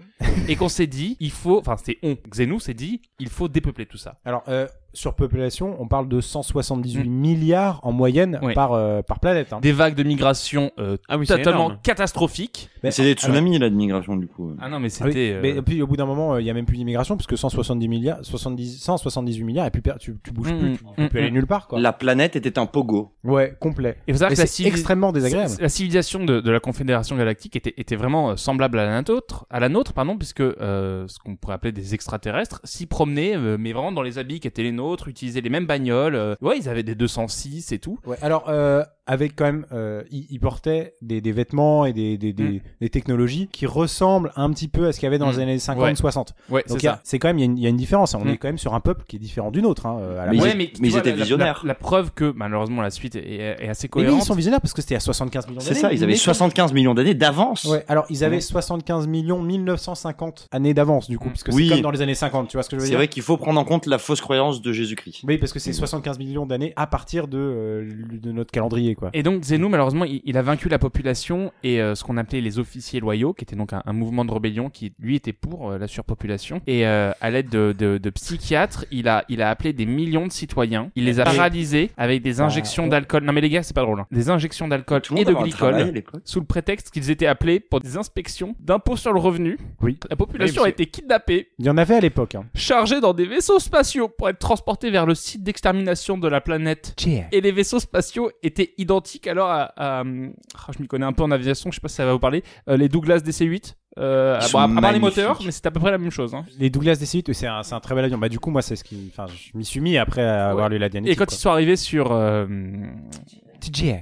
et 0.49 0.57
qu'on 0.57 0.69
s'est 0.69 0.87
dit, 0.89 1.17
il 1.21 1.31
faut, 1.31 1.59
enfin, 1.59 1.77
c'est 1.83 1.99
on, 2.03 2.17
Xenu 2.29 2.59
s'est 2.61 2.75
dit, 2.75 3.01
il 3.21 3.29
faut 3.29 3.49
dépeupler 3.49 3.87
tout 3.87 3.97
ça. 3.99 4.19
Alors, 4.25 4.43
euh, 4.49 4.67
sur 4.95 5.15
population, 5.15 5.77
on 5.81 5.87
parle 5.89 6.09
de 6.09 6.21
178 6.21 7.09
milliards 7.09 7.81
en 7.83 7.93
moyenne 7.93 8.39
Mm. 8.41 8.47
Oui. 8.47 8.55
par, 8.55 8.73
euh, 8.73 9.03
par 9.03 9.21
planète. 9.21 9.53
hein. 9.53 9.59
Des 9.61 9.73
vagues 9.73 9.95
de 9.95 10.03
migration 10.03 10.71
euh, 10.79 10.97
Ah 11.09 11.19
oui, 11.19 11.27
totalement 11.27 11.73
catastrophiques. 11.83 12.71
Mais- 12.83 12.91
C'est 12.91 13.03
des 13.03 13.11
alors- 13.11 13.19
tsunamis, 13.19 13.59
là, 13.59 13.71
de 13.71 13.75
migration, 13.75 14.17
du 14.17 14.27
coup. 14.27 14.53
Ah 14.61 14.69
non, 14.69 14.79
mais 14.79 14.89
Ah 15.01 15.05
oui, 15.05 15.11
c'était. 15.13 15.33
euh, 15.35 15.41
mais 15.43 15.63
puis 15.63 15.81
au 15.83 15.87
bout 15.87 15.97
d'un 15.97 16.07
moment, 16.07 16.35
euh, 16.35 16.41
il 16.41 16.47
y 16.47 16.51
a 16.51 16.55
même 16.55 16.67
plus 16.67 16.77
d'immigration 16.77 17.17
parce 17.17 17.27
que 17.27 17.37
170 17.37 17.89
milliards, 17.89 18.19
70, 18.23 18.79
178 18.83 19.43
milliards 19.45 19.67
et 19.67 19.71
puis 19.71 19.83
tu, 20.01 20.17
tu 20.23 20.31
bouges 20.33 20.53
Mm, 20.53 20.59
plus, 20.59 20.71
mm, 20.71 20.77
tu, 20.77 20.85
tu 20.85 21.09
peux 21.09 21.19
mm, 21.19 21.23
aller 21.23 21.31
nulle 21.31 21.47
part 21.47 21.67
quoi. 21.67 21.81
La 21.81 21.93
planète 21.93 22.37
était 22.37 22.59
un 22.59 22.67
pogo. 22.67 23.13
Ouais, 23.25 23.57
complet. 23.61 23.97
Et 24.07 24.15
c'est 24.15 24.65
extrêmement 24.65 25.13
désagréable. 25.13 25.53
La 25.61 25.69
civilisation 25.69 26.25
de, 26.25 26.41
de 26.41 26.51
la 26.51 26.61
Confédération 26.61 27.17
Galactique 27.17 27.57
était, 27.57 27.75
était 27.77 27.97
vraiment 27.97 28.31
euh, 28.31 28.37
semblable 28.37 28.79
à 28.79 28.85
la 28.87 29.03
nôtre, 29.03 29.47
à 29.51 29.61
la 29.61 29.69
nôtre 29.69 29.93
pardon, 29.93 30.17
puisque 30.19 30.41
euh, 30.41 31.05
ce 31.09 31.19
qu'on 31.19 31.37
pourrait 31.37 31.55
appeler 31.55 31.73
des 31.73 31.95
extraterrestres 31.95 32.61
s'y 32.65 32.87
promenaient, 32.87 33.37
euh, 33.37 33.57
mais 33.59 33.73
vraiment 33.73 33.93
dans 33.93 34.03
les 34.03 34.19
habits 34.19 34.41
qui 34.41 34.49
étaient 34.49 34.63
les 34.63 34.73
nôtres, 34.73 34.84
utilisaient 35.09 35.41
les 35.41 35.51
mêmes 35.51 35.67
bagnoles. 35.67 36.15
euh, 36.15 36.35
ouais, 36.41 36.59
ils 36.59 36.69
avaient 36.69 36.83
des 36.83 36.95
206 36.95 37.73
et 37.73 37.79
tout. 37.79 37.99
Ouais, 38.07 38.17
alors 38.23 38.45
euh, 38.49 38.83
avec 39.07 39.37
quand 39.37 39.45
même, 39.45 39.67
euh, 39.73 40.03
portaient 40.41 40.95
des, 41.03 41.21
des 41.21 41.33
vêtements 41.33 41.85
et 41.87 41.93
des, 41.93 42.19
des, 42.19 42.33
des, 42.33 42.45
Mm. 42.45 42.61
des 42.81 42.89
technologies 42.91 43.49
qui 43.49 43.67
ressemblent 43.67 44.31
un 44.37 44.51
petit 44.51 44.69
peu 44.69 44.87
à 44.87 44.93
ce 44.93 44.99
qu'il 45.01 45.07
y 45.07 45.09
avait 45.09 45.19
dans 45.19 45.29
Mm. 45.29 45.33
les 45.33 45.39
années 45.41 45.59
50, 45.59 45.85
Ouais. 45.85 45.95
60. 45.95 46.35
Ouais, 46.51 46.63
Donc 46.69 46.79
c'est 46.79 46.83
il 46.83 46.87
y 46.87 46.89
a- 46.89 46.95
ça. 46.97 47.01
c'est 47.05 47.19
quand 47.19 47.29
même, 47.29 47.39
il 47.39 47.41
y 47.41 47.45
a 47.45 47.47
une- 47.47 47.59
il 47.59 47.63
y, 47.63 47.67
a 47.67 47.71
une 47.71 47.77
différence. 47.77 48.15
On 48.15 48.25
Mm. 48.25 48.29
est 48.29 48.37
quand 48.39 48.49
même 48.49 48.59
sur 48.59 48.75
un 48.75 48.81
peuple 48.81 49.05
qui 49.09 49.17
est 49.17 49.19
différent 49.19 49.51
du 49.51 49.63
nôtre. 49.63 49.87
Hein, 49.87 49.99
euh, 50.01 50.21
à 50.23 50.27
la 50.27 50.31
Mais 50.33 50.37
ils 50.37 50.43
Ouais, 50.43 50.49
étaient- 50.51 50.73
tu 50.75 50.83
mais 50.83 50.89
ils 50.89 50.91
vois, 50.91 51.01
étaient 51.01 51.11
la- 51.11 51.17
la- 51.17 51.23
visionnaires. 51.23 51.61
La, 51.65 51.69
la 51.69 51.75
preuve 51.75 52.13
que 52.13 52.33
malheureusement 52.37 52.83
la 52.83 52.91
suite 52.91 53.17
est, 53.17 53.69
assez 53.69 53.89
Mais 53.95 54.01
oui, 54.01 54.05
cohérente. 54.07 54.23
ils 54.23 54.27
sont 54.27 54.35
visionnaires 54.35 54.61
parce 54.61 54.73
que 54.75 54.83
c'était 54.83 54.95
à 54.97 55.01
75 55.01 55.47
millions 55.49 55.59
d'années. 55.61 55.75
C'est 55.75 55.81
ça, 55.81 55.93
ils 55.93 56.03
avaient 56.03 56.13
Mais- 56.13 56.17
75 56.19 56.73
millions 56.73 56.95
d'années 56.95 57.15
d'avance. 57.15 57.65
Ouais, 57.65 57.85
alors 57.89 58.07
ils 58.11 58.25
avaient 58.25 58.37
Ouais. 58.37 58.41
75 58.41 59.07
millions 59.07 59.41
1950 59.43 60.49
années 60.53 60.75
d'avance 60.75 61.09
du 61.09 61.19
coup, 61.19 61.29
Mm. 61.29 61.33
puisque 61.33 61.49
Oui. 61.53 61.69
c'est 61.69 61.75
comme 61.75 61.83
dans 61.83 61.91
les 61.91 62.03
années 62.03 62.15
50, 62.15 62.49
tu 62.49 62.57
vois 62.57 62.63
ce 62.63 62.69
que 62.71 62.77
je 62.77 62.81
veux 62.81 62.87
C'est 62.87 62.91
dire? 62.91 62.99
vrai 62.99 63.09
qu'il 63.09 63.23
faut 63.23 63.37
prendre 63.37 63.61
en 63.61 63.65
compte 63.65 63.87
la 63.87 63.99
fausse 63.99 64.21
croyance 64.21 64.63
de 64.63 64.73
Jésus-Christ. 64.73 65.21
Oui, 65.27 65.39
parce 65.39 65.53
que 65.53 65.59
c'est 65.59 65.73
75 65.73 66.19
millions 66.19 66.47
d'années 66.47 66.73
à 66.77 66.87
partir 66.87 67.29
de, 67.29 67.39
euh, 67.39 67.91
de 68.13 68.33
notre 68.33 68.51
calendrier, 68.51 68.94
quoi. 68.95 69.11
Et 69.13 69.23
donc 69.23 69.43
Zenu 69.45 69.69
malheureusement 69.69 70.05
il, 70.05 70.21
il 70.25 70.37
a 70.37 70.43
vaincu 70.43 70.69
la 70.69 70.79
population 70.79 71.53
et 71.63 71.81
euh, 71.81 71.95
ce 71.95 72.05
qu'on 72.05 72.17
appelait 72.17 72.41
les 72.41 72.59
officiers 72.59 73.01
loyaux 73.01 73.33
qui 73.33 73.45
était 73.45 73.57
donc 73.57 73.73
un, 73.73 73.83
un 73.85 73.93
mouvement 73.93 74.25
de 74.25 74.33
rébellion 74.33 74.71
qui 74.71 74.93
lui 74.99 75.17
était 75.17 75.33
pour 75.33 75.71
euh, 75.71 75.79
la 75.79 75.87
surpopulation 75.89 76.61
et 76.67 76.87
euh, 76.87 77.13
à 77.21 77.31
l'aide 77.31 77.49
de, 77.49 77.75
de, 77.77 77.99
de 77.99 78.11
psychiatres 78.11 78.85
il 78.91 79.09
a 79.09 79.25
il 79.29 79.43
a 79.43 79.51
appelé 79.51 79.73
des 79.73 79.87
millions 79.87 80.27
de 80.27 80.33
citoyens 80.33 80.91
il 80.97 81.05
les 81.05 81.21
a 81.21 81.25
paralysés 81.25 81.91
avec 81.97 82.23
des 82.23 82.41
injections 82.41 82.85
on- 82.85 82.89
d'alcool 82.89 83.25
non 83.25 83.33
mais 83.33 83.41
les 83.41 83.51
gars 83.51 83.63
c'est 83.63 83.75
pas 83.75 83.83
drôle 83.83 84.01
hein. 84.01 84.07
des 84.11 84.31
injections 84.31 84.69
d'alcool 84.69 85.03
et 85.17 85.25
de 85.25 85.33
glycol 85.33 85.93
sous 86.25 86.41
le 86.41 86.47
prétexte 86.47 86.91
qu'ils 86.91 87.11
étaient 87.11 87.27
appelés 87.27 87.61
pour 87.61 87.81
des 87.81 87.97
inspections 87.97 88.55
d'impôts 88.61 88.97
sur 88.97 89.13
le 89.13 89.21
revenu 89.21 89.59
Oui. 89.81 89.99
la 90.09 90.17
population 90.17 90.63
Oui, 90.63 90.67
a 90.69 90.71
été 90.71 90.87
kidnappée 90.87 91.49
Il 91.59 91.67
y 91.67 91.71
en 91.71 91.77
avait 91.77 91.95
à 91.97 92.01
l'époque. 92.01 92.35
Hein. 92.35 92.45
chargée 92.55 93.01
dans 93.01 93.15
des 93.15 93.27
vaisseaux 93.27 93.59
spatiaux 93.59 94.09
pour 94.09 94.29
être 94.29 94.39
transportée 94.39 94.91
vers 94.91 95.07
le 95.07 95.15
site 95.15 95.43
d'extermination 95.43 96.19
de 96.19 96.29
la 96.29 96.41
planète 96.41 96.95
et 97.33 97.41
les 97.41 97.53
vaisseaux 97.53 97.81
spatiaux 97.81 98.31
étaient 98.43 98.73
identiques 98.85 99.27
alors 99.27 99.51
à, 99.51 99.73
à, 99.77 100.01
ah, 100.01 100.73
je 100.75 100.81
m'y 100.81 100.87
connais 100.87 101.05
un 101.05 101.13
peu 101.13 101.23
en 101.23 101.31
aviation, 101.31 101.71
je 101.71 101.77
sais 101.77 101.81
pas 101.81 101.89
si 101.89 101.97
ça 101.97 102.05
va 102.05 102.13
vous 102.13 102.19
parler, 102.19 102.43
euh, 102.69 102.77
les 102.77 102.89
Douglas 102.89 103.19
DC-8. 103.19 103.75
Euh, 103.97 104.41
à, 104.41 104.49
part 104.49 104.93
les 104.93 104.99
moteurs, 104.99 105.39
mais 105.45 105.53
c'est 105.53 105.67
à 105.67 105.71
peu 105.71 105.79
près 105.79 105.93
la 105.93 105.99
même 105.99 106.11
chose. 106.11 106.35
Hein. 106.35 106.45
Les 106.59 106.69
Douglas 106.69 106.95
DC-8, 106.95 107.33
c'est 107.33 107.47
un, 107.47 107.61
un 107.71 107.81
très 107.81 107.95
bel 107.95 108.05
avion. 108.05 108.19
Bah 108.19 108.29
du 108.29 108.41
coup 108.41 108.51
moi 108.51 108.61
c'est 108.63 108.75
ce 108.75 108.83
qui, 108.83 109.13
enfin 109.13 109.27
je 109.33 109.57
m'y 109.57 109.65
suis 109.65 109.81
mis 109.81 109.97
après 109.99 110.23
avoir 110.23 110.69
lu 110.69 110.79
la 110.79 110.89
dernière. 110.89 111.13
Et 111.13 111.17
quand 111.17 111.33
ils 111.33 111.37
sont 111.37 111.51
arrivés 111.51 111.77
sur, 111.77 112.13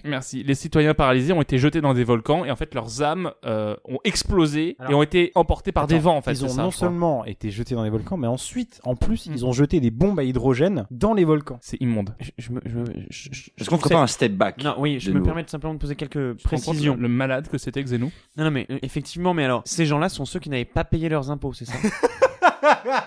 merci, 0.05 0.43
les 0.43 0.55
citoyens 0.55 0.95
paralysés 0.95 1.33
ont 1.33 1.43
été 1.43 1.59
jetés 1.59 1.81
dans 1.81 1.95
des 1.95 2.05
volcans 2.05 2.45
et 2.45 2.51
en 2.51 2.57
fait 2.57 2.75
leurs 2.75 3.03
âmes 3.03 3.33
euh, 3.45 3.77
ont 3.85 3.99
explosé 4.05 4.77
et 4.89 4.95
ont 4.95 5.03
été 5.03 5.33
emportées 5.35 5.73
par 5.73 5.87
des 5.87 5.99
vents 5.99 6.17
en 6.17 6.23
fait. 6.23 6.33
Ils 6.33 6.45
ont 6.45 6.49
ça, 6.49 6.63
non 6.63 6.71
seulement 6.71 7.25
été 7.25 7.51
jetés 7.51 7.75
dans 7.75 7.85
les 7.85 7.91
volcans, 7.91 8.17
mais 8.17 8.27
ensuite, 8.27 8.81
en 8.85 8.95
plus, 8.97 9.29
Mm. 9.29 9.33
ils 9.35 9.47
ont 9.47 9.53
jeté 9.53 9.81
des 9.81 9.91
bombes 9.91 10.19
à 10.19 10.25
hydrogène 10.25 10.87
dans 10.91 11.15
les 11.15 11.25
volcans. 11.25 11.59
C'est 11.61 11.81
immonde. 11.81 12.15
Je, 12.21 12.31
je 12.39 12.53
me, 12.53 12.61
je 12.65 12.77
me- 12.79 12.85
je- 13.11 13.29
je- 13.33 13.51
Est-ce 13.59 13.69
qu'on 13.71 13.77
ferait 13.79 13.89
c'est- 13.89 13.95
pas 13.95 14.01
un 14.03 14.07
step 14.07 14.33
back 14.33 14.63
Non, 14.63 14.75
oui, 14.79 14.99
je 15.01 15.07
de 15.09 15.13
me 15.13 15.19
nouveau 15.19 15.27
permets 15.27 15.45
de 15.45 15.51
simplement 15.51 15.75
de 15.75 15.79
poser 15.79 15.95
quelques 15.97 16.37
Tu 16.37 16.43
te 16.45 16.49
rends 16.49 16.57
compte 16.57 16.65
précisions. 16.65 16.97
Le 16.99 17.09
malade 17.09 17.49
que 17.49 17.59
c'était 17.59 17.83
Xenu. 17.83 18.11
Non, 18.37 18.45
non, 18.45 18.51
mais 18.51 18.67
euh, 18.71 18.79
effectivement, 18.83 19.35
mais 19.35 19.45
alors, 19.45 19.63
ces 19.65 19.87
gens-là 19.87 20.09
sont 20.09 20.25
ceux 20.25 20.41
qui 20.41 20.51
n'avaient 20.51 20.65
pas 20.65 20.85
payé 20.85 21.09
leurs 21.09 21.31
impôts, 21.31 21.53
c'est 21.53 21.65
ça? 21.67 21.75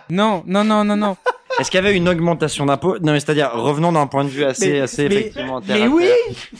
Non, 0.09 0.43
non, 0.45 0.63
non, 0.63 0.83
non, 0.83 0.95
non. 0.95 1.17
Est-ce 1.59 1.71
qu'il 1.71 1.77
y 1.81 1.83
avait 1.85 1.95
une 1.95 2.09
augmentation 2.09 2.65
d'impôts? 2.65 2.99
Non, 2.99 3.13
mais 3.13 3.19
c'est-à-dire, 3.19 3.51
revenons 3.53 3.91
d'un 3.93 4.07
point 4.07 4.23
de 4.25 4.29
vue 4.29 4.43
assez, 4.43 4.73
Mais- 4.73 4.79
assez 4.81 5.07
mais- 5.07 5.15
effectivement. 5.15 5.61
terre 5.61 5.77
Mais 5.77 5.83
à 5.83 5.89
oui, 5.89 6.03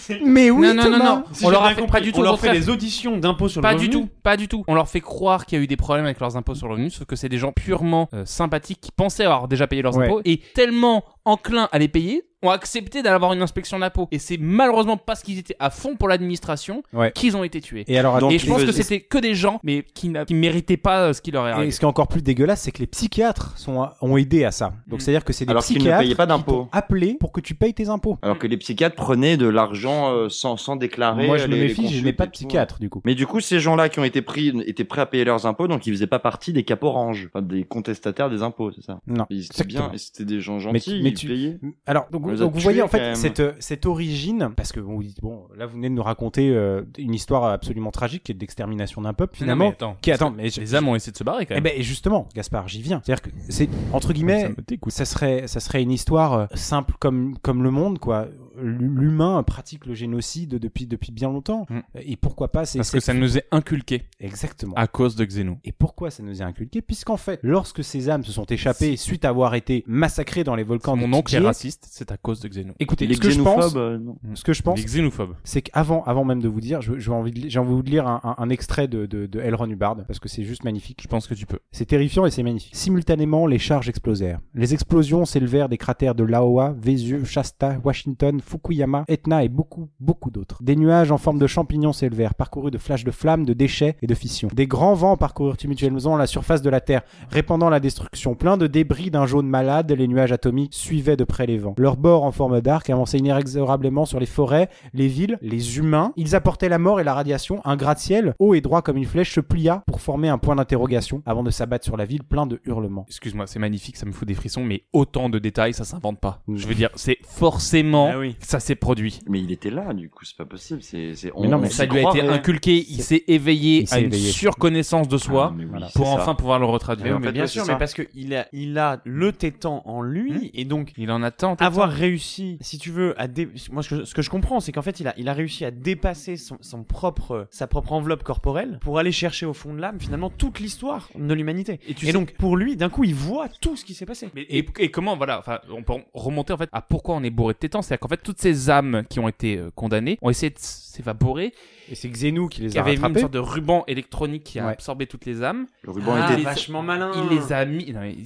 terre. 0.07 0.17
mais 0.25 0.49
oui, 0.51 0.67
non, 0.67 0.73
non, 0.73 0.83
non, 0.83 0.91
Thomas. 0.97 1.15
non. 1.15 1.23
Si 1.33 1.45
on 1.45 1.49
leur 1.49 1.63
a 1.63 1.69
fait 1.69 1.81
compris, 1.81 1.91
pas 1.91 2.01
du 2.01 2.11
tout. 2.13 2.19
On 2.19 2.23
leur 2.23 2.39
fait 2.39 2.51
des 2.53 2.69
auditions 2.69 3.17
d'impôts 3.17 3.49
sur 3.49 3.61
Pas 3.61 3.73
le 3.73 3.79
du 3.79 3.87
revenu. 3.87 4.03
tout, 4.05 4.09
pas 4.23 4.37
du 4.37 4.47
tout. 4.47 4.63
On 4.67 4.73
leur 4.75 4.87
fait 4.87 5.01
croire 5.01 5.45
qu'il 5.45 5.57
y 5.57 5.61
a 5.61 5.63
eu 5.63 5.67
des 5.67 5.75
problèmes 5.75 6.05
avec 6.05 6.19
leurs 6.19 6.37
impôts 6.37 6.55
sur 6.55 6.67
le 6.67 6.73
revenu, 6.73 6.89
sauf 6.89 7.05
que 7.05 7.15
c'est 7.17 7.29
des 7.29 7.37
gens 7.37 7.51
purement 7.51 8.07
euh, 8.13 8.23
sympathiques 8.25 8.79
qui 8.81 8.91
pensaient 8.91 9.25
avoir 9.25 9.47
déjà 9.49 9.67
payé 9.67 9.81
leurs 9.81 9.97
Ouais. 9.97 10.05
impôts 10.05 10.21
et 10.23 10.39
tellement 10.53 11.03
enclins 11.25 11.67
à 11.71 11.79
les 11.79 11.87
payer 11.87 12.23
ont 12.43 12.49
accepté 12.51 13.01
d'avoir 13.01 13.33
une 13.33 13.41
inspection 13.41 13.79
d'impôts. 13.79 14.07
Et 14.11 14.19
c'est 14.19 14.37
malheureusement 14.37 14.97
parce 14.97 15.23
qu'ils 15.23 15.39
étaient 15.39 15.55
à 15.59 15.71
fond 15.71 15.95
pour 15.95 16.07
l'administration 16.07 16.83
Ouais. 16.93 17.11
qu'ils 17.11 17.35
ont 17.35 17.43
été 17.43 17.59
tués. 17.59 17.85
Et 17.87 17.97
alors, 17.97 18.19
Donc, 18.19 18.31
et 18.33 18.37
je 18.37 18.45
pense 18.45 18.63
que 18.63 18.71
c'était 18.71 18.99
que 18.99 19.17
des 19.17 19.33
gens, 19.33 19.59
mais 19.63 19.83
qui, 19.95 20.13
qui 20.27 20.33
méritaient 20.35 20.77
pas 20.77 21.07
euh, 21.07 21.13
ce 21.13 21.21
qui 21.23 21.31
leur 21.31 21.47
est 21.47 21.49
et 21.49 21.53
arrivé. 21.53 21.71
ce 21.71 21.79
qui 21.79 21.85
est 21.85 21.87
encore 21.87 22.07
plus 22.07 22.21
dégueulasse, 22.21 22.61
c'est 22.61 22.71
que 22.71 22.79
les 22.79 22.87
psychiatres 22.87 23.57
sont, 23.57 23.87
ont 23.99 24.17
aidé 24.17 24.43
à 24.43 24.51
ça. 24.51 24.73
Donc 24.85 25.01
c'est-à-dire 25.01 25.23
que 25.25 25.33
c'est 25.33 25.45
des 25.45 25.51
Alors 25.51 25.63
qu'ils 25.65 25.75
ne 25.77 25.79
psychiatres 25.79 26.01
payaient 26.03 26.13
pas 26.15 26.25
qui 26.25 26.29
d'impôts. 26.29 26.51
t'ont 26.51 26.69
appelé 26.71 27.17
pour 27.19 27.31
que 27.31 27.41
tu 27.41 27.55
payes 27.55 27.73
tes 27.73 27.89
impôts. 27.89 28.19
Alors 28.21 28.37
que 28.37 28.45
les 28.45 28.57
psychiatres 28.57 28.95
prenaient 28.95 29.37
de 29.37 29.47
l'argent 29.47 30.11
euh, 30.13 30.29
sans, 30.29 30.55
sans 30.57 30.75
déclarer. 30.75 31.25
Moi, 31.25 31.37
je 31.37 31.45
euh, 31.45 31.47
me 31.47 31.55
les 31.55 31.61
méfie, 31.69 31.87
je 31.97 32.03
n'ai 32.03 32.13
pas 32.13 32.25
et 32.25 32.27
de 32.27 32.31
psychiatre 32.31 32.77
du 32.79 32.89
coup. 32.91 33.01
Mais 33.05 33.15
du 33.15 33.25
coup, 33.25 33.39
ces 33.39 33.59
gens-là 33.59 33.89
qui 33.89 33.99
ont 33.99 34.03
été 34.03 34.21
pris 34.21 34.53
étaient 34.67 34.83
prêts 34.83 35.01
à 35.01 35.07
payer 35.07 35.23
leurs 35.25 35.47
impôts, 35.47 35.67
donc 35.67 35.87
ils 35.87 35.93
faisaient 35.93 36.05
pas 36.05 36.19
partie 36.19 36.53
des 36.53 36.63
cap 36.63 36.83
orange, 36.83 37.27
enfin, 37.33 37.41
des 37.43 37.63
contestataires 37.63 38.29
des 38.29 38.43
impôts, 38.43 38.71
c'est 38.71 38.83
ça? 38.83 38.99
Non. 39.07 39.25
Ils 39.31 39.45
étaient 39.45 39.63
bien, 39.63 39.89
Exactement. 39.89 39.93
et 39.93 39.97
c'était 39.97 40.25
des 40.25 40.41
gens 40.41 40.57
Mais- 40.71 40.77
gentils, 40.79 41.01
mais 41.03 41.13
tu-. 41.15 41.59
Alors, 41.85 42.07
donc, 42.11 42.25
vous 42.27 42.59
voyez 42.59 42.81
en 42.81 42.87
fait 42.87 43.15
cette, 43.15 43.41
cette 43.61 43.85
origine, 43.85 44.49
parce 44.55 44.71
que 44.71 44.79
bon, 44.79 44.95
vous 44.95 45.03
dites, 45.03 45.21
bon, 45.21 45.43
là 45.57 45.65
vous 45.65 45.73
venez 45.75 45.89
de 45.89 45.93
nous 45.95 46.03
raconter 46.03 46.49
euh, 46.49 46.83
une 46.97 47.13
histoire 47.13 47.45
absolument 47.45 47.91
tragique 47.91 48.23
qui 48.23 48.31
est 48.31 48.35
d'extermination 48.35 49.01
d'un 49.01 49.13
peuple 49.13 49.33
Non, 49.35 49.43
finalement. 49.45 49.65
mais 49.65 49.71
attends. 49.71 49.97
qui 50.01 50.11
attends, 50.11 50.31
mais 50.31 50.49
je- 50.49 50.61
Les 50.61 50.75
âmes 50.75 50.87
ont 50.87 50.95
essayé 50.95 51.11
de 51.11 51.17
se 51.17 51.23
barrer 51.23 51.45
quand 51.45 51.53
Eh 51.55 51.61
même. 51.61 51.63
ben 51.63 51.73
et 51.75 51.83
justement, 51.83 52.27
Gaspard, 52.35 52.67
j'y 52.67 52.81
viens. 52.81 53.01
C'est-à-dire 53.03 53.21
que 53.23 53.29
c'est 53.49 53.69
entre 53.93 54.07
Ça 54.07 54.13
guillemets, 54.13 54.49
me 54.49 54.55
dégoûte. 54.67 54.91
ça 54.91 55.05
serait 55.05 55.47
ça 55.47 55.59
serait 55.59 55.81
une 55.83 55.91
histoire 55.91 56.33
euh, 56.33 56.45
simple 56.53 56.93
comme 56.99 57.37
comme 57.41 57.63
le 57.63 57.71
monde 57.71 57.99
quoi. 57.99 58.27
L'humain 58.59 59.41
pratique 59.43 59.85
le 59.85 59.93
génocide 59.93 60.55
depuis 60.59 60.87
depuis 60.87 61.11
bien 61.11 61.29
longtemps. 61.29 61.65
Mm. 61.69 61.79
Et 62.01 62.15
pourquoi 62.15 62.51
pas 62.51 62.65
c'est 62.65 62.79
Parce 62.79 62.91
que 62.91 62.99
ça 62.99 63.13
nous 63.13 63.37
est 63.37 63.45
inculqué 63.51 64.03
exactement. 64.19 64.73
à 64.75 64.87
cause 64.87 65.15
de 65.15 65.25
Xenu. 65.25 65.57
Et 65.63 65.71
pourquoi 65.71 66.11
ça 66.11 66.23
nous 66.23 66.41
est 66.41 66.45
inculqué? 66.45 66.81
Puisqu'en 66.81 67.17
fait, 67.17 67.39
lorsque 67.43 67.83
ces 67.83 68.09
âmes 68.09 68.23
se 68.23 68.31
sont 68.31 68.45
échappées 68.45 68.97
suite 68.97 69.25
à 69.25 69.29
avoir 69.29 69.55
été 69.55 69.83
massacrées 69.87 70.43
dans 70.43 70.55
les 70.55 70.63
volcans 70.63 70.95
Mon 70.95 71.07
de 71.09 71.13
oncle 71.15 71.35
est 71.35 71.39
raciste, 71.39 71.87
c'est 71.89 72.11
à 72.11 72.17
cause 72.17 72.39
de 72.39 72.47
Xenu. 72.47 72.73
Écoutez, 72.79 73.07
Les 73.07 73.15
ce 73.15 73.19
que 73.21 73.29
je 73.29 73.41
pense, 73.41 73.55
xénophobes, 73.73 73.77
euh, 73.77 73.97
non. 73.97 74.17
ce 74.33 74.43
que 74.43 74.53
je 74.53 74.61
pense, 74.61 74.79
Les 74.79 74.85
xénophobes. 74.85 75.35
c'est 75.43 75.61
qu'avant, 75.61 76.03
avant 76.03 76.23
même 76.23 76.41
de 76.41 76.47
vous 76.47 76.61
dire, 76.61 76.81
je, 76.81 76.97
je 76.99 77.09
vais 77.09 77.15
envie 77.15 77.31
de, 77.31 77.49
j'ai 77.49 77.59
envie 77.59 77.69
de 77.71 77.75
vous 77.75 77.81
lire 77.81 78.07
un, 78.07 78.21
un- 78.23 78.35
un 78.37 78.49
extrait 78.49 78.87
de, 78.87 79.05
de, 79.05 79.25
de 79.25 79.39
Elron 79.39 79.69
Hubbard 79.69 79.97
parce 80.07 80.19
que 80.19 80.29
c'est 80.29 80.43
juste 80.43 80.63
magnifique. 80.63 80.99
Je 81.01 81.07
pense 81.07 81.27
que 81.27 81.33
tu 81.33 81.45
peux. 81.45 81.59
C'est 81.71 81.85
terrifiant 81.85 82.25
et 82.25 82.31
c'est 82.31 82.43
magnifique. 82.43 82.75
Simultanément, 82.75 83.47
les 83.47 83.59
charges 83.59 83.89
explosèrent. 83.89 84.39
Les 84.53 84.73
explosions 84.73 85.25
s'élevèrent 85.25 85.69
des 85.69 85.77
cratères 85.77 86.15
de 86.15 86.23
Laowa, 86.23 86.73
Vésieux, 86.77 87.23
Shasta, 87.23 87.79
Washington, 87.83 88.39
Fukuyama, 88.45 89.03
Etna 89.07 89.43
et 89.43 89.49
beaucoup, 89.49 89.89
beaucoup 89.99 90.31
d'autres. 90.31 90.61
Des 90.61 90.75
nuages 90.75 91.11
en 91.11 91.17
forme 91.17 91.39
de 91.39 91.47
champignons 91.47 91.93
s'élevèrent, 91.93 92.35
parcourus 92.35 92.71
de 92.71 92.77
flashs 92.77 93.03
de 93.03 93.11
flammes, 93.11 93.45
de 93.45 93.53
déchets 93.53 93.97
et 94.01 94.07
de 94.07 94.15
fissions. 94.15 94.49
Des 94.53 94.67
grands 94.67 94.93
vents 94.93 95.17
parcoururent 95.17 95.57
tumultueusement 95.57 96.17
la 96.17 96.27
surface 96.27 96.61
de 96.61 96.69
la 96.69 96.81
Terre, 96.81 97.01
répandant 97.29 97.69
la 97.69 97.79
destruction. 97.79 98.35
Plein 98.35 98.57
de 98.57 98.67
débris 98.67 99.11
d'un 99.11 99.25
jaune 99.25 99.47
malade, 99.47 99.91
les 99.91 100.07
nuages 100.07 100.31
atomiques 100.31 100.73
suivaient 100.73 101.17
de 101.17 101.23
près 101.23 101.45
les 101.45 101.57
vents. 101.57 101.75
Leurs 101.77 101.97
bords 101.97 102.23
en 102.23 102.31
forme 102.31 102.61
d'arc 102.61 102.89
avançaient 102.89 103.17
inexorablement 103.17 104.05
sur 104.05 104.19
les 104.19 104.25
forêts, 104.25 104.69
les 104.93 105.07
villes, 105.07 105.37
les 105.41 105.77
humains. 105.77 106.13
Ils 106.15 106.35
apportaient 106.35 106.69
la 106.69 106.79
mort 106.79 106.99
et 106.99 107.03
la 107.03 107.13
radiation. 107.13 107.61
Un 107.65 107.75
gratte-ciel, 107.75 108.33
haut 108.39 108.53
et 108.53 108.61
droit 108.61 108.81
comme 108.81 108.97
une 108.97 109.05
flèche, 109.05 109.33
se 109.33 109.41
plia 109.41 109.83
pour 109.87 110.01
former 110.01 110.29
un 110.29 110.37
point 110.37 110.55
d'interrogation 110.55 111.21
avant 111.25 111.43
de 111.43 111.51
s'abattre 111.51 111.85
sur 111.85 111.97
la 111.97 112.05
ville 112.05 112.23
plein 112.23 112.45
de 112.45 112.59
hurlements. 112.65 113.05
Excuse-moi, 113.07 113.47
c'est 113.47 113.59
magnifique, 113.59 113.97
ça 113.97 114.05
me 114.05 114.11
fout 114.11 114.27
des 114.27 114.33
frissons, 114.33 114.63
mais 114.63 114.83
autant 114.93 115.29
de 115.29 115.39
détails, 115.39 115.73
ça 115.73 115.83
s'invente 115.83 116.19
pas. 116.19 116.41
Mm. 116.47 116.57
Je 116.57 116.67
veux 116.67 116.75
dire, 116.75 116.89
c'est 116.95 117.17
forcément 117.23 118.09
Ah 118.13 118.19
oui. 118.19 118.34
Ça 118.39 118.59
s'est 118.59 118.75
produit. 118.75 119.19
Mais 119.27 119.39
il 119.39 119.51
était 119.51 119.69
là, 119.69 119.93
du 119.93 120.09
coup, 120.09 120.25
c'est 120.25 120.37
pas 120.37 120.45
possible. 120.45 120.81
C'est, 120.81 121.15
c'est, 121.15 121.31
Mais 121.39 121.47
non, 121.47 121.57
mais 121.59 121.67
on 121.67 121.71
Ça 121.71 121.85
lui 121.85 121.99
a 122.05 122.09
été 122.09 122.21
inculqué, 122.21 122.85
il 122.89 123.01
s'est 123.01 123.23
éveillé 123.27 123.81
Il 123.81 123.87
s'est 123.87 123.95
à 123.95 123.99
une 123.99 124.05
éveillé. 124.07 124.31
surconnaissance 124.31 125.07
de 125.07 125.17
soi 125.17 125.49
Ah, 125.51 125.55
mais 125.57 125.65
oui, 125.65 125.79
pour 125.95 126.07
ça. 126.07 126.13
enfin 126.13 126.35
pouvoir 126.35 126.59
le 126.59 126.65
Mais, 126.65 126.71
retraduire. 126.71 127.19
mais 127.19 127.27
fait, 127.27 127.33
bien 127.33 127.47
sûr, 127.47 127.65
mais 127.67 127.77
parce 127.77 127.93
que 127.93 128.03
il 128.15 128.35
a, 128.35 128.47
il 128.53 128.77
a 128.77 129.01
le 129.05 129.31
tétan 129.31 129.81
en 129.85 130.01
lui, 130.01 130.51
et 130.53 130.65
donc 130.65 130.91
Il 130.97 131.11
en 131.11 131.23
attend. 131.23 131.55
avoir 131.55 131.89
réussi, 131.89 132.57
si 132.61 132.77
tu 132.77 132.91
veux, 132.91 133.19
à 133.19 133.27
dé... 133.27 133.47
moi 133.71 133.83
ce 133.83 133.89
que, 133.95 134.05
ce 134.05 134.13
que 134.13 134.21
je 134.21 134.29
comprends, 134.29 134.59
c'est 134.59 134.71
qu'en 134.71 134.81
fait 134.81 134.99
il 134.99 135.07
a, 135.07 135.13
il 135.17 135.27
a 135.29 135.33
réussi 135.33 135.65
à 135.65 135.71
dépasser 135.71 136.37
son, 136.37 136.57
son 136.61 136.83
propre, 136.83 137.47
sa 137.51 137.67
propre 137.67 137.93
enveloppe 137.93 138.23
corporelle 138.23 138.79
pour 138.81 138.99
aller 138.99 139.11
chercher 139.11 139.45
au 139.45 139.53
fond 139.53 139.73
de 139.73 139.79
l'âme 139.81 139.99
finalement 139.99 140.29
toute 140.29 140.59
l'histoire 140.59 141.09
de 141.15 141.33
l'humanité. 141.33 141.79
Et 141.87 141.93
tu 141.93 142.05
Et 142.05 142.07
sais- 142.07 142.13
donc 142.13 142.33
pour 142.33 142.57
lui, 142.57 142.75
d'un 142.75 142.89
coup, 142.89 143.03
il 143.03 143.15
voit 143.15 143.47
tout 143.61 143.75
ce 143.75 143.85
qui 143.85 143.93
s'est 143.93 144.05
passé. 144.05 144.29
Mais, 144.35 144.41
et, 144.49 144.65
et 144.79 144.91
comment, 144.91 145.15
voilà, 145.17 145.39
enfin, 145.39 145.59
on 145.71 145.83
peut 145.83 145.93
remonter 146.13 146.53
en 146.53 146.57
fait 146.57 146.69
à 146.71 146.81
pourquoi 146.81 147.15
on 147.15 147.23
est 147.23 147.29
bourré 147.29 147.53
de 147.53 147.59
tétans. 147.59 147.81
C'est-à-dire 147.81 147.99
qu'en 147.99 148.07
fait, 148.09 148.21
toutes 148.25 148.41
ces 148.41 148.69
âmes 148.69 149.03
qui 149.07 149.19
ont 149.19 149.29
été 149.29 149.57
euh, 149.57 149.69
condamnées 149.75 150.17
ont 150.21 150.29
essayé 150.29 150.49
de 150.49 150.57
s'évaporer. 150.95 151.53
Et 151.89 151.95
c'est 151.95 152.09
Xenu 152.09 152.49
qui 152.49 152.61
les 152.61 152.77
a 152.77 152.81
avait 152.81 152.95
mis 152.97 153.03
une 153.07 153.19
sorte 153.19 153.33
de 153.33 153.39
ruban 153.39 153.83
électronique 153.87 154.43
qui 154.43 154.59
a 154.59 154.65
Ouais. 154.65 154.73
absorbé 154.73 155.05
toutes 155.05 155.25
les 155.25 155.43
âmes. 155.43 155.67
Le 155.83 155.91
ruban 155.91 156.13
Ah, 156.15 156.33
était, 156.33 156.41
vachement 156.41 156.81
malin. 156.81 157.11
Il 157.15 157.35
les 157.37 157.53
a 157.53 157.65
mis, 157.65 157.91
non, 157.93 158.01
le 158.01 158.07
il 158.07 158.23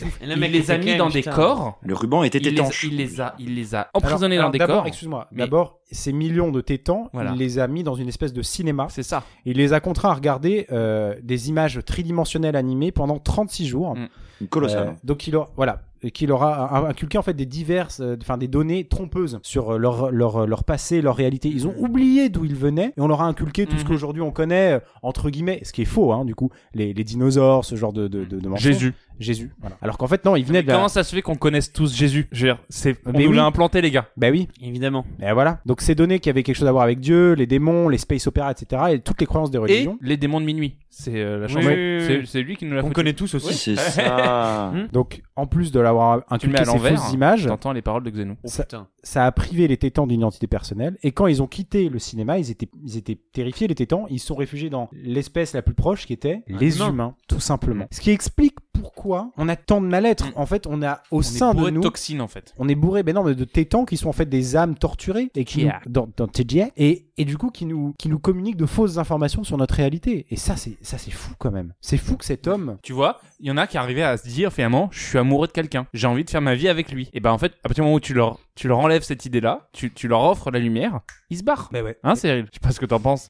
les 0.52 0.72
a 0.72 0.78
mis 0.78 0.96
dans 0.96 1.06
même, 1.06 1.14
des 1.14 1.20
putain. 1.20 1.32
corps. 1.34 1.78
le 1.82 1.94
ruban 1.94 2.24
était 2.24 2.38
Il 2.38 2.46
les, 2.46 2.52
étanche. 2.52 2.84
il 2.84 2.96
les 2.98 3.20
a, 3.20 3.36
il 3.40 3.56
les 3.56 3.76
a 3.76 3.90
emprisonnés 3.94 4.38
Alors- 4.38 4.48
dans 4.52 4.58
des 4.58 4.60
corps. 4.66 4.88
excuse-moi. 4.88 5.28
Mais- 5.32 5.40
D'abord, 5.40 5.80
ces 5.92 6.14
millions 6.14 6.52
de 6.52 6.62
tétans, 6.62 7.10
Voilà. 7.14 7.32
il 7.34 7.38
les 7.40 7.60
a 7.60 7.68
mis 7.68 7.84
dans 7.84 7.96
une 7.96 8.08
espèce 8.08 8.32
de 8.34 8.42
cinéma. 8.42 8.88
C'est 8.90 9.04
ça. 9.04 9.24
Il 9.46 9.58
les 9.58 9.74
a 9.74 9.80
contraints 9.80 10.12
à 10.12 10.14
regarder 10.14 10.68
euh, 10.72 11.16
des 11.24 11.50
images 11.50 11.80
tridimensionnelles 11.86 12.56
animées 12.56 12.92
pendant 12.92 13.20
36 13.20 13.68
jours. 13.68 13.96
Mm. 13.96 14.08
Colossal. 14.50 14.88
Euh, 14.88 14.92
donc 15.04 15.28
il 15.28 15.36
aura, 15.36 15.52
voilà, 15.58 15.82
et 16.02 16.12
qu'il 16.12 16.32
aura 16.32 16.88
inculqué 16.88 17.18
en 17.18 17.22
fait 17.22 17.34
des 17.34 17.46
diverses, 17.46 18.00
euh, 18.00 18.16
enfin 18.22 18.38
des 18.38 18.48
données 18.48 18.86
trompeuses 18.86 19.38
sur 19.44 19.78
leur 19.78 20.12
leur 20.12 20.48
leur 20.48 20.64
passé, 20.64 21.02
leur 21.02 21.18
réalité. 21.18 21.50
Ils 21.50 21.68
ont 21.68 21.76
oublié 21.78 22.30
d'où 22.30 22.46
ils 22.46 22.56
venaient 22.60 22.94
et 22.98 23.02
on 23.02 23.08
leur 23.08 23.22
a 23.22 23.26
inculqué 23.26 23.66
tout 23.66 23.78
ce 23.78 23.82
Mhm. 23.84 23.88
qu'aujourd'hui 23.88 24.22
on 24.22 24.32
connaît 24.32 24.74
euh, 24.74 24.80
entre 25.02 25.30
guillemets, 25.30 25.62
ce 25.64 25.72
qui 25.74 25.82
est 25.82 25.86
faux, 25.86 26.12
hein, 26.14 26.26
du 26.26 26.36
coup, 26.36 26.50
les, 26.74 26.94
les 26.94 27.04
dinosaures, 27.04 27.66
ce 27.66 27.76
genre 27.76 27.94
de 27.94 28.08
de, 28.08 28.26
de, 28.26 28.40
de 28.40 28.48
mensonges. 28.48 28.64
Jésus. 28.64 28.94
Jésus. 29.20 29.52
Voilà. 29.60 29.76
Alors 29.82 29.98
qu'en 29.98 30.08
fait 30.08 30.24
non, 30.24 30.38
ils 30.38 30.46
venaient 30.46 30.60
Mais 30.60 30.64
de 30.64 30.68
la... 30.70 30.76
comment 30.76 30.88
ça 30.88 31.04
se 31.04 31.14
fait 31.14 31.22
qu'on 31.22 31.36
connaisse 31.36 31.74
tous 31.74 31.94
Jésus? 31.94 32.28
Je 32.32 32.46
veux 32.48 32.54
dire, 32.54 32.64
c'est, 32.70 32.96
on 33.06 33.12
Mais 33.12 33.26
nous 33.26 33.32
oui. 33.32 33.36
l'a 33.36 33.44
implanté, 33.46 33.82
les 33.82 33.92
gars. 33.92 34.08
Bah 34.16 34.30
oui. 34.32 34.48
Évidemment. 34.62 35.06
Et 35.22 35.34
voilà. 35.34 35.60
Donc 35.66 35.82
ces 35.82 35.94
données 35.94 36.20
qui 36.20 36.30
avaient 36.30 36.42
quelque 36.44 36.56
chose 36.56 36.68
à 36.70 36.72
voir 36.72 36.84
avec 36.86 37.02
Dieu, 37.02 37.34
les 37.34 37.46
démons, 37.46 37.90
les 37.90 37.98
space 37.98 38.28
opéras, 38.28 38.52
etc. 38.52 38.82
et 38.92 39.00
toutes 39.00 39.20
les 39.20 39.26
croyances 39.28 39.52
des 39.52 39.58
Et 39.58 39.62
religions. 39.62 39.98
les 40.02 40.16
démons 40.16 40.40
de 40.40 40.46
minuit. 40.46 40.78
C'est 40.90 41.18
euh, 41.18 41.40
la 41.40 41.48
chanson. 41.50 41.68
oui, 41.68 41.74
oui, 41.98 42.04
C'est, 42.08 42.18
oui. 42.20 42.28
c'est 42.28 42.42
lui 42.42 42.56
qui 42.56 42.66
nous 42.66 42.76
l'a 42.76 42.84
On 42.84 42.92
connaît 42.92 43.14
tous 43.14 43.34
aussi. 43.36 43.54
C'est 43.54 43.76
ça. 43.76 44.72
Donc 44.94 45.22
en 45.36 45.48
plus 45.48 45.72
de 45.74 45.80
l'avoir 45.82 46.22
Tu 46.40 46.48
le 46.48 46.54
mets 46.54 46.60
inculqué 46.62 46.62
à 46.62 46.66
ces 46.90 46.96
fausses 46.96 47.14
images, 47.14 47.46
T'entends 47.46 47.74
les 47.74 47.82
paroles 47.82 48.04
de 48.04 48.10
Xénon. 48.10 48.38
Oh 48.44 48.48
Ça- 48.48 48.64
putain. 48.64 48.88
ça 49.04 49.26
a 49.26 49.32
privé 49.34 49.68
les 49.68 49.78
tétans 49.78 50.08
d'une 50.08 50.20
identité 50.22 50.48
personnelle. 50.48 50.98
Et 51.04 51.12
quand 51.12 51.28
ils 51.28 51.42
ont 51.44 51.48
quitté 51.48 51.90
le 51.90 52.00
cinéma, 52.00 52.40
ils 52.40 52.49
étaient, 52.52 52.70
ils 52.84 52.98
étaient 52.98 53.20
terrifiés, 53.32 53.68
les 53.68 53.76
tétans. 53.76 54.06
Ils 54.10 54.20
se 54.20 54.28
sont 54.28 54.36
réfugiés 54.36 54.70
dans 54.70 54.90
l'espèce 54.92 55.54
la 55.54 55.62
plus 55.62 55.74
proche 55.76 56.06
qui 56.06 56.14
était 56.14 56.44
les 56.48 56.78
humain. 56.78 56.90
humains, 56.90 57.16
tout 57.28 57.40
simplement. 57.40 57.88
Ce 57.92 58.02
qui 58.02 58.12
explique 58.12 58.56
pourquoi 58.80 59.32
on 59.38 59.48
a 59.50 59.56
tant 59.56 59.82
de 59.82 59.88
mal-être. 59.88 60.28
En 60.36 60.46
fait, 60.46 60.66
on 60.68 60.82
a 60.82 61.02
au 61.12 61.20
On 61.20 61.22
sein 61.22 61.52
est 61.52 61.54
bourré 61.56 61.66
de 61.66 61.70
de 61.72 61.76
nous. 61.78 61.82
toxines 61.84 62.22
en 62.22 62.28
fait. 62.28 62.54
On 62.58 62.68
est 62.70 62.76
bourré, 62.76 63.04
ben 63.04 63.14
non, 63.16 63.24
mais 63.24 63.36
de 63.36 63.44
tétans 63.46 63.86
qui 63.86 63.98
sont 63.98 64.10
en 64.10 64.14
fait 64.14 64.26
des 64.28 64.56
âmes 64.56 64.76
torturées 64.76 65.30
et 65.36 65.46
qui 65.46 65.60
nous, 65.60 65.66
Yeah. 65.70 65.82
dans, 65.88 66.10
dans 66.18 66.28
TGA, 66.28 66.70
et, 66.78 67.08
et 67.18 67.26
du 67.26 67.38
coup 67.38 67.50
qui 67.52 67.66
nous, 67.66 67.94
qui 68.00 68.10
nous 68.10 68.20
communiquent 68.20 68.58
de 68.58 68.66
fausses 68.66 68.98
informations 68.98 69.44
sur 69.44 69.58
notre 69.58 69.76
réalité. 69.76 70.26
Et 70.30 70.36
ça, 70.36 70.56
c'est 70.56 70.78
ça, 70.82 70.98
c'est 70.98 71.12
fou 71.12 71.34
quand 71.38 71.52
même. 71.52 71.74
C'est 71.82 71.98
fou 71.98 72.16
que 72.18 72.26
cet 72.26 72.48
homme. 72.48 72.78
Tu 72.82 72.94
vois, 72.94 73.20
il 73.40 73.48
y 73.48 73.52
en 73.52 73.58
a 73.58 73.68
qui 73.68 73.78
arrivaient 73.78 74.04
à 74.04 74.18
se 74.18 74.28
dire 74.28 74.52
finalement, 74.54 74.90
je 74.92 75.00
suis 75.04 75.18
amoureux 75.18 75.48
de 75.48 75.52
quelqu'un, 75.52 75.86
j'ai 75.94 76.08
envie 76.08 76.24
de 76.24 76.30
faire 76.30 76.42
ma 76.42 76.56
vie 76.56 76.68
avec 76.70 76.92
lui. 76.92 77.10
Et 77.14 77.20
ben 77.20 77.32
en 77.32 77.38
fait, 77.38 77.54
à 77.64 77.70
partir 77.70 77.84
du 77.84 77.88
moment 77.88 77.96
où 77.96 78.00
tu 78.00 78.14
leur, 78.14 78.40
tu 78.56 78.68
leur 78.68 78.80
enlèves 78.80 79.04
cette 79.04 79.26
idée-là, 79.26 79.70
tu, 79.74 79.92
tu 79.94 80.08
leur 80.08 80.24
offres 80.24 80.50
la 80.52 80.60
lumière, 80.60 81.00
ils 81.30 81.38
se 81.38 81.44
barrent. 81.44 81.70
Ben 81.72 81.84
ouais. 81.84 81.98
Hein, 82.04 82.16
Cyril? 82.16 82.46
Je 82.52 82.54
sais 82.56 82.60
pas 82.62 82.72
ce 82.72 82.80
que 82.80 82.86
t'en 82.86 83.00
penses. 83.00 83.30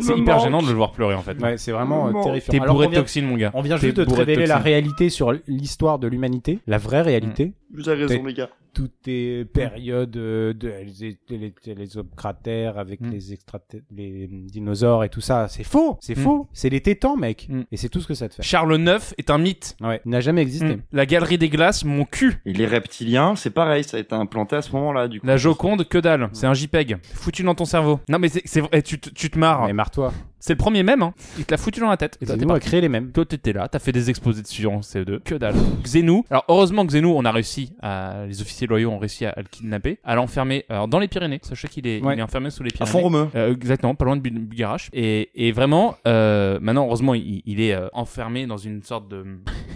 C'est 0.00 0.16
hyper 0.18 0.34
manque. 0.36 0.44
gênant 0.44 0.62
de 0.62 0.68
le 0.68 0.74
voir 0.74 0.92
pleurer 0.92 1.14
en 1.14 1.22
fait. 1.22 1.40
Ouais, 1.40 1.56
c'est 1.58 1.70
vraiment 1.72 2.08
euh, 2.08 2.22
terrifiant. 2.22 2.50
T'es 2.52 2.60
bourré 2.60 2.88
de 2.88 2.94
toxines, 2.94 3.26
mon 3.26 3.36
gars. 3.36 3.50
On 3.54 3.62
vient 3.62 3.76
juste 3.76 3.96
de 3.96 4.04
te 4.04 4.12
révéler 4.14 4.46
la. 4.46 4.58
Réalité 4.66 5.10
sur 5.10 5.32
l'histoire 5.46 6.00
de 6.00 6.08
l'humanité, 6.08 6.58
la 6.66 6.76
vraie 6.76 7.02
réalité. 7.02 7.52
Vous 7.76 7.88
avez 7.88 8.04
raison, 8.06 8.24
les 8.24 8.34
gars. 8.34 8.48
Toutes 8.74 9.00
tes 9.02 9.46
périodes 9.46 10.16
euh, 10.18 10.52
de 10.52 10.68
les, 11.00 11.16
les, 11.30 11.54
les 11.74 11.88
cratères 12.14 12.78
avec 12.78 13.00
Mm. 13.00 13.10
les 13.10 13.32
extra 13.32 13.58
les 13.90 14.28
dinosaures 14.30 15.02
et 15.04 15.08
tout 15.08 15.22
ça, 15.22 15.48
c'est 15.48 15.64
faux, 15.64 15.96
c'est 16.02 16.16
Mm. 16.16 16.20
faux, 16.20 16.48
c'est 16.52 16.68
les 16.68 16.80
tétans, 16.82 17.16
mec. 17.16 17.46
Mm. 17.48 17.62
Et 17.72 17.76
c'est 17.78 17.88
tout 17.88 18.00
ce 18.02 18.06
que 18.06 18.12
ça 18.14 18.28
te 18.28 18.34
fait. 18.34 18.42
Charles 18.42 18.78
IX 18.78 19.14
est 19.16 19.30
un 19.30 19.38
mythe. 19.38 19.76
Ouais, 19.80 20.02
il 20.04 20.10
n'a 20.10 20.20
jamais 20.20 20.42
existé. 20.42 20.76
Mm. 20.76 20.82
La 20.92 21.06
galerie 21.06 21.38
des 21.38 21.48
glaces, 21.48 21.84
mon 21.84 22.04
cul. 22.04 22.34
Et 22.44 22.52
les 22.52 22.66
reptiliens, 22.66 23.34
c'est 23.34 23.50
pareil, 23.50 23.82
ça 23.84 23.96
a 23.96 24.00
été 24.00 24.14
implanté 24.14 24.56
à 24.56 24.62
ce 24.62 24.70
moment-là, 24.72 25.08
du 25.08 25.20
coup. 25.20 25.26
La 25.26 25.38
Joconde, 25.38 25.88
que 25.88 25.96
dalle. 25.98 26.28
C'est 26.34 26.46
un 26.46 26.54
JPEG. 26.54 26.98
Foutu 27.14 27.42
dans 27.44 27.54
ton 27.54 27.64
cerveau. 27.64 28.00
Non 28.10 28.18
mais 28.18 28.28
c'est 28.28 28.60
vrai, 28.60 28.82
tu, 28.82 28.98
te- 29.00 29.08
tu 29.10 29.30
te 29.30 29.38
marres. 29.38 29.66
Mais 29.66 29.72
marre-toi. 29.72 30.12
C'est 30.38 30.52
le 30.52 30.58
premier 30.58 30.82
même, 30.84 31.02
hein. 31.02 31.12
Il 31.38 31.44
te 31.44 31.52
l'a 31.54 31.56
foutu 31.58 31.80
dans 31.80 31.88
la 31.88 31.96
tête. 31.96 32.18
Et 32.20 32.26
parti. 32.26 32.66
créer 32.68 32.80
les 32.80 32.88
mêmes. 32.88 33.10
Toi, 33.10 33.24
t'étais 33.24 33.52
là, 33.52 33.66
t'as 33.68 33.80
fait 33.80 33.90
des 33.90 34.10
exposés 34.10 34.42
dessus 34.42 34.66
en 34.66 34.80
CE2. 34.80 35.18
Que 35.20 35.34
dalle. 35.34 35.56
Xenou. 35.82 36.24
Alors, 36.30 36.44
heureusement, 36.48 36.84
Xenou, 36.84 37.14
on 37.16 37.24
a 37.24 37.32
réussi 37.32 37.65
à, 37.82 38.24
les 38.26 38.40
officiers 38.40 38.66
loyaux 38.66 38.90
ont 38.90 38.98
réussi 38.98 39.24
à, 39.26 39.30
à 39.30 39.40
le 39.42 39.48
kidnapper, 39.48 39.98
à 40.04 40.14
l'enfermer, 40.14 40.64
alors, 40.68 40.88
dans 40.88 40.98
les 40.98 41.08
Pyrénées. 41.08 41.40
Sachez 41.42 41.68
qu'il 41.68 41.86
est, 41.86 42.02
Ouais. 42.02 42.14
il 42.14 42.18
est 42.18 42.22
enfermé 42.22 42.50
sous 42.50 42.62
les 42.62 42.70
À 42.70 42.72
Pyrénées. 42.72 42.90
fond 42.92 43.00
romeu. 43.00 43.28
Euh, 43.34 43.52
exactement, 43.52 43.94
pas 43.94 44.04
loin 44.04 44.16
de 44.16 44.20
Bu- 44.22 44.30
Bugarache. 44.30 44.88
Et, 44.92 45.30
et 45.34 45.52
vraiment, 45.52 45.96
euh, 46.06 46.58
maintenant, 46.60 46.86
heureusement, 46.86 47.14
il, 47.14 47.42
il 47.46 47.60
est 47.60 47.74
euh, 47.74 47.88
enfermé 47.92 48.46
dans 48.46 48.56
une 48.58 48.82
sorte 48.82 49.08
de... 49.08 49.24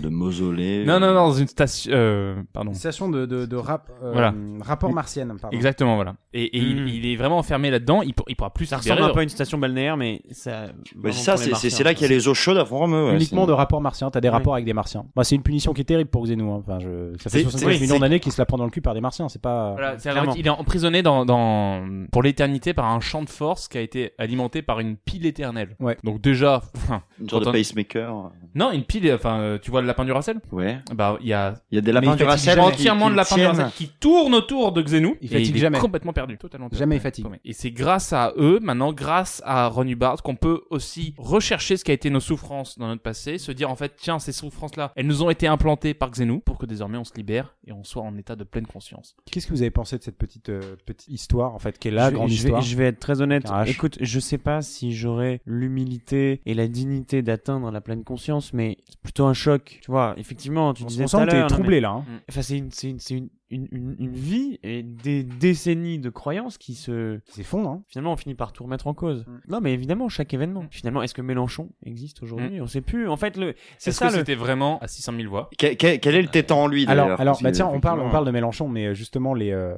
De 0.00 0.08
mausolée. 0.08 0.84
Non, 0.86 0.98
non, 1.00 1.08
non, 1.08 1.14
dans 1.14 1.32
une 1.32 1.46
station... 1.48 1.92
Euh, 1.94 2.42
pardon. 2.52 2.72
Station 2.74 3.08
de, 3.08 3.26
de, 3.26 3.46
de 3.46 3.56
rap, 3.56 3.90
euh, 4.02 4.12
Voilà. 4.12 4.32
rapport 4.60 4.92
martienne, 4.92 5.34
pardon. 5.40 5.56
Exactement, 5.56 5.94
voilà. 5.96 6.14
Et, 6.32 6.44
et 6.44 6.58
il, 6.58 6.82
Mm. 6.84 6.88
il 6.88 7.06
est 7.06 7.16
vraiment 7.16 7.38
enfermé 7.38 7.70
là-dedans, 7.70 8.02
il, 8.02 8.14
pour- 8.14 8.26
il 8.28 8.36
pourra 8.36 8.50
plus 8.52 8.66
Ça 8.66 8.78
ressemble 8.78 9.02
un 9.02 9.10
peu 9.10 9.20
à 9.20 9.22
une 9.22 9.28
station 9.28 9.58
balnéaire, 9.58 9.96
mais 9.96 10.22
ça. 10.30 10.66
Bah, 10.96 11.10
c'est 11.12 11.36
ça, 11.36 11.36
c'est 11.36 11.84
là 11.84 11.92
qu'il 11.94 12.02
y 12.02 12.10
a 12.10 12.14
les 12.14 12.28
eaux 12.28 12.34
chaudes 12.34 12.56
à 12.58 12.64
fond 12.64 12.90
ouais, 12.90 13.14
Uniquement 13.16 13.42
c'est- 13.42 13.48
de 13.48 13.52
rapports 13.52 13.80
martiens, 13.80 14.10
t'as 14.10 14.20
des 14.20 14.28
rapports 14.28 14.54
avec 14.54 14.64
des 14.64 14.72
martiens. 14.72 15.04
Moi, 15.16 15.24
c'est 15.24 15.34
une 15.34 15.42
punition 15.42 15.72
qui 15.72 15.80
est 15.80 15.84
terrible 15.84 16.08
pour 16.10 16.24
Xenou. 16.24 16.52
Hein. 16.52 16.62
Enfin, 16.66 16.78
je... 16.78 17.12
Ça 17.18 17.30
fait 17.30 17.38
C'est- 17.38 17.42
75 17.44 17.74
c'est- 17.74 17.80
millions 17.80 17.98
d'années 17.98 18.20
qu'il 18.20 18.32
se 18.32 18.40
la 18.40 18.46
prend 18.46 18.56
dans 18.58 18.64
le 18.64 18.70
cul 18.70 18.80
par 18.80 18.94
des 18.94 19.00
martiens, 19.00 19.28
c'est 19.28 19.42
pas. 19.42 19.72
Voilà, 19.72 19.96
il 20.36 20.46
est 20.46 20.50
emprisonné 20.50 21.02
dans, 21.02 21.24
dans 21.26 21.84
pour 22.12 22.22
l'éternité 22.22 22.72
par 22.74 22.86
un 22.86 23.00
champ 23.00 23.22
de 23.22 23.28
force 23.28 23.68
qui 23.68 23.78
a 23.78 23.80
été 23.80 24.12
alimenté 24.18 24.62
par 24.62 24.80
une 24.80 24.96
pile 24.96 25.26
éternelle. 25.26 25.76
Ouais. 25.80 25.96
Donc 26.04 26.20
déjà, 26.20 26.62
Une 27.20 27.28
sorte 27.28 27.44
de 27.46 27.50
pacemaker. 27.50 28.30
non, 28.54 28.70
une 28.72 28.84
pile, 28.84 29.12
enfin, 29.12 29.40
euh, 29.40 29.58
tu 29.60 29.70
vois 29.70 29.82
du 30.04 30.12
Racel 30.12 30.40
Ouais. 30.52 30.78
Bah, 30.94 31.18
il 31.20 31.28
y 31.28 31.32
a 31.32 31.54
Il 31.70 31.76
y 31.76 31.78
a 31.78 31.80
des 31.80 31.92
lapins 31.92 32.16
du 32.16 32.24
Racel. 32.24 32.58
entièrement 32.60 33.10
de 33.10 33.16
lapin 33.16 33.36
du. 33.36 33.46
Racel 33.46 33.70
qui 33.76 33.88
tourne 33.88 34.34
autour 34.34 34.72
de 34.72 34.82
Xenou. 34.82 35.16
Il 35.20 35.28
fatigue 35.28 35.56
jamais. 35.56 35.78
complètement 35.78 36.12
perdu, 36.12 36.38
totalement 36.38 36.68
perdu. 36.68 36.78
Jamais 36.78 36.96
il 36.96 37.00
fatigue. 37.00 37.26
Et 37.44 37.52
c'est 37.52 37.70
grâce 37.70 38.12
à 38.12 38.32
eux, 38.36 38.58
maintenant, 38.62 38.92
grâce 38.92 39.42
à 39.44 39.66
Ron 39.68 39.86
Hubbard, 39.86 40.22
qu'on 40.22 40.36
peut 40.36 40.62
aussi 40.70 41.14
rechercher 41.18 41.76
ce 41.76 41.84
qui 41.84 41.90
a 41.90 41.94
été 41.94 42.10
nos 42.10 42.20
souffrances 42.20 42.78
dans 42.78 42.88
notre 42.88 43.02
passé, 43.02 43.38
se 43.38 43.52
dire 43.52 43.70
en 43.70 43.76
fait, 43.76 43.94
tiens, 43.96 44.18
ces 44.18 44.32
souffrances-là, 44.32 44.92
elles 44.96 45.06
nous 45.06 45.22
ont 45.22 45.30
été 45.30 45.46
implantées 45.46 45.94
par 45.94 46.10
Xenou 46.10 46.40
pour 46.40 46.58
que 46.58 46.66
désormais 46.66 46.98
on 46.98 47.04
se 47.04 47.14
libère 47.14 47.54
et 47.66 47.72
on 47.72 47.84
soit 47.84 48.02
en 48.02 48.16
état 48.16 48.36
de 48.36 48.44
pleine 48.44 48.66
conscience. 48.66 49.16
Qu'est-ce 49.30 49.46
que 49.46 49.52
vous 49.52 49.62
avez 49.62 49.70
pensé 49.70 49.96
de 49.98 50.02
cette 50.02 50.16
petite, 50.18 50.48
euh, 50.48 50.76
petite 50.86 51.08
histoire, 51.08 51.54
en 51.54 51.58
fait, 51.58 51.78
qui 51.78 51.88
est 51.88 51.92
la 51.92 52.10
je, 52.10 52.14
grande 52.14 52.28
je 52.28 52.34
histoire 52.34 52.60
vais, 52.62 52.66
je 52.66 52.76
vais 52.76 52.84
être 52.86 53.00
très 53.00 53.20
honnête. 53.20 53.44
Carache. 53.44 53.70
Écoute, 53.70 53.98
je 54.00 54.20
sais 54.20 54.38
pas 54.38 54.62
si 54.62 54.92
j'aurais 54.94 55.40
l'humilité 55.46 56.40
et 56.46 56.54
la 56.54 56.68
dignité 56.68 57.22
d'atteindre 57.22 57.70
la 57.70 57.80
pleine 57.80 58.04
conscience, 58.04 58.52
mais 58.52 58.76
c'est 58.88 58.98
plutôt 59.00 59.26
un 59.26 59.34
choc. 59.34 59.79
Tu 59.80 59.90
vois, 59.90 60.14
effectivement, 60.18 60.74
tu 60.74 60.82
On 60.84 60.86
disais 60.86 61.04
on 61.04 61.06
sent 61.06 61.24
que 61.26 61.30
t'es 61.30 61.36
non, 61.38 61.42
mais- 61.42 61.48
troublé 61.48 61.80
là. 61.80 61.90
hein. 61.90 62.04
Enfin, 62.28 62.42
c'est 62.42 62.58
une, 62.58 62.70
c'est 62.70 62.90
une, 62.90 62.98
c'est 62.98 63.14
une, 63.14 63.28
une, 63.50 63.66
une, 63.72 63.96
une 63.98 64.12
vie 64.12 64.58
et 64.62 64.82
des 64.82 65.22
décennies 65.24 65.98
de 65.98 66.08
croyances 66.10 66.58
qui 66.58 66.74
se, 66.74 67.18
C'est 67.30 67.42
fond, 67.42 67.68
hein. 67.70 67.82
finalement, 67.88 68.12
on 68.12 68.16
finit 68.16 68.34
par 68.34 68.52
tout 68.52 68.64
remettre 68.64 68.86
en 68.86 68.94
cause. 68.94 69.24
Mm. 69.26 69.40
Non, 69.52 69.60
mais 69.60 69.72
évidemment, 69.72 70.08
chaque 70.08 70.32
événement. 70.34 70.64
Finalement, 70.70 71.02
est-ce 71.02 71.14
que 71.14 71.22
Mélenchon 71.22 71.68
existe 71.84 72.22
aujourd'hui? 72.22 72.60
On 72.60 72.66
sait 72.66 72.80
plus. 72.80 73.08
En 73.08 73.16
fait, 73.16 73.36
le, 73.36 73.54
c'est 73.78 73.90
Est-ce 73.90 73.98
ça 73.98 74.06
que 74.08 74.12
le. 74.12 74.18
c'était 74.18 74.34
vraiment 74.34 74.78
à 74.80 74.88
600 74.88 75.12
000 75.16 75.28
voix? 75.28 75.50
Quel, 75.58 75.74
est 75.80 76.22
le 76.22 76.28
tétan 76.28 76.62
en 76.62 76.66
lui 76.66 76.86
Alors, 76.86 77.04
d'ailleurs 77.06 77.20
alors 77.20 77.38
bah 77.42 77.52
tiens, 77.52 77.68
on 77.72 77.80
parle, 77.80 78.00
on 78.00 78.10
parle 78.10 78.26
de 78.26 78.30
Mélenchon, 78.30 78.68
mais 78.68 78.86
euh, 78.86 78.94
justement 78.94 79.34
les 79.34 79.50
euh, 79.52 79.74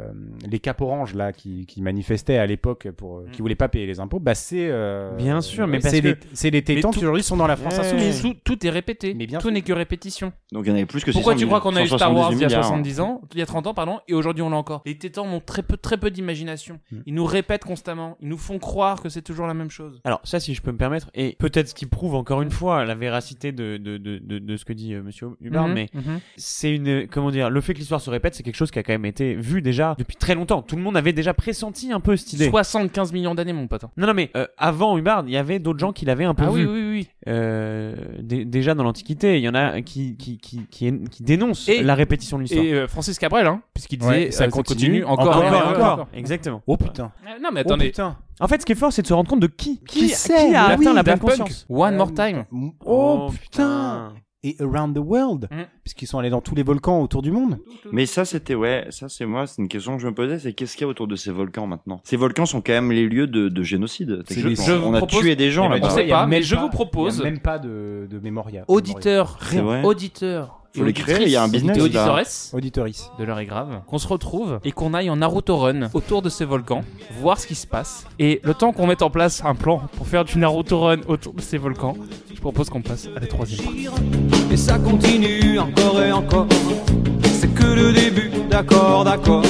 les 0.48 0.58
cap 0.58 0.80
orange 0.80 1.14
là 1.14 1.32
qui, 1.32 1.66
qui 1.66 1.82
manifestaient 1.82 2.38
à 2.38 2.46
l'époque 2.46 2.90
pour 2.90 3.18
euh, 3.18 3.26
qui 3.32 3.40
voulaient 3.42 3.54
pas 3.54 3.68
payer 3.68 3.86
les 3.86 4.00
impôts, 4.00 4.18
bah 4.20 4.34
c'est 4.34 4.68
euh, 4.70 5.14
Bien 5.16 5.40
sûr, 5.40 5.66
mais 5.66 5.78
parce 5.78 5.94
c'est 5.94 6.00
que- 6.02 6.08
les 6.08 6.16
c'est 6.34 6.50
les 6.50 6.62
tétans 6.62 6.90
tout- 6.90 6.98
qui 6.98 7.04
aujourd'hui 7.04 7.22
sont 7.22 7.36
dans 7.36 7.46
la 7.46 7.56
France 7.56 7.74
Ouais. 7.78 7.80
insoumise. 7.86 8.20
tout, 8.22 8.34
tout 8.44 8.66
est 8.66 8.70
répété. 8.70 9.14
Mais 9.14 9.26
bien 9.26 9.38
tout 9.38 9.50
n'est 9.50 9.62
que 9.62 9.72
répétition. 9.72 10.32
Donc 10.52 10.64
il 10.66 10.68
y 10.68 10.72
en 10.72 10.74
avait 10.76 10.86
plus 10.86 11.04
que 11.04 11.10
Pourquoi 11.10 11.32
600 11.34 11.38
tu 11.38 11.48
000, 11.48 11.58
crois 11.58 11.60
qu'on 11.70 11.76
a 11.76 11.82
eu 11.82 11.86
Star 11.88 12.14
Wars 12.14 12.32
il 12.32 12.38
y 12.38 12.44
a 12.44 12.48
178 12.48 12.62
70 12.62 13.00
ans, 13.00 13.20
il 13.32 13.38
y 13.38 13.42
a 13.42 13.46
30 13.46 13.61
ans, 13.66 13.74
pardon, 13.74 14.00
et 14.08 14.14
aujourd'hui 14.14 14.42
on 14.42 14.50
l'a 14.50 14.56
encore 14.56 14.82
Les 14.86 14.96
tétans 14.96 15.26
ont 15.26 15.40
très 15.40 15.62
peu, 15.62 15.76
très 15.76 15.96
peu 15.96 16.10
d'imagination. 16.10 16.80
Hmm. 16.90 17.00
Ils 17.06 17.14
nous 17.14 17.24
répètent 17.24 17.64
constamment. 17.64 18.16
Ils 18.20 18.28
nous 18.28 18.38
font 18.38 18.58
croire 18.58 19.02
que 19.02 19.08
c'est 19.08 19.22
toujours 19.22 19.46
la 19.46 19.54
même 19.54 19.70
chose. 19.70 20.00
Alors 20.04 20.20
ça, 20.24 20.40
si 20.40 20.54
je 20.54 20.62
peux 20.62 20.72
me 20.72 20.78
permettre, 20.78 21.10
et 21.14 21.36
peut-être 21.38 21.68
ce 21.68 21.74
qui 21.74 21.86
prouve 21.86 22.14
encore 22.14 22.42
une 22.42 22.50
fois 22.50 22.84
la 22.84 22.94
véracité 22.94 23.52
de, 23.52 23.76
de, 23.76 23.96
de, 23.98 24.18
de, 24.18 24.38
de 24.38 24.56
ce 24.56 24.64
que 24.64 24.72
dit 24.72 24.94
euh, 24.94 25.02
Monsieur 25.02 25.28
Hubbard, 25.40 25.68
Mhm, 25.68 25.74
mais 25.74 25.88
mhm. 25.94 26.20
c'est 26.36 26.74
une 26.74 27.06
comment 27.08 27.30
dire, 27.30 27.50
le 27.50 27.60
fait 27.60 27.74
que 27.74 27.78
l'histoire 27.78 28.00
se 28.00 28.10
répète, 28.10 28.34
c'est 28.34 28.42
quelque 28.42 28.56
chose 28.56 28.70
qui 28.70 28.78
a 28.78 28.82
quand 28.82 28.92
même 28.92 29.04
été 29.04 29.34
vu 29.34 29.62
déjà 29.62 29.94
depuis 29.98 30.16
très 30.16 30.34
longtemps. 30.34 30.62
Tout 30.62 30.76
le 30.76 30.82
monde 30.82 30.96
avait 30.96 31.12
déjà 31.12 31.34
pressenti 31.34 31.92
un 31.92 32.00
peu 32.00 32.16
cette 32.16 32.32
idée. 32.34 32.50
75 32.50 33.12
millions 33.12 33.34
d'années, 33.34 33.52
mon 33.52 33.66
pote. 33.66 33.84
Non, 33.96 34.06
non, 34.06 34.14
mais 34.14 34.30
euh, 34.36 34.46
avant 34.58 34.96
Hubbard, 34.96 35.24
il 35.26 35.32
y 35.32 35.36
avait 35.36 35.58
d'autres 35.58 35.78
gens 35.78 35.92
qui 35.92 36.04
l'avaient 36.04 36.24
un 36.24 36.34
peu 36.34 36.44
Ah 36.46 36.50
oui, 36.50 36.64
oui, 36.64 36.88
oui. 36.90 37.08
Euh, 37.28 37.94
dé- 38.18 38.44
déjà 38.44 38.74
dans 38.74 38.82
l'Antiquité, 38.82 39.38
il 39.38 39.44
y 39.44 39.48
en 39.48 39.54
a 39.54 39.80
qui 39.82 40.16
qui 40.16 40.38
qui 40.38 40.66
qui, 40.70 40.92
qui 41.08 41.22
dénoncent 41.22 41.68
Et- 41.68 41.82
la 41.82 41.94
répétition 41.94 42.36
de 42.36 42.42
l'histoire. 42.42 42.64
Et 42.64 42.72
euh, 42.74 42.88
Francis 42.88 43.18
Cabrel, 43.18 43.46
hein, 43.46 43.62
puisqu'il 43.74 43.98
disait 43.98 44.10
Ouais, 44.10 44.30
ça 44.32 44.44
euh, 44.44 44.48
continue, 44.48 45.04
encore, 45.04 45.28
encore, 45.28 45.36
encore, 45.36 45.46
encore, 45.58 45.70
encore, 45.70 45.92
encore. 45.92 46.08
exactement. 46.14 46.62
Oh 46.66 46.76
putain. 46.76 47.12
Euh, 47.26 47.38
Non, 47.40 47.50
mais 47.52 47.60
Oh 47.64 47.68
attendez. 47.68 47.86
putain. 47.90 48.16
En 48.40 48.48
fait, 48.48 48.60
ce 48.60 48.66
qui 48.66 48.72
est 48.72 48.76
fort, 48.76 48.92
c'est 48.92 49.02
de 49.02 49.06
se 49.06 49.12
rendre 49.14 49.30
compte 49.30 49.40
de 49.40 49.46
qui 49.46 49.78
Qui 49.86 50.08
qui, 50.08 50.14
qui 50.14 50.32
a 50.32 50.76
oui, 50.76 50.84
atteint 50.86 50.92
la 50.94 51.04
Punk. 51.04 51.20
conscience. 51.20 51.64
One 51.68 51.94
Euh, 51.94 51.98
more 51.98 52.12
time. 52.12 52.44
Oh, 52.84 53.30
putain. 53.40 54.14
Et 54.44 54.56
around 54.60 54.92
the 54.96 54.98
world, 54.98 55.48
Mm. 55.52 55.62
puisqu'ils 55.84 56.06
sont 56.06 56.18
allés 56.18 56.28
dans 56.30 56.40
tous 56.40 56.56
les 56.56 56.64
volcans 56.64 57.00
autour 57.00 57.22
du 57.22 57.30
monde. 57.30 57.58
Mais 57.92 58.06
ça, 58.06 58.24
c'était, 58.24 58.56
ouais, 58.56 58.86
ça, 58.90 59.08
c'est 59.08 59.24
moi, 59.24 59.46
c'est 59.46 59.62
une 59.62 59.68
question 59.68 59.94
que 59.96 60.02
je 60.02 60.08
me 60.08 60.14
posais, 60.14 60.40
c'est 60.40 60.52
qu'est-ce 60.52 60.76
qu'il 60.76 60.82
y 60.82 60.84
a 60.84 60.88
autour 60.88 61.06
de 61.06 61.14
ces 61.14 61.30
volcans 61.30 61.68
maintenant? 61.68 62.00
Ces 62.02 62.16
volcans 62.16 62.44
sont 62.44 62.60
quand 62.60 62.72
même 62.72 62.90
les 62.90 63.06
lieux 63.08 63.28
de, 63.28 63.48
de 63.48 63.62
génocide. 63.62 64.24
Je 64.28 64.48
vous 64.72 64.84
On 64.88 64.94
a 64.94 64.98
propose- 64.98 65.20
tué 65.20 65.36
des 65.36 65.52
gens 65.52 65.68
là-bas. 65.68 65.94
pas, 66.08 66.26
mais 66.26 66.42
je 66.42 66.56
vous 66.56 66.70
propose- 66.70 67.18
il 67.18 67.24
y 67.24 67.26
a 67.28 67.30
même 67.30 67.38
pas 67.40 67.60
de, 67.60 68.08
de 68.10 68.18
mémoria. 68.18 68.64
Auditeur, 68.66 69.38
vrai. 69.40 69.82
auditeur. 69.84 70.58
Faut 70.74 70.84
les 70.84 70.94
créer, 70.94 71.24
il 71.24 71.28
y 71.28 71.36
a 71.36 71.42
un 71.42 71.48
business, 71.48 71.78
auditeuresse 71.78 72.50
Auditoris. 72.54 73.10
de 73.18 73.24
l'heure 73.24 73.38
est 73.38 73.44
grave, 73.44 73.82
qu'on 73.86 73.98
se 73.98 74.08
retrouve 74.08 74.58
et 74.64 74.72
qu'on 74.72 74.94
aille 74.94 75.10
en 75.10 75.16
Naruto 75.16 75.54
Run 75.58 75.90
autour 75.92 76.22
de 76.22 76.30
ces 76.30 76.46
volcans, 76.46 76.82
voir 77.20 77.38
ce 77.38 77.46
qui 77.46 77.54
se 77.54 77.66
passe. 77.66 78.06
Et 78.18 78.40
le 78.42 78.54
temps 78.54 78.72
qu'on 78.72 78.86
mette 78.86 79.02
en 79.02 79.10
place 79.10 79.44
un 79.44 79.54
plan 79.54 79.82
pour 79.98 80.06
faire 80.06 80.24
du 80.24 80.38
Naruto 80.38 80.80
Run 80.80 81.00
autour 81.08 81.34
de 81.34 81.42
ces 81.42 81.58
volcans, 81.58 81.94
propose 82.42 82.70
qu'on 82.70 82.82
passe 82.82 83.08
à 83.16 83.20
la 83.20 83.26
troisième. 83.28 83.60
Et 84.50 84.56
ça 84.56 84.76
continue 84.76 85.60
encore 85.60 86.02
et 86.02 86.10
encore. 86.10 86.48
C'est 87.22 87.54
que 87.54 87.62
le 87.62 87.92
début, 87.92 88.32
d'accord, 88.50 89.04
d'accord. 89.04 89.44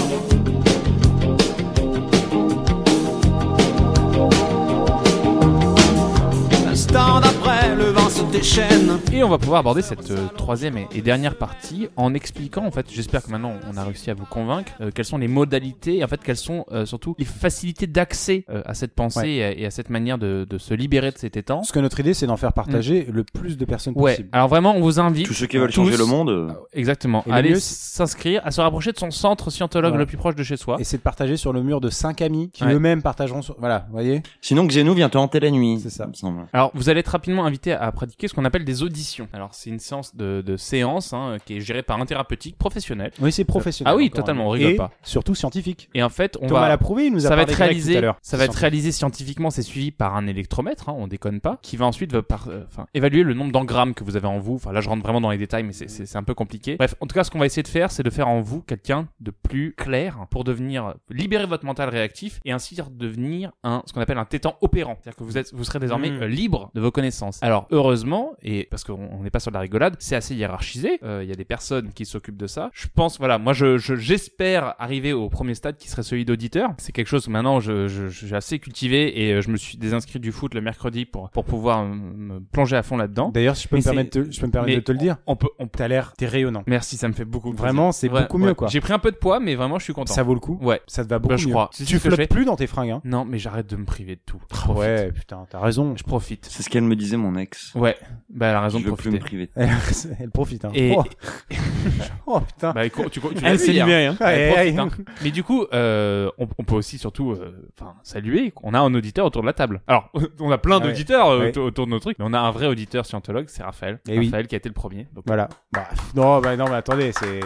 Déchaîne. 8.32 8.98
Et 9.12 9.22
on 9.22 9.28
va 9.28 9.36
pouvoir 9.38 9.60
aborder 9.60 9.82
cette 9.82 10.10
euh, 10.10 10.26
troisième 10.36 10.78
et, 10.78 10.88
et 10.94 11.02
dernière 11.02 11.36
partie 11.36 11.88
en 11.96 12.14
expliquant, 12.14 12.64
en 12.64 12.70
fait, 12.70 12.86
j'espère 12.90 13.22
que 13.22 13.30
maintenant 13.30 13.52
on 13.70 13.76
a 13.76 13.84
réussi 13.84 14.10
à 14.10 14.14
vous 14.14 14.24
convaincre, 14.24 14.72
euh, 14.80 14.90
quelles 14.92 15.04
sont 15.04 15.18
les 15.18 15.28
modalités, 15.28 15.98
et 15.98 16.04
en 16.04 16.08
fait, 16.08 16.20
quelles 16.22 16.36
sont 16.38 16.64
euh, 16.72 16.86
surtout 16.86 17.14
les 17.18 17.26
facilités 17.26 17.86
d'accès 17.86 18.44
euh, 18.48 18.62
à 18.64 18.72
cette 18.74 18.94
pensée 18.94 19.12
Ouais. 19.22 19.30
et, 19.34 19.44
à, 19.44 19.52
et 19.58 19.66
à 19.66 19.70
cette 19.70 19.90
manière 19.90 20.16
de, 20.16 20.46
de 20.48 20.58
se 20.58 20.72
libérer 20.72 21.10
de 21.10 21.18
ces 21.18 21.28
tétans. 21.28 21.56
Parce 21.58 21.72
que 21.72 21.78
notre 21.80 22.00
idée, 22.00 22.14
c'est 22.14 22.26
d'en 22.26 22.38
faire 22.38 22.54
partager 22.54 23.06
le 23.12 23.22
plus 23.22 23.58
de 23.58 23.64
personnes 23.66 23.92
Ouais, 23.96 24.12
possible. 24.12 24.28
alors 24.32 24.48
vraiment, 24.48 24.74
on 24.74 24.80
vous 24.80 24.98
invite. 24.98 25.26
Tous 25.26 25.34
ceux 25.34 25.46
qui 25.46 25.58
veulent 25.58 25.68
tous- 25.68 25.84
changer 25.84 25.98
le 25.98 26.06
monde. 26.06 26.30
euh, 26.30 26.48
Exactement. 26.72 27.22
Allez 27.30 27.50
mieux, 27.50 27.60
s'inscrire, 27.60 28.40
à 28.44 28.50
se 28.50 28.62
rapprocher 28.62 28.92
de 28.92 28.98
son 28.98 29.10
centre 29.10 29.50
scientologue 29.50 29.90
Voilà. 29.90 30.04
le 30.04 30.06
plus 30.06 30.16
proche 30.16 30.34
de 30.36 30.42
chez 30.42 30.56
soi. 30.56 30.76
Et 30.80 30.84
c'est 30.84 30.96
de 30.96 31.02
partager 31.02 31.36
sur 31.36 31.52
le 31.52 31.62
mur 31.62 31.80
de 31.82 31.90
cinq 31.90 32.22
amis 32.22 32.50
qui 32.50 32.64
Ouais. 32.64 32.72
eux-mêmes 32.74 33.02
partageront 33.02 33.42
sur... 33.42 33.56
Voilà, 33.58 33.84
vous 33.88 33.92
voyez? 33.92 34.22
Sinon, 34.40 34.64
Xenou 34.66 34.94
vient 34.94 35.10
te 35.10 35.18
hanter 35.18 35.40
la 35.40 35.50
nuit. 35.50 35.78
C'est 35.82 35.90
ça. 35.90 36.04
il 36.06 36.10
me 36.10 36.14
semble. 36.14 36.46
Alors, 36.54 36.70
vous 36.74 36.88
allez 36.88 37.00
être 37.00 37.08
rapidement 37.08 37.44
invité 37.44 37.72
à 37.72 37.92
pratiquer 37.92 38.21
ce 38.28 38.32
ce 38.32 38.34
qu'on 38.34 38.44
appelle 38.46 38.64
des 38.64 38.82
auditions. 38.82 39.28
Alors 39.34 39.52
c'est 39.52 39.68
une 39.68 39.78
séance 39.78 40.16
de, 40.16 40.42
de 40.44 40.56
séance 40.56 41.12
hein, 41.12 41.36
qui 41.44 41.56
est 41.56 41.60
gérée 41.60 41.82
par 41.82 42.00
un 42.00 42.06
thérapeute 42.06 42.56
professionnel. 42.56 43.12
Oui, 43.20 43.30
c'est 43.30 43.44
professionnel. 43.44 43.92
Ah 43.92 43.96
oui, 43.96 44.10
totalement, 44.10 44.46
on 44.46 44.50
rigole 44.50 44.70
Et 44.72 44.76
pas. 44.76 44.90
surtout 45.02 45.34
scientifique. 45.34 45.90
Et 45.94 46.02
en 46.02 46.08
fait, 46.08 46.38
on 46.40 46.46
Thomas 46.48 46.60
va 46.60 46.68
l'a 46.68 46.78
prouvé, 46.78 47.04
il 47.06 47.12
nous 47.12 47.26
a 47.26 47.28
ça 47.28 47.36
va 47.36 47.42
être 47.42 47.52
réalisé, 47.54 47.92
tout 47.92 47.98
à 47.98 48.00
l'heure. 48.00 48.16
ça 48.22 48.36
va 48.38 48.44
être 48.46 48.54
réalisé 48.54 48.90
scientifiquement, 48.90 49.50
c'est 49.50 49.62
suivi 49.62 49.90
par 49.90 50.16
un 50.16 50.26
électromètre, 50.26 50.88
hein, 50.88 50.94
on 50.96 51.06
déconne 51.08 51.40
pas, 51.40 51.58
qui 51.62 51.76
va 51.76 51.84
ensuite 51.86 52.12
va 52.12 52.22
par, 52.22 52.48
euh, 52.48 52.64
évaluer 52.94 53.22
le 53.22 53.34
nombre 53.34 53.52
d'engrammes 53.52 53.92
que 53.94 54.02
vous 54.04 54.16
avez 54.16 54.28
en 54.28 54.38
vous. 54.38 54.54
Enfin 54.54 54.72
là, 54.72 54.80
je 54.80 54.88
rentre 54.88 55.02
vraiment 55.02 55.20
dans 55.20 55.30
les 55.30 55.38
détails, 55.38 55.62
mais 55.64 55.72
c'est 55.74 56.16
un 56.16 56.22
peu 56.22 56.34
compliqué. 56.34 56.76
Bref, 56.76 56.94
en 57.00 57.06
tout 57.06 57.14
cas, 57.14 57.24
ce 57.24 57.30
qu'on 57.30 57.38
va 57.38 57.46
essayer 57.46 57.62
de 57.62 57.68
faire, 57.68 57.90
c'est 57.90 58.02
de 58.02 58.10
faire 58.10 58.28
en 58.28 58.40
vous 58.40 58.62
quelqu'un 58.62 59.08
de 59.20 59.30
plus 59.30 59.74
clair 59.76 60.18
pour 60.30 60.44
devenir 60.44 60.94
libérer 61.10 61.46
votre 61.46 61.64
mental 61.66 61.88
réactif 61.90 62.40
et 62.44 62.52
ainsi 62.52 62.74
devenir 62.90 63.52
un 63.62 63.82
ce 63.86 63.92
qu'on 63.92 64.00
appelle 64.00 64.18
un 64.18 64.24
tétan 64.24 64.56
opérant. 64.60 64.96
C'est-à-dire 65.00 65.16
que 65.16 65.24
vous 65.24 65.36
êtes, 65.36 65.52
vous 65.52 65.64
serez 65.64 65.78
désormais 65.78 66.10
Mm. 66.12 66.22
euh, 66.22 66.28
libre 66.28 66.70
de 66.74 66.80
vos 66.80 66.90
connaissances. 66.90 67.38
Alors 67.42 67.66
heureusement, 67.70 68.11
et 68.42 68.66
parce 68.70 68.84
qu'on 68.84 69.08
on 69.12 69.22
n'est 69.22 69.30
pas 69.30 69.40
sur 69.40 69.50
de 69.50 69.54
la 69.54 69.60
rigolade, 69.60 69.96
c'est 69.98 70.16
assez 70.16 70.34
hiérarchisé. 70.34 70.98
Euh, 71.02 71.20
Il 71.22 71.28
y 71.28 71.32
a 71.32 71.36
des 71.36 71.44
personnes 71.44 71.92
qui 71.92 72.04
s'occupent 72.04 72.36
de 72.36 72.46
ça. 72.46 72.70
Je 72.72 72.86
pense, 72.94 73.18
voilà, 73.18 73.38
moi 73.38 73.52
je 73.52 73.78
je- 73.78 73.94
j'espère 73.96 74.74
arriver 74.78 75.12
au 75.12 75.28
premier 75.28 75.54
stade 75.54 75.76
qui 75.76 75.88
serait 75.88 76.02
celui 76.02 76.24
d'auditeur. 76.24 76.70
C'est 76.78 76.92
quelque 76.92 77.06
chose 77.08 77.26
que 77.26 77.30
maintenant 77.30 77.60
je 77.60 77.88
je- 77.88 78.08
j'ai 78.08 78.34
assez 78.36 78.58
cultivé 78.58 79.22
et 79.24 79.32
euh, 79.34 79.40
je 79.42 79.50
me 79.50 79.56
suis 79.56 79.76
désinscrit 79.78 80.20
du 80.20 80.32
foot 80.32 80.54
le 80.54 80.60
mercredi 80.60 81.04
pour 81.04 81.30
pour 81.30 81.44
pouvoir 81.44 81.84
me, 81.84 82.40
plonger 82.40 82.76
à 82.76 82.82
fond 82.82 82.96
là-dedans. 82.96 83.30
D'ailleurs, 83.30 83.56
si 83.56 83.64
je 83.64 83.68
peux 83.68 83.76
Mais 83.76 83.80
me 83.80 83.84
permettre, 83.84 84.18
de, 84.20 84.30
je 84.30 84.40
peux 84.40 84.46
me 84.46 84.52
permettre 84.52 84.76
de 84.78 84.84
te 84.84 84.92
le 84.92 84.98
dire. 84.98 85.16
On 85.26 85.36
peut 85.36 85.48
on 85.58 85.66
peut 85.68 85.78
T'as 85.78 85.88
l'air, 85.88 86.12
t'es 86.16 86.26
rayonnant. 86.26 86.62
Merci, 86.66 86.96
ça 86.96 87.08
me 87.08 87.12
fait 87.12 87.24
beaucoup. 87.24 87.52
Vraiment, 87.52 87.92
c'est 87.92 88.08
Ouais, 88.10 88.22
beaucoup 88.22 88.38
mieux, 88.38 88.48
ouais. 88.48 88.54
quoi. 88.54 88.68
J'ai 88.68 88.80
pris 88.80 88.92
un 88.92 88.98
peu 88.98 89.10
de 89.10 89.16
poids, 89.16 89.40
mais 89.40 89.54
vraiment, 89.54 89.78
je 89.78 89.84
suis 89.84 89.92
content. 89.94 90.12
Ça 90.12 90.22
vaut 90.22 90.34
le 90.34 90.40
coup. 90.40 90.58
Ouais. 90.62 90.80
Ça 90.86 91.02
te 91.04 91.08
va 91.08 91.18
beaucoup 91.18 91.36
je 91.36 91.46
mieux. 91.46 91.52
crois. 91.52 91.70
Tu 91.74 91.84
je 91.84 91.98
fais. 91.98 92.10
flottes 92.10 92.28
plus 92.28 92.44
dans 92.44 92.56
tes 92.56 92.66
fringues. 92.66 92.90
Hein. 92.90 93.00
Non, 93.04 93.24
mais 93.24 93.38
j'arrête 93.38 93.68
de 93.68 93.76
me 93.76 93.84
priver 93.84 94.16
de 94.16 94.20
tout. 94.24 94.38
Je 94.50 94.54
profite. 94.60 94.78
Ouais, 94.80 95.12
putain, 95.12 95.46
t'as 95.50 95.60
raison. 95.60 95.96
Je 95.96 96.04
profite. 96.04 96.46
C'est 96.50 96.62
ce 96.62 96.70
qu'elle 96.70 96.84
me 96.84 96.94
disait, 96.96 97.16
mon 97.16 97.36
ex. 97.36 97.74
Ouais. 97.74 97.96
Bah, 98.30 98.46
elle 98.48 98.54
a 98.56 98.60
raison 98.62 98.78
Je 98.78 98.84
de 98.84 98.90
veux 98.90 98.96
plus 98.96 99.10
me 99.10 99.18
profiter. 99.18 99.46
priver. 99.46 99.50
Elle, 99.56 100.16
elle 100.20 100.30
profite. 100.30 100.64
Hein. 100.64 100.70
Et- 100.74 100.94
Oh. 100.96 101.04
oh 102.26 102.40
putain. 102.40 102.72
Bah, 102.72 102.84
écoute, 102.86 103.10
tu, 103.10 103.20
tu 103.20 103.34
l'as 103.42 103.50
Elle 103.50 103.58
s'est 103.58 103.72
libérée. 103.72 104.06
Hein. 104.06 104.16
Elle 104.20 104.52
profite, 104.74 104.78
hein. 104.78 104.88
Mais 105.22 105.30
du 105.30 105.42
coup, 105.44 105.66
euh, 105.72 106.30
on, 106.38 106.48
on 106.58 106.64
peut 106.64 106.74
aussi 106.76 106.96
surtout, 106.98 107.32
euh, 107.32 107.68
enfin, 107.78 107.94
saluer 108.02 108.50
qu'on 108.50 108.72
a 108.74 108.78
un 108.80 108.94
auditeur 108.94 109.26
autour 109.26 109.42
de 109.42 109.46
la 109.46 109.52
table. 109.52 109.82
Alors, 109.86 110.10
on 110.40 110.50
a 110.50 110.58
plein 110.58 110.76
Ah 110.76 110.80
d'auditeurs 110.80 111.28
euh, 111.28 111.40
Ouais. 111.40 111.48
autour, 111.50 111.64
autour 111.66 111.86
de 111.86 111.90
nos 111.90 111.98
trucs, 111.98 112.18
mais 112.18 112.24
on 112.26 112.32
a 112.32 112.38
un 112.40 112.50
vrai 112.50 112.66
auditeur 112.68 113.04
scientologue, 113.04 113.46
c'est 113.48 113.62
Raphaël. 113.62 114.00
Eh 114.08 114.18
oui. 114.18 114.26
Raphaël 114.26 114.46
qui 114.46 114.54
a 114.54 114.58
été 114.58 114.68
le 114.68 114.74
premier. 114.74 115.08
Donc, 115.14 115.24
Voilà. 115.26 115.48
Bah, 115.72 115.88
non, 116.14 116.40
bah 116.40 116.56
non, 116.56 116.64
mais 116.70 116.76
attendez, 116.76 117.12
c'est. 117.12 117.40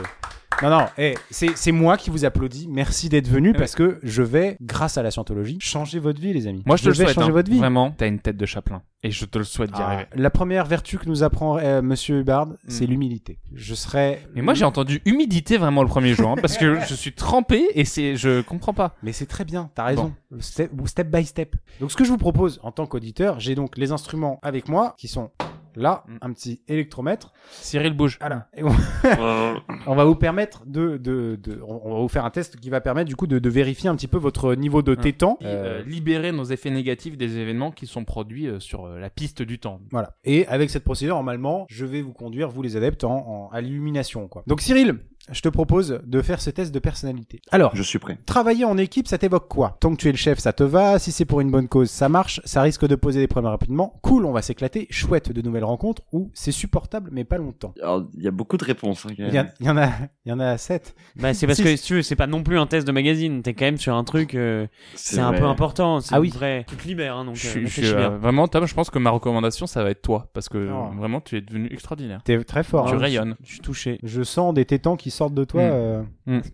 Non, 0.62 0.70
non, 0.70 0.86
eh, 0.96 1.14
c'est 1.30 1.54
c'est 1.56 1.72
moi 1.72 1.96
qui 1.98 2.08
vous 2.10 2.24
applaudis. 2.24 2.66
Merci 2.70 3.08
d'être 3.10 3.28
venu 3.28 3.52
parce 3.52 3.74
que 3.74 3.98
je 4.02 4.22
vais, 4.22 4.56
grâce 4.62 4.96
à 4.96 5.02
la 5.02 5.10
scientologie, 5.10 5.58
changer 5.60 5.98
votre 5.98 6.20
vie, 6.20 6.32
les 6.32 6.46
amis. 6.46 6.62
Moi, 6.64 6.76
je 6.76 6.84
te 6.84 6.88
le 6.88 6.94
vais 6.94 7.04
souhaite. 7.04 7.14
changer 7.14 7.28
hein. 7.28 7.32
votre 7.32 7.50
vie. 7.50 7.58
Vraiment, 7.58 7.92
t'as 7.96 8.06
une 8.08 8.20
tête 8.20 8.36
de 8.38 8.46
chaplain. 8.46 8.82
Et 9.02 9.10
je 9.10 9.24
te 9.26 9.36
le 9.38 9.44
souhaite 9.44 9.70
d'y 9.70 9.80
Ah, 9.80 9.86
arriver. 9.88 10.06
la 10.14 10.30
première 10.30 10.64
vertu 10.64 10.96
que 10.98 11.06
nous 11.06 11.22
apprend 11.22 11.58
euh, 11.58 11.82
Monsieur 11.82 12.20
Hubbard, 12.20 12.48
c'est 12.66 12.86
Mm. 12.86 12.90
l'humilité. 12.90 13.38
Je 13.54 13.74
serai. 13.74 14.20
Mais 14.34 14.40
moi, 14.42 14.54
j'ai 14.54 14.64
entendu 14.64 15.02
humidité 15.04 15.58
vraiment 15.58 15.82
le 15.82 15.88
premier 15.88 16.14
jour, 16.14 16.30
hein, 16.30 16.36
parce 16.40 16.56
que 16.56 16.80
je 16.88 16.94
suis 16.94 17.12
trempé 17.12 17.62
et 17.74 17.84
c'est, 17.84 18.16
je 18.16 18.40
comprends 18.40 18.72
pas. 18.72 18.96
Mais 19.02 19.12
c'est 19.12 19.26
très 19.26 19.44
bien, 19.44 19.70
t'as 19.74 19.84
raison. 19.84 20.14
Step, 20.40 20.70
step 20.86 21.08
by 21.08 21.24
step. 21.24 21.54
Donc 21.80 21.92
ce 21.92 21.96
que 21.96 22.04
je 22.04 22.08
vous 22.10 22.16
propose 22.18 22.58
en 22.62 22.72
tant 22.72 22.86
qu'auditeur, 22.86 23.38
j'ai 23.40 23.54
donc 23.54 23.76
les 23.76 23.92
instruments 23.92 24.40
avec 24.42 24.68
moi 24.68 24.94
qui 24.98 25.06
sont 25.08 25.30
là, 25.76 26.04
Mm. 26.08 26.16
un 26.22 26.32
petit 26.32 26.62
électromètre. 26.68 27.32
Cyril 27.50 27.92
bouge. 27.94 28.16
Voilà. 28.20 28.48
Et 28.56 28.62
on, 28.64 28.68
on 29.86 29.94
va 29.94 30.04
vous 30.04 30.14
permettre 30.14 30.64
de, 30.66 30.96
de, 30.96 31.38
de- 31.42 31.60
on 31.66 31.94
va 31.94 32.00
vous 32.00 32.08
faire 32.08 32.24
un 32.24 32.30
test 32.30 32.56
qui 32.58 32.70
va 32.70 32.80
permettre 32.80 33.08
du 33.08 33.16
coup 33.16 33.26
de, 33.26 33.38
de 33.38 33.48
vérifier 33.50 33.88
un 33.88 33.96
petit 33.96 34.08
peu 34.08 34.18
votre 34.18 34.54
niveau 34.54 34.82
de 34.82 34.92
Hein. 34.92 34.96
tétan. 34.96 35.36
Et, 35.40 35.46
euh, 35.46 35.82
libérer 35.82 36.32
nos 36.32 36.44
effets 36.44 36.70
négatifs 36.70 37.16
des 37.16 37.38
événements 37.38 37.70
qui 37.70 37.86
sont 37.86 38.04
produits 38.04 38.46
euh, 38.48 38.60
sur 38.60 38.86
euh, 38.86 38.98
la 38.98 39.10
piste 39.10 39.42
du 39.42 39.58
temps. 39.58 39.80
Voilà. 39.90 40.16
Et 40.24 40.46
avec 40.48 40.70
cette 40.70 40.84
procédure, 40.84 41.14
normalement, 41.16 41.66
je 41.68 41.84
vais 41.84 42.02
vous 42.02 42.12
conduire, 42.12 42.48
vous 42.48 42.62
les 42.62 42.76
adeptes, 42.76 43.04
en, 43.04 43.16
en- 43.16 43.48
à 43.50 43.60
l'illumination, 43.60 44.28
quoi. 44.28 44.42
Donc 44.46 44.60
Cyril, 44.60 44.98
je 45.32 45.40
te 45.40 45.48
propose 45.48 46.00
de 46.04 46.22
faire 46.22 46.40
ce 46.40 46.50
test 46.50 46.72
de 46.74 46.78
personnalité. 46.78 47.40
Alors, 47.50 47.74
Je 47.74 47.82
suis 47.82 47.98
prêt. 47.98 48.18
Travailler 48.26 48.64
en 48.64 48.78
équipe, 48.78 49.08
ça 49.08 49.18
t'évoque 49.18 49.48
quoi? 49.48 49.76
Tant 49.80 49.90
que 49.90 49.96
tu 49.96 50.08
es 50.08 50.12
le 50.12 50.16
chef, 50.18 50.38
ça 50.38 50.52
te 50.52 50.62
va. 50.64 50.98
Si 50.98 51.12
c'est 51.12 51.24
pour 51.24 51.40
une 51.40 51.50
bonne 51.50 51.68
cause, 51.68 51.90
ça 51.90 52.08
marche. 52.08 52.40
Ça 52.44 52.62
risque 52.62 52.86
de 52.86 52.94
poser 52.94 53.20
des 53.20 53.26
problèmes 53.26 53.50
rapidement. 53.50 53.98
Cool, 54.02 54.24
on 54.26 54.32
va 54.32 54.42
s'éclater. 54.42 54.86
Chouette, 54.90 55.32
de 55.32 55.42
nouvelles 55.42 55.64
rencontres. 55.64 56.02
Ou 56.12 56.30
c'est 56.34 56.52
supportable, 56.52 57.10
mais 57.12 57.24
pas 57.24 57.38
longtemps. 57.38 57.74
Alors, 57.82 58.04
il 58.16 58.22
y 58.22 58.28
a 58.28 58.30
beaucoup 58.30 58.56
de 58.56 58.64
réponses. 58.64 59.06
hein, 59.06 59.14
Il 59.18 59.32
y, 59.34 59.38
a- 59.38 59.46
en 59.70 59.76
a, 59.76 59.90
il 60.24 60.30
y 60.30 60.32
en 60.32 60.40
a 60.40 60.56
sept. 60.58 60.94
Bah, 61.16 61.34
c'est 61.34 61.46
parce 61.46 61.60
que 61.62 61.74
si 61.76 61.82
tu 61.84 61.94
veux, 61.94 62.02
c'est 62.02 62.16
pas 62.16 62.26
non 62.26 62.42
plus 62.42 62.58
un 62.58 62.66
test 62.66 62.86
de 62.86 62.92
magazine. 62.92 63.42
T'es 63.42 63.54
quand 63.54 63.64
même 63.64 63.78
sur 63.78 63.94
un 63.94 64.04
truc, 64.04 64.34
euh, 64.34 64.66
c'est 64.94 65.18
un 65.20 65.32
peu 65.32 65.44
important. 65.44 65.98
Ah 66.10 66.20
oui. 66.20 66.30
vrai. 66.30 66.64
Tu 66.68 66.76
te 66.76 66.86
libères, 66.86 67.16
hein, 67.16 67.24
donc. 67.24 67.36
Je 67.36 67.58
euh, 67.58 67.66
je 67.66 67.94
euh, 67.94 68.08
vraiment, 68.18 68.46
Tom, 68.48 68.66
je 68.66 68.74
pense 68.74 68.90
que 68.90 68.98
ma 68.98 69.10
recommandation, 69.10 69.66
ça 69.66 69.82
va 69.82 69.90
être 69.90 70.02
toi, 70.02 70.28
parce 70.32 70.48
que 70.48 70.70
Oh. 70.72 70.90
vraiment, 70.96 71.20
tu 71.20 71.36
es 71.36 71.40
devenu 71.40 71.68
extraordinaire. 71.72 72.20
T'es 72.24 72.42
très 72.44 72.62
fort. 72.62 72.86
tu 72.88 72.94
hein. 72.94 72.98
rayonnes. 72.98 73.36
Je 73.42 73.52
suis 73.52 73.60
touché. 73.60 73.98
Je 74.02 74.22
sens 74.22 74.52
des 74.54 74.64
tétans 74.64 74.96
qui 74.96 75.10
sortent 75.16 75.34
de 75.34 75.44
toi. 75.44 75.62
Hmm. 75.62 75.64
euh, 75.72 76.02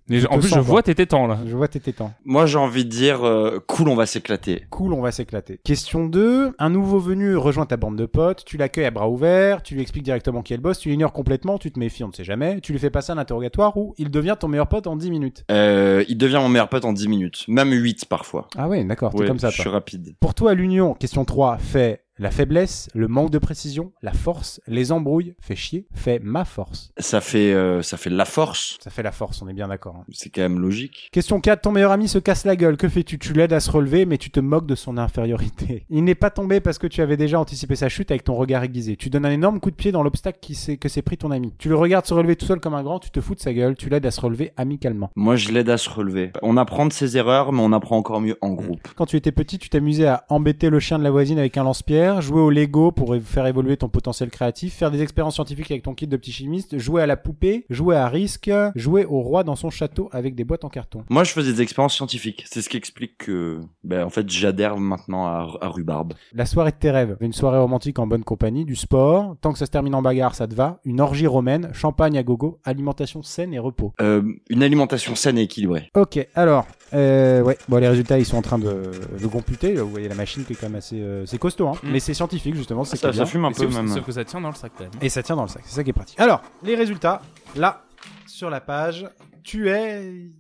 je- 0.08 0.26
en 0.26 0.38
plus, 0.38 0.48
sens, 0.48 0.58
je 0.58 0.60
vois 0.60 0.82
tes 0.82 0.94
tétans 0.94 1.26
là. 1.26 1.38
je 1.46 1.56
vois 1.56 1.68
tes 1.68 1.80
tétans. 1.80 2.12
Moi, 2.24 2.46
j'ai 2.46 2.58
envie 2.58 2.84
de 2.84 2.90
dire, 2.90 3.26
euh, 3.26 3.58
cool, 3.66 3.88
on 3.88 3.94
va 3.94 4.06
s'éclater. 4.06 4.64
Cool, 4.70 4.92
on 4.92 5.00
va 5.00 5.12
s'éclater. 5.12 5.60
Question 5.64 6.06
2. 6.06 6.54
Un 6.58 6.70
nouveau 6.70 6.98
venu 6.98 7.36
rejoint 7.36 7.66
ta 7.66 7.76
bande 7.76 7.96
de 7.96 8.06
potes. 8.06 8.44
Tu 8.44 8.56
l'accueilles 8.56 8.84
à 8.86 8.90
bras 8.90 9.08
ouverts. 9.08 9.62
Tu 9.62 9.74
lui 9.74 9.82
expliques 9.82 10.04
directement 10.04 10.42
qui 10.42 10.52
est 10.52 10.56
le 10.56 10.62
boss. 10.62 10.78
Tu 10.78 10.88
l'ignores 10.90 11.12
complètement. 11.12 11.58
Tu 11.58 11.70
te 11.72 11.78
méfies, 11.78 12.04
on 12.04 12.08
ne 12.08 12.12
sait 12.12 12.24
jamais. 12.24 12.60
Tu 12.60 12.72
lui 12.72 12.78
fais 12.78 12.90
passer 12.90 13.12
un 13.12 13.18
interrogatoire 13.18 13.76
ou 13.76 13.94
il 13.98 14.10
devient 14.10 14.36
ton 14.38 14.48
meilleur 14.48 14.68
pote 14.68 14.86
en 14.86 14.96
10 14.96 15.10
minutes. 15.10 15.44
Euh, 15.50 16.04
il 16.08 16.16
devient 16.18 16.38
mon 16.40 16.48
meilleur 16.48 16.68
pote 16.68 16.84
en 16.84 16.92
10 16.92 17.08
minutes. 17.08 17.44
Même 17.48 17.72
8 17.72 18.04
parfois. 18.06 18.48
Ah 18.56 18.68
ouais, 18.68 18.84
d'accord. 18.84 19.12
T'es 19.12 19.20
Ouais, 19.20 19.26
comme 19.26 19.38
ça, 19.38 19.50
je 19.50 19.60
suis 19.60 19.68
rapide. 19.70 20.14
Pour 20.20 20.34
toi, 20.34 20.54
l'union, 20.54 20.94
question 20.94 21.24
3, 21.24 21.56
fait 21.58 22.01
la 22.18 22.30
faiblesse, 22.30 22.88
le 22.94 23.08
manque 23.08 23.30
de 23.30 23.38
précision, 23.38 23.92
la 24.02 24.12
force, 24.12 24.60
les 24.66 24.92
embrouilles, 24.92 25.34
fait 25.40 25.56
chier, 25.56 25.86
fait 25.94 26.20
ma 26.22 26.44
force. 26.44 26.92
Ça 26.98 27.20
fait, 27.20 27.52
euh, 27.52 27.82
ça 27.82 27.96
fait 27.96 28.10
la 28.10 28.24
force. 28.24 28.78
Ça 28.82 28.90
fait 28.90 29.02
la 29.02 29.12
force, 29.12 29.40
on 29.42 29.48
est 29.48 29.52
bien 29.54 29.68
d'accord. 29.68 29.96
hein. 29.96 30.04
C'est 30.12 30.28
quand 30.30 30.42
même 30.42 30.58
logique. 30.60 31.08
Question 31.12 31.40
4, 31.40 31.62
ton 31.62 31.72
meilleur 31.72 31.90
ami 31.92 32.08
se 32.08 32.18
casse 32.18 32.44
la 32.44 32.56
gueule, 32.56 32.76
que 32.76 32.88
fais-tu? 32.88 33.18
Tu 33.18 33.32
l'aides 33.32 33.52
à 33.52 33.60
se 33.60 33.70
relever, 33.70 34.04
mais 34.06 34.18
tu 34.18 34.30
te 34.30 34.40
moques 34.40 34.66
de 34.66 34.74
son 34.74 34.98
infériorité. 34.98 35.86
Il 35.90 36.04
n'est 36.04 36.14
pas 36.14 36.30
tombé 36.30 36.60
parce 36.60 36.78
que 36.78 36.86
tu 36.86 37.00
avais 37.00 37.16
déjà 37.16 37.38
anticipé 37.40 37.76
sa 37.76 37.88
chute 37.88 38.10
avec 38.10 38.24
ton 38.24 38.34
regard 38.34 38.62
aiguisé. 38.62 38.96
Tu 38.96 39.10
donnes 39.10 39.24
un 39.26 39.30
énorme 39.30 39.60
coup 39.60 39.70
de 39.70 39.76
pied 39.76 39.92
dans 39.92 40.02
l'obstacle 40.02 40.38
qui 40.40 40.52
que 40.78 40.88
s'est 40.88 41.02
pris 41.02 41.16
ton 41.16 41.30
ami. 41.30 41.54
Tu 41.58 41.68
le 41.68 41.76
regardes 41.76 42.06
se 42.06 42.14
relever 42.14 42.36
tout 42.36 42.46
seul 42.46 42.60
comme 42.60 42.74
un 42.74 42.82
grand, 42.82 42.98
tu 42.98 43.10
te 43.10 43.20
fous 43.20 43.34
de 43.34 43.40
sa 43.40 43.52
gueule, 43.52 43.74
tu 43.76 43.88
l'aides 43.88 44.06
à 44.06 44.10
se 44.10 44.20
relever 44.20 44.52
amicalement. 44.56 45.10
Moi, 45.16 45.36
je 45.36 45.50
l'aide 45.50 45.70
à 45.70 45.78
se 45.78 45.88
relever. 45.88 46.30
On 46.42 46.56
apprend 46.56 46.86
de 46.86 46.92
ses 46.92 47.16
erreurs, 47.16 47.52
mais 47.52 47.62
on 47.62 47.72
apprend 47.72 47.96
encore 47.96 48.20
mieux 48.20 48.36
en 48.42 48.50
groupe. 48.50 48.86
Quand 48.96 49.06
tu 49.06 49.16
étais 49.16 49.32
petit, 49.32 49.58
tu 49.58 49.68
t'amusais 49.70 50.06
à 50.06 50.24
embêter 50.28 50.68
le 50.70 50.78
chien 50.78 50.98
de 50.98 51.04
la 51.04 51.10
voisine 51.10 51.38
avec 51.38 51.56
un 51.56 51.64
lance-pierre, 51.64 52.01
jouer 52.20 52.40
au 52.40 52.50
Lego 52.50 52.92
pour 52.92 53.16
faire 53.22 53.46
évoluer 53.46 53.76
ton 53.76 53.88
potentiel 53.88 54.30
créatif, 54.30 54.74
faire 54.74 54.90
des 54.90 55.03
expériences 55.03 55.34
scientifiques 55.34 55.70
avec 55.70 55.82
ton 55.82 55.94
kit 55.94 56.07
de 56.07 56.16
petit 56.16 56.32
chimiste, 56.32 56.78
jouer 56.78 57.03
à 57.03 57.07
la 57.07 57.16
poupée, 57.16 57.66
jouer 57.70 57.96
à 57.96 58.09
risque, 58.09 58.50
jouer 58.74 59.05
au 59.05 59.20
roi 59.20 59.44
dans 59.44 59.57
son 59.57 59.70
château 59.70 60.09
avec 60.12 60.34
des 60.34 60.44
boîtes 60.44 60.64
en 60.64 60.68
carton. 60.68 61.05
Moi, 61.09 61.24
je 61.24 61.32
faisais 61.32 61.53
des 61.53 61.62
expériences 61.62 61.94
scientifiques. 61.94 62.44
C'est 62.50 62.62
ce 62.62 62.68
qui 62.68 62.76
explique 62.76 63.18
que, 63.18 63.61
ben, 63.84 64.05
en 64.05 64.11
fait, 64.11 64.28
j'adhère 64.28 64.76
maintenant 64.76 65.26
à, 65.26 65.48
à 65.61 65.68
Rhubarbe. 65.68 66.14
La 66.32 66.46
soirée 66.46 66.70
de 66.70 66.76
tes 66.76 66.90
rêves, 66.90 67.16
une 67.20 67.32
soirée 67.32 67.59
romantique 67.59 67.98
en 67.98 68.07
bonne 68.07 68.24
compagnie, 68.24 68.64
du 68.64 68.76
sport, 68.76 69.36
tant 69.40 69.53
que 69.53 69.59
ça 69.59 69.66
se 69.66 69.70
termine 69.70 69.94
en 69.94 70.03
bagarre, 70.03 70.34
ça 70.34 70.46
te 70.46 70.55
va, 70.55 70.80
une 70.84 71.00
orgie 71.00 71.26
romaine, 71.26 71.70
champagne 71.72 72.18
à 72.18 72.22
gogo, 72.22 72.59
alimentation 72.64 73.22
saine 73.22 73.55
et 73.55 73.59
repos. 73.59 73.92
Euh, 74.00 74.22
une 74.50 74.62
alimentation 74.62 75.14
saine 75.14 75.38
et 75.38 75.42
équilibrée. 75.42 75.90
Ok, 75.94 76.26
alors, 76.34 76.66
euh, 76.95 77.43
ouais, 77.43 77.57
bon, 77.68 77.78
les 77.78 77.88
résultats, 77.88 78.18
ils 78.18 78.24
sont 78.26 78.36
en 78.36 78.43
train 78.43 78.59
de, 78.59 78.90
de 79.20 79.26
computer. 79.26 79.74
Vous 79.74 79.88
voyez 79.90 80.09
la 80.09 80.14
machine 80.14 80.45
qui 80.45 80.53
est 80.53 80.57
quand 80.57 80.68
même 80.68 80.76
assez, 80.76 81.01
euh, 81.01 81.24
c'est 81.26 81.38
costaud, 81.38 81.68
hein. 81.68 81.74
Mm. 81.82 81.90
Mais 81.93 82.01
c'est 82.01 82.14
scientifique, 82.14 82.55
justement, 82.55 82.84
c'est 82.84 82.97
Ça, 82.97 83.12
fume 83.26 83.45
un 83.45 83.53
peu 83.53 83.66
même. 83.68 83.88
sauf 83.88 84.05
que 84.05 84.12
ça 84.12 84.24
tient 84.24 84.40
dans 84.40 84.49
le 84.51 84.55
sac 84.55 84.72
quand 84.76 84.84
même. 84.84 84.93
Et 85.01 85.09
ça 85.09 85.22
tient 85.22 85.36
dans 85.36 85.43
le 85.43 85.49
sac, 85.49 85.62
c'est 85.64 85.74
ça 85.76 85.84
qui 85.84 85.90
est 85.90 85.95
pratique. 85.95 86.20
Alors, 86.20 86.43
les 86.62 86.74
résultats, 86.74 87.22
là, 87.57 87.84
sur 88.26 88.51
la 88.51 88.61
page, 88.61 89.07
tu 89.45 89.68
es, 89.70 90.30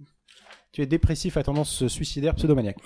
tu 0.72 0.82
es 0.82 0.86
dépressif 0.86 1.36
à 1.36 1.42
tendance 1.42 1.86
suicidaire 1.88 2.34
pseudomaniaque. 2.34 2.78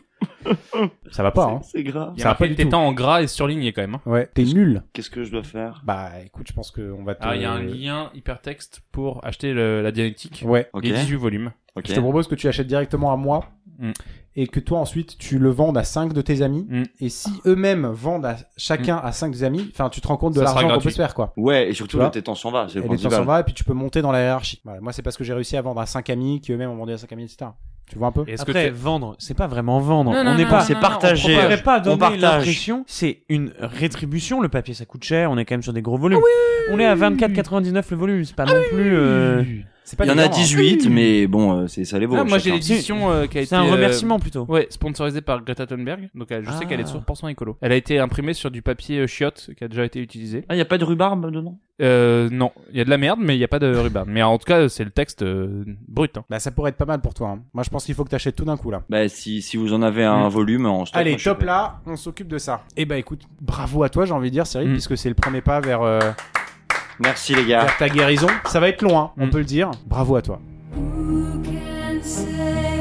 ça 1.11 1.23
va 1.23 1.31
pas, 1.33 1.45
hein. 1.47 1.61
C'est 1.63 1.83
grave. 1.83 2.13
Il 2.17 2.21
y 2.21 2.23
Ça 2.23 2.31
a 2.31 2.33
va 2.33 2.39
pas 2.39 2.49
du 2.49 2.75
en 2.75 2.93
gras 2.93 3.23
et 3.23 3.27
surligné 3.27 3.73
quand 3.73 3.83
même. 3.83 3.97
hein. 3.97 4.01
Ouais, 4.07 4.29
t'es 4.33 4.45
nul. 4.45 4.83
Qu'est-ce 4.93 5.11
que 5.11 5.25
je 5.25 5.31
dois 5.31 5.43
faire? 5.43 5.83
Bah, 5.85 6.11
écoute, 6.25 6.47
je 6.49 6.53
pense 6.53 6.71
qu'on 6.71 7.05
va 7.05 7.15
te... 7.15 7.21
Ah, 7.23 7.37
il 7.37 7.43
y 7.43 7.45
a 7.45 7.53
un 7.53 7.63
lien 7.63 8.11
hypertexte 8.15 8.81
pour 8.93 9.25
acheter 9.25 9.53
le- 9.53 9.83
la 9.83 9.93
dialectique. 9.93 10.43
Ouais. 10.47 10.69
Ok. 10.73 10.85
Les 10.85 10.93
18 10.93 11.17
volumes. 11.17 11.53
Ok. 11.75 11.85
Je 11.89 11.95
te 11.95 12.01
propose 12.01 12.27
que 12.29 12.35
tu 12.35 12.49
achètes 12.49 12.67
directement 12.67 13.13
à 13.13 13.17
moi 13.17 13.47
Mm. 13.79 13.93
et 14.37 14.47
que 14.47 14.61
toi 14.61 14.79
ensuite 14.79 15.19
tu 15.19 15.39
le 15.39 15.51
vendes 15.51 15.77
à 15.79 15.85
5 15.85 16.13
de 16.13 16.21
tes 16.23 16.43
amis. 16.43 16.67
Mm. 16.69 16.83
Et 17.01 17.09
si 17.09 17.31
eux-mêmes 17.47 17.87
vendent 17.87 18.27
à 18.27 18.37
chacun 18.57 18.97
à 18.97 19.13
5 19.13 19.33
des 19.33 19.45
amis, 19.45 19.71
enfin 19.73 19.89
tu 19.89 20.01
te 20.01 20.09
rends 20.09 20.17
compte 20.17 20.35
de 20.35 20.41
l'argent 20.41 20.69
qu'on 20.69 20.81
peut 20.81 20.91
se 20.91 20.97
faire 20.97 21.15
quoi. 21.15 21.33
Ouais, 21.37 21.69
et 21.69 21.75
surtout 21.75 21.99
le 21.99 22.11
tétan 22.11 22.35
s'en 22.35 22.51
va. 22.51 22.67
C'est 22.69 22.79
Et 22.79 22.83
le 22.83 22.89
les 22.89 22.99
temps 22.99 23.11
s'en 23.11 23.25
va 23.25 23.41
et 23.41 23.45
puis 23.45 23.55
tu 23.55 23.65
peux 23.65 23.75
monter 23.75 24.03
dans 24.03 24.13
la 24.13 24.23
hiérarchie. 24.23 24.61
Voilà, 24.65 24.81
moi 24.81 24.93
c'est 24.93 25.03
parce 25.03 25.17
que 25.17 25.25
j'ai 25.25 25.33
réussi 25.35 25.57
à 25.57 25.63
vendre 25.63 25.81
à 25.81 25.87
5 25.87 26.09
amis 26.11 26.41
qui 26.41 26.53
eux-mêmes 26.53 26.71
ont 26.71 26.77
vendu 26.77 26.93
à 26.93 26.99
5 26.99 27.13
amis, 27.13 27.25
etc. 27.25 27.51
Tu 27.89 27.99
vois 27.99 28.09
un 28.09 28.13
peu 28.13 28.25
Est-ce 28.27 28.45
que 28.45 28.71
vendre, 28.71 29.15
c'est 29.21 29.35
pas 29.35 29.47
vraiment 29.47 29.79
vendre. 29.79 30.13
Non, 30.13 30.33
on 30.33 30.35
n'est 30.35 30.45
pas. 30.47 30.61
c'est 30.63 30.75
partagé. 30.75 31.37
on 31.39 31.41
pourrait 31.43 31.63
pas 31.63 31.79
On 31.79 31.83
donner 31.85 31.99
partage. 31.99 32.21
l'impression, 32.21 32.85
c'est 32.89 33.23
une 33.29 33.53
rétribution. 33.61 34.41
Le 34.41 34.49
papier 34.49 34.75
ça 34.75 34.85
coûte 34.87 35.05
cher, 35.05 35.31
on 35.31 35.39
est 35.39 35.45
quand 35.45 35.55
même 35.55 35.63
sur 35.63 35.73
des 35.73 35.83
gros 35.83 35.97
volumes. 35.97 36.19
on 36.73 36.81
est 36.81 36.87
à 36.87 36.97
24,99 36.97 37.85
le 37.91 37.97
volume, 37.97 38.25
c'est 38.25 38.35
pas 38.35 38.45
non 38.45 38.61
plus. 38.73 38.97
euh, 38.97 39.45
pas 39.95 40.05
Il 40.05 40.09
y 40.09 40.11
en 40.11 40.19
a 40.19 40.23
évident, 40.25 40.37
hein. 40.37 40.41
18, 40.41 40.89
mais 40.91 41.29
bon, 41.29 41.53
euh, 41.61 41.67
c'est 41.69 41.85
ça 41.85 41.99
les 42.01 42.07
vaut. 42.07 42.17
Ah, 42.19 42.25
moi 42.25 42.39
j'ai 42.39 42.51
l'édition 42.51 43.09
euh, 43.13 43.27
qui 43.27 43.39
a 43.39 43.43
été. 43.43 43.51
C'est 43.51 43.55
un 43.55 43.65
euh, 43.67 43.71
remerciement 43.71 44.19
plutôt. 44.19 44.45
Ouais, 44.49 44.67
sponsorisée 44.71 45.21
par 45.21 45.45
Greta 45.45 45.67
Thunberg. 45.67 46.09
Donc 46.17 46.29
elle- 46.31 46.45
je 46.45 46.51
sais 46.51 46.57
Ah. 46.63 46.65
qu'elle 46.65 46.81
est 46.81 46.85
100% 46.85 47.29
écolo. 47.29 47.57
Elle 47.61 47.71
a 47.71 47.77
été 47.77 48.01
imprimée 48.01 48.33
sur 48.35 48.51
du 48.51 48.63
papier 48.63 48.99
euh, 49.01 49.07
chiotte 49.07 49.51
qui 49.57 49.63
a 49.63 49.69
déjà 49.69 49.85
été 49.85 50.01
utilisé. 50.01 50.45
Ah, 50.49 50.57
il 50.57 50.59
y 50.59 50.63
a 50.63 50.65
pas 50.65 50.79
de 50.79 50.85
rhubarbe 50.85 51.31
dedans? 51.31 51.59
Euh, 51.83 52.31
non, 52.33 52.53
il 52.73 52.79
y 52.79 52.81
a 52.81 52.85
de 52.87 52.91
la 52.91 52.97
merde, 52.97 53.19
mais 53.23 53.37
il 53.37 53.39
y 53.39 53.45
a 53.45 53.49
pas 53.49 53.59
de 53.59 53.67
ruban. 53.77 54.05
mais 54.07 54.23
en 54.23 54.39
tout 54.39 54.47
cas, 54.47 54.67
c'est 54.71 54.83
le 54.83 54.91
texte 54.91 55.21
euh, 55.23 55.63
brut. 55.87 56.17
hein. 56.17 56.25
Bah 56.31 56.39
ça 56.41 56.51
pourrait 56.51 56.71
être 56.71 56.79
pas 56.79 56.87
mal 56.87 57.03
pour 57.03 57.13
toi. 57.13 57.29
hein. 57.37 57.41
Moi 57.53 57.63
je 57.65 57.69
pense 57.69 57.85
qu'il 57.85 57.95
faut 57.95 58.03
que 58.03 58.09
t'achètes 58.09 58.35
tout 58.35 58.47
d'un 58.47 58.57
coup 58.57 58.71
là. 58.71 58.83
Bah, 58.89 59.07
si, 59.09 59.43
si 59.43 59.59
vous 59.59 59.75
en 59.75 59.83
avez 59.83 60.03
un 60.05 60.27
Mm. 60.27 60.31
volume 60.31 60.65
en. 60.67 60.85
Allez, 60.95 61.11
moi, 61.11 61.21
top 61.23 61.43
là, 61.43 61.81
on 61.87 61.97
s'occupe 61.97 62.29
de 62.29 62.39
ça. 62.39 62.63
Et 62.79 62.87
bah 62.87 62.97
écoute, 62.97 63.23
bravo 63.43 63.83
à 63.83 63.91
toi, 63.91 64.07
j'ai 64.07 64.13
envie 64.15 64.31
de 64.31 64.33
dire, 64.35 64.47
Cyril, 64.47 64.71
Mm. 64.71 64.73
puisque 64.73 64.97
c'est 64.97 65.11
le 65.11 65.15
premier 65.15 65.43
pas 65.43 65.61
vers, 65.61 65.83
euh, 65.83 66.01
Merci 66.99 67.35
les 67.35 67.45
gars. 67.47 67.65
vers 67.65 67.77
ta 67.77 67.89
guérison. 67.89 68.29
Ça 68.47 68.61
va 68.61 68.69
être 68.69 68.83
long, 68.83 68.99
hein, 68.99 69.11
on 69.19 69.27
Mm. 69.27 69.31
peut 69.31 69.39
le 69.39 69.45
dire. 69.45 69.71
Bravo 69.87 70.17
à 70.17 70.23
toi. 70.23 70.41
Who 70.77 71.43
can 71.45 72.03
say 72.03 72.76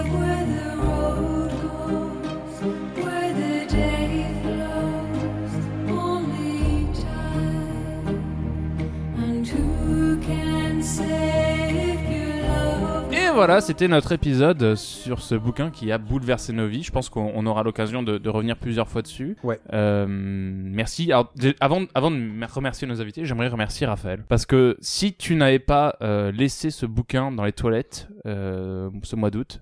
voilà, 13.35 13.59
c'était 13.59 13.89
notre 13.89 14.13
épisode 14.13 14.75
sur 14.75 15.19
ce 15.19 15.35
bouquin 15.35 15.69
qui 15.69 15.91
a 15.91 15.97
bouleversé 15.97 16.53
nos 16.53 16.67
vies. 16.67 16.83
Je 16.83 16.91
pense 16.91 17.09
qu'on 17.09 17.33
on 17.35 17.45
aura 17.45 17.63
l'occasion 17.63 18.01
de, 18.01 18.17
de 18.17 18.29
revenir 18.29 18.55
plusieurs 18.55 18.87
fois 18.87 19.01
dessus. 19.01 19.35
Ouais. 19.43 19.59
Euh, 19.73 20.05
merci. 20.07 21.11
Alors, 21.11 21.33
avant, 21.59 21.83
avant 21.93 22.11
de 22.11 22.15
me 22.15 22.45
remercier 22.45 22.87
nos 22.87 23.01
invités, 23.01 23.25
j'aimerais 23.25 23.49
remercier 23.49 23.85
Raphaël. 23.87 24.23
Parce 24.29 24.45
que 24.45 24.77
si 24.79 25.13
tu 25.13 25.35
n'avais 25.35 25.59
pas 25.59 25.97
euh, 26.01 26.31
laissé 26.31 26.69
ce 26.69 26.85
bouquin 26.85 27.29
dans 27.29 27.43
les 27.43 27.51
toilettes 27.51 28.07
euh, 28.25 28.89
ce 29.03 29.17
mois 29.17 29.31
d'août, 29.31 29.61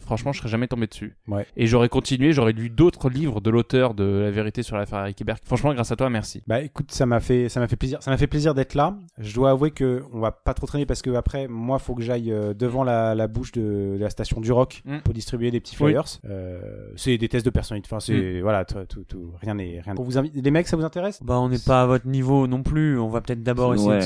franchement, 0.00 0.32
je 0.32 0.38
serais 0.38 0.50
jamais 0.50 0.66
tombé 0.66 0.88
dessus. 0.88 1.16
Ouais. 1.28 1.46
Et 1.56 1.68
j'aurais 1.68 1.88
continué, 1.88 2.32
j'aurais 2.32 2.52
lu 2.52 2.70
d'autres 2.70 3.08
livres 3.08 3.40
de 3.40 3.50
l'auteur 3.50 3.94
de 3.94 4.04
La 4.04 4.32
vérité 4.32 4.64
sur 4.64 4.76
l'affaire 4.76 4.98
Eric 5.00 5.20
Hébert. 5.20 5.36
Franchement, 5.44 5.72
grâce 5.72 5.92
à 5.92 5.96
toi, 5.96 6.10
merci. 6.10 6.42
Bah 6.48 6.60
écoute, 6.60 6.90
ça 6.90 7.06
m'a 7.06 7.20
fait, 7.20 7.48
ça 7.48 7.60
m'a 7.60 7.68
fait 7.68 7.76
plaisir. 7.76 8.02
Ça 8.02 8.10
m'a 8.10 8.16
fait 8.16 8.26
plaisir 8.26 8.52
d'être 8.52 8.74
là. 8.74 8.96
Je 9.18 9.32
dois 9.32 9.50
avouer 9.50 9.70
que 9.70 10.02
on 10.12 10.18
va 10.18 10.32
pas 10.32 10.54
trop 10.54 10.66
traîner 10.66 10.86
parce 10.86 11.02
que 11.02 11.10
après, 11.10 11.46
moi, 11.46 11.78
faut 11.78 11.94
que 11.94 12.02
j'aille 12.02 12.34
devant 12.58 12.82
la, 12.82 13.11
la 13.14 13.26
bouche 13.28 13.52
de, 13.52 13.96
de 13.96 13.98
la 14.00 14.10
station 14.10 14.40
du 14.40 14.50
Rock 14.52 14.82
Mm. 14.84 14.98
pour 15.04 15.14
distribuer 15.14 15.50
des 15.50 15.60
petits 15.60 15.76
Oui. 15.80 15.90
flyers. 15.92 16.04
Euh, 16.24 16.90
c'est 16.96 17.16
des 17.18 17.28
tests 17.28 17.44
de 17.44 17.50
personnalité. 17.50 17.88
Enfin, 17.90 18.00
c'est 18.00 18.40
voilà, 18.40 18.64
tout, 18.64 18.78
tout, 18.88 19.04
tout- 19.04 19.32
rien 19.40 19.54
n'est 19.54 19.80
rien. 19.80 19.94
Pour 19.94 20.04
vous 20.04 20.18
inviter, 20.18 20.40
les 20.40 20.50
mecs, 20.50 20.66
ça 20.68 20.76
vous 20.76 20.84
intéresse? 20.84 21.22
Bah, 21.22 21.38
on 21.40 21.48
n'est 21.48 21.58
pas 21.58 21.82
à 21.82 21.86
votre 21.86 22.06
niveau 22.06 22.46
non 22.46 22.62
plus. 22.62 22.98
On 22.98 23.08
va 23.08 23.20
peut-être 23.20 23.42
d'abord 23.42 23.74
essayer. 23.74 23.88
Ouais. 23.90 23.98
de- 24.00 24.04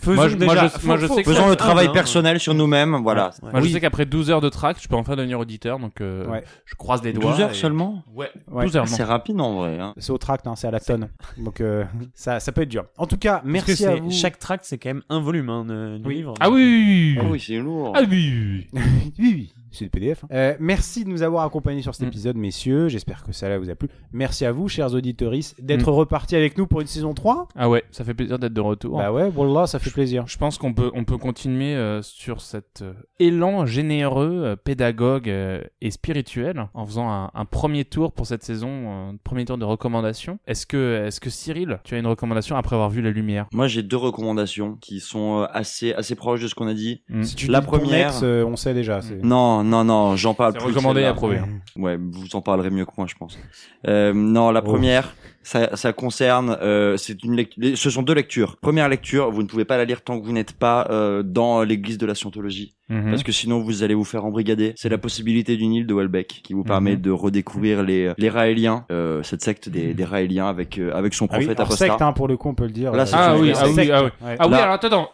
Faisons 0.00 0.14
Moi, 0.16 0.28
je- 0.28 0.34
déjà. 0.36 0.52
moi, 0.54 0.62
je- 0.64 0.68
faut- 0.68 0.86
moi, 0.88 0.96
je 0.96 1.06
faut- 1.06 1.14
sais 1.14 1.22
que- 1.22 1.30
faut 1.30 1.34
Faisons 1.36 1.44
être 1.44 1.50
le 1.50 1.56
travail 1.56 1.86
hein. 1.86 1.92
personnel 1.92 2.40
sur 2.40 2.52
nous-mêmes, 2.52 2.96
voilà. 3.02 3.30
Ouais. 3.42 3.52
Moi, 3.52 3.60
je 3.60 3.68
sais 3.68 3.80
qu'après 3.80 4.04
12 4.06 4.28
heures 4.30 4.40
de 4.40 4.48
track, 4.48 4.76
je 4.82 4.88
peux 4.88 4.96
enfin 4.96 5.14
devenir 5.16 5.38
auditeur, 5.38 5.78
donc 5.78 6.00
euh, 6.00 6.26
Ouais. 6.28 6.42
je 6.64 6.74
croise 6.74 7.02
les 7.02 7.12
doigts. 7.12 7.30
12 7.30 7.40
heures 7.40 7.50
et- 7.52 7.54
seulement 7.54 8.02
Ouais, 8.12 8.28
Ouais. 8.50 8.64
12 8.64 8.76
heures. 8.76 8.88
C'est 8.88 9.04
rapide 9.04 9.40
en 9.40 9.54
vrai. 9.54 9.78
Hein. 9.78 9.94
C'est 9.98 10.10
au 10.10 10.18
tract, 10.18 10.46
hein, 10.46 10.56
c'est 10.56 10.66
à 10.66 10.70
la 10.72 10.80
tonne. 10.80 11.08
Donc 11.38 11.60
euh, 11.60 11.84
ça, 12.14 12.40
ça 12.40 12.50
peut 12.52 12.62
être 12.62 12.68
dur. 12.68 12.84
En 12.98 13.06
tout 13.06 13.16
cas, 13.18 13.40
merci 13.44 13.86
à 13.86 13.94
vous. 13.96 14.10
Chaque 14.10 14.38
tract, 14.38 14.64
c'est 14.66 14.78
quand 14.78 14.90
même 14.90 15.02
un 15.08 15.20
volume 15.20 15.48
hein, 15.48 15.64
de- 15.64 15.98
du 15.98 16.08
Oui. 16.08 16.14
livre. 16.16 16.34
Ah 16.40 16.50
oui, 16.50 16.62
oui, 16.62 17.14
oui, 17.16 17.18
Ah 17.20 17.28
oui. 17.30 17.40
c'est 17.46 17.56
lourd. 17.58 17.92
Ah 17.94 18.00
oui, 18.02 18.06
oui, 18.10 18.66
oui. 18.72 18.80
oui, 18.82 19.12
oui, 19.18 19.52
c'est 19.70 19.84
le 19.84 19.90
PDF. 19.90 20.24
hein. 20.24 20.28
Euh, 20.32 20.54
merci 20.58 21.04
de 21.04 21.08
nous 21.08 21.22
avoir 21.22 21.44
accompagnés 21.44 21.82
sur 21.82 21.94
cet 21.94 22.04
Mm. 22.04 22.08
épisode, 22.08 22.36
messieurs. 22.36 22.88
J'espère 22.88 23.22
que 23.22 23.32
ça 23.32 23.56
vous 23.58 23.70
a 23.70 23.74
plu. 23.76 23.88
Merci 24.12 24.44
à 24.44 24.52
vous, 24.52 24.68
chers 24.68 24.92
auditeurs, 24.92 25.32
d'être 25.60 25.90
Mm. 25.90 25.94
repartis 25.94 26.34
avec 26.36 26.58
nous 26.58 26.66
pour 26.66 26.80
une 26.80 26.86
saison 26.88 27.14
3. 27.14 27.46
Ah 27.56 27.68
ouais, 27.70 27.84
ça 27.92 28.04
fait 28.04 28.14
plaisir 28.14 28.38
d'être 28.38 28.52
de 28.52 28.60
retour. 28.60 28.98
Bah 28.98 29.12
ouais, 29.12 29.30
voilà, 29.30 29.66
ça 29.68 29.78
fait 29.78 29.83
plaisir. 29.90 30.24
Je 30.26 30.36
pense 30.38 30.58
qu'on 30.58 30.72
peut, 30.74 30.90
on 30.94 31.04
peut 31.04 31.18
continuer 31.18 31.74
euh, 31.74 32.02
sur 32.02 32.40
cet 32.40 32.82
euh, 32.82 32.92
élan 33.18 33.66
généreux, 33.66 34.42
euh, 34.44 34.56
pédagogue 34.56 35.28
euh, 35.28 35.62
et 35.80 35.90
spirituel 35.90 36.68
en 36.74 36.86
faisant 36.86 37.10
un, 37.10 37.30
un 37.34 37.44
premier 37.44 37.84
tour 37.84 38.12
pour 38.12 38.26
cette 38.26 38.42
saison, 38.42 38.68
euh, 38.70 39.10
un 39.12 39.16
premier 39.22 39.44
tour 39.44 39.58
de 39.58 39.64
recommandations. 39.64 40.38
Est-ce 40.46 40.66
que, 40.66 41.04
est-ce 41.06 41.20
que 41.20 41.30
Cyril, 41.30 41.78
tu 41.84 41.94
as 41.94 41.98
une 41.98 42.06
recommandation 42.06 42.56
après 42.56 42.76
avoir 42.76 42.90
vu 42.90 43.02
La 43.02 43.10
Lumière? 43.10 43.46
Moi, 43.52 43.66
j'ai 43.66 43.82
deux 43.82 43.96
recommandations 43.96 44.76
qui 44.76 45.00
sont 45.00 45.40
euh, 45.42 45.46
assez, 45.52 45.92
assez 45.94 46.14
proches 46.14 46.40
de 46.40 46.48
ce 46.48 46.54
qu'on 46.54 46.66
a 46.68 46.74
dit. 46.74 47.02
Mm. 47.08 47.22
Si 47.24 47.34
tu 47.36 47.46
La 47.48 47.60
dis 47.60 47.66
ton 47.66 47.72
première- 47.78 48.08
ex, 48.08 48.20
euh, 48.22 48.44
on 48.44 48.56
sait 48.56 48.74
déjà. 48.74 49.00
c'est- 49.02 49.22
Non, 49.22 49.64
non, 49.64 49.84
non, 49.84 50.16
j'en 50.16 50.34
parle 50.34 50.54
plus. 50.54 50.64
recommandé 50.66 51.00
et 51.02 51.06
approuvé. 51.06 51.38
hein. 51.38 51.48
Ouais, 51.76 51.96
vous 51.96 52.34
en 52.34 52.40
parlerez 52.42 52.70
mieux 52.70 52.84
que 52.84 52.92
moi, 52.96 53.06
je 53.08 53.14
pense. 53.14 53.38
Euh, 53.86 54.12
non, 54.14 54.50
la 54.50 54.60
Oh. 54.60 54.64
première, 54.64 55.14
ça, 55.44 55.92
concerne, 55.92 56.56
euh, 56.62 56.96
c'est 56.96 57.22
une. 57.22 57.44
Ce 57.76 57.90
sont 57.90 58.02
deux 58.02 58.14
lectures. 58.14 58.56
Première 58.56 58.88
lecture, 58.88 59.30
vous 59.30 59.42
ne 59.42 59.46
pouvez 59.46 59.64
pas 59.64 59.76
la 59.76 59.84
lire 59.84 60.02
tant 60.02 60.18
que 60.18 60.24
vous 60.24 60.32
n'êtes 60.32 60.52
pas 60.52 60.86
euh, 60.90 61.22
dans 61.22 61.62
l'Église 61.62 61.98
de 61.98 62.06
la 62.06 62.14
Scientologie, 62.14 62.74
Mhm. 62.90 63.10
parce 63.10 63.22
que 63.22 63.32
sinon 63.32 63.60
vous 63.60 63.82
allez 63.82 63.94
vous 63.94 64.04
faire 64.04 64.24
embrigader. 64.26 64.74
C'est 64.76 64.88
la 64.90 64.98
possibilité 64.98 65.56
d'une 65.56 65.72
île 65.72 65.86
de 65.86 65.94
Welbeck 65.94 66.40
qui 66.42 66.52
vous 66.52 66.64
permet 66.64 66.96
Mhm. 66.96 67.00
de 67.00 67.10
redécouvrir 67.10 67.82
les 67.82 68.12
les 68.18 68.28
Raéliens, 68.28 68.84
euh, 68.92 69.22
cette 69.22 69.42
secte 69.42 69.68
des, 69.70 69.94
des 69.94 70.04
Raéliens 70.04 70.46
avec 70.48 70.78
euh, 70.78 70.92
avec 70.94 71.14
son 71.14 71.26
Ah 71.30 71.36
oui, 71.38 71.44
prophète 71.46 71.60
apostat. 71.60 71.86
secte, 71.86 72.02
hein, 72.02 72.12
pour 72.12 72.28
le 72.28 72.36
coup, 72.36 72.48
on 72.50 72.54
peut 72.54 72.64
le 72.66 72.70
dire. 72.72 72.92
Là, 72.92 73.04
Euh, 73.04 73.06
Ah 73.14 73.34
une 73.36 73.42
oui, 73.42 73.54
secte. 73.54 73.60
ah 73.62 73.68
oui, 73.68 73.90
ah 73.92 74.02
oui. 74.04 74.10
Ouais. 74.26 74.36
Ah 74.38 74.48
oui, 74.48 74.54
alors 74.54 74.74
attends. 74.74 75.10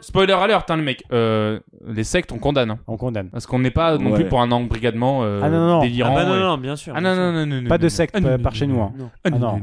Spoiler 0.00 0.32
alert, 0.34 0.70
hein, 0.70 0.76
le 0.76 0.82
mec. 0.82 1.02
Euh, 1.12 1.58
les 1.86 2.04
sectes, 2.04 2.30
on 2.32 2.38
condamne. 2.38 2.70
hein. 2.70 2.78
on 2.86 2.96
condamne. 2.96 3.28
Parce 3.30 3.46
qu'on 3.46 3.58
n'est 3.58 3.70
pas 3.70 3.98
non 3.98 4.10
Ouais. 4.10 4.14
plus 4.20 4.24
pour 4.26 4.40
un 4.40 4.50
embrigadement 4.52 5.24
euh, 5.24 5.40
Ah 5.42 5.48
non, 5.50 5.58
non, 5.58 5.66
non. 5.68 5.80
Ah 5.80 5.84
délirant. 5.84 6.14
bah 6.14 6.24
non, 6.24 6.36
non, 6.36 6.58
bien 6.58 6.76
sûr. 6.76 6.92
Ah 6.96 7.00
bien 7.00 7.10
non, 7.10 7.14
sûr. 7.16 7.24
non, 7.24 7.32
non, 7.32 7.46
non, 7.46 7.62
non. 7.62 7.68
Pas 7.68 7.78
de 7.78 7.82
non. 7.84 7.88
secte 7.88 8.14
Ah, 8.16 8.20
non, 8.20 8.28
euh, 8.28 8.36
non, 8.36 8.42
par 8.42 8.52
non, 8.52 8.56
chez 8.58 8.66
non, 8.66 8.74
nous. 8.76 8.82
hein. 8.82 8.92
Non. 8.98 9.10
Ah, 9.14 9.20
Ah 9.24 9.30
non, 9.30 9.38
non. 9.38 9.60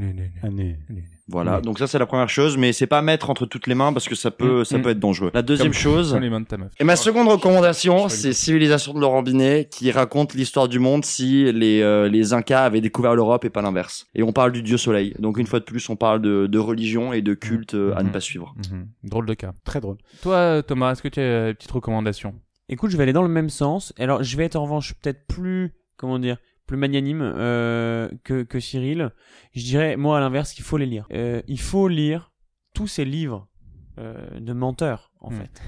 Voilà, 1.27 1.55
Oui. 1.57 1.61
donc 1.63 1.79
ça 1.79 1.87
c'est 1.87 1.97
la 1.97 2.05
première 2.05 2.29
chose, 2.29 2.55
mais 2.55 2.71
c'est 2.71 2.85
pas 2.85 2.99
à 2.99 3.01
mettre 3.01 3.31
entre 3.31 3.47
toutes 3.47 3.65
les 3.65 3.73
mains 3.73 3.91
parce 3.93 4.07
que 4.07 4.13
ça 4.13 4.29
peut 4.29 4.61
Mm, 4.61 4.65
ça 4.65 4.77
mm. 4.77 4.81
peut 4.83 4.89
être 4.91 4.99
dangereux. 4.99 5.31
La 5.33 5.41
deuxième 5.41 5.69
Comme- 5.71 5.73
chose. 5.73 6.11
Comme 6.13 6.21
les 6.21 6.29
mains 6.29 6.41
de 6.41 6.45
ta 6.45 6.57
meuf. 6.57 6.71
Et 6.79 6.83
ma 6.83 6.95
seconde 6.95 7.27
recommandation, 7.27 8.09
c'est 8.09 8.31
Civilisation 8.33 8.93
de 8.93 8.99
Laurent 8.99 9.23
Binet, 9.23 9.67
qui 9.71 9.89
raconte 9.91 10.35
l'histoire 10.35 10.67
du 10.67 10.77
monde 10.77 11.03
si 11.03 11.51
les, 11.51 11.81
euh, 11.81 12.07
les 12.09 12.33
Incas 12.33 12.63
avaient 12.65 12.81
découvert 12.81 13.15
l'Europe 13.15 13.43
et 13.43 13.49
pas 13.49 13.63
l'inverse. 13.63 14.05
Et 14.13 14.21
on 14.21 14.33
parle 14.33 14.51
du 14.51 14.61
dieu 14.61 14.77
soleil. 14.77 15.15
Donc 15.17 15.39
une 15.39 15.47
fois 15.47 15.59
de 15.59 15.65
plus, 15.65 15.89
on 15.89 15.95
parle 15.95 16.21
de, 16.21 16.45
de 16.45 16.59
religion 16.59 17.11
et 17.11 17.21
de 17.23 17.33
culte 17.33 17.73
euh, 17.73 17.95
à 17.95 18.03
ne 18.03 18.09
pas 18.09 18.19
suivre. 18.19 18.53
Drôle 19.03 19.25
de 19.25 19.33
cas. 19.33 19.53
Très 19.63 19.81
drôle. 19.81 19.97
Toi, 20.21 20.61
Thomas, 20.61 20.91
est-ce 20.91 21.01
que 21.01 21.07
tu 21.07 21.19
as 21.19 21.47
une 21.49 21.55
petite 21.55 21.71
recommandation? 21.71 22.35
Écoute, 22.69 22.91
je 22.91 22.97
vais 22.97 23.03
aller 23.03 23.13
dans 23.13 23.23
le 23.23 23.29
même 23.29 23.49
sens. 23.49 23.93
Alors, 23.97 24.21
je 24.23 24.37
vais 24.37 24.45
être 24.45 24.55
en 24.55 24.63
revanche 24.63 24.93
peut-être 25.01 25.25
plus, 25.27 25.71
comment 25.97 26.19
dire, 26.19 26.37
plus 26.67 26.77
magnanime 26.77 27.21
euh, 27.21 28.09
que, 28.23 28.43
que 28.43 28.59
Cyril. 28.59 29.11
Je 29.53 29.63
dirais, 29.63 29.95
moi, 29.97 30.17
à 30.17 30.19
l'inverse, 30.21 30.53
qu'il 30.53 30.63
faut 30.65 30.77
les 30.77 30.85
lire. 30.85 31.07
Euh, 31.13 31.41
il 31.47 31.59
faut 31.59 31.87
lire 31.87 32.31
tous 32.73 32.87
ces 32.87 33.05
livres 33.05 33.47
euh, 33.99 34.39
de 34.39 34.53
menteurs, 34.53 35.11
en 35.21 35.31
Mm. 35.31 35.35
fait. 35.35 35.61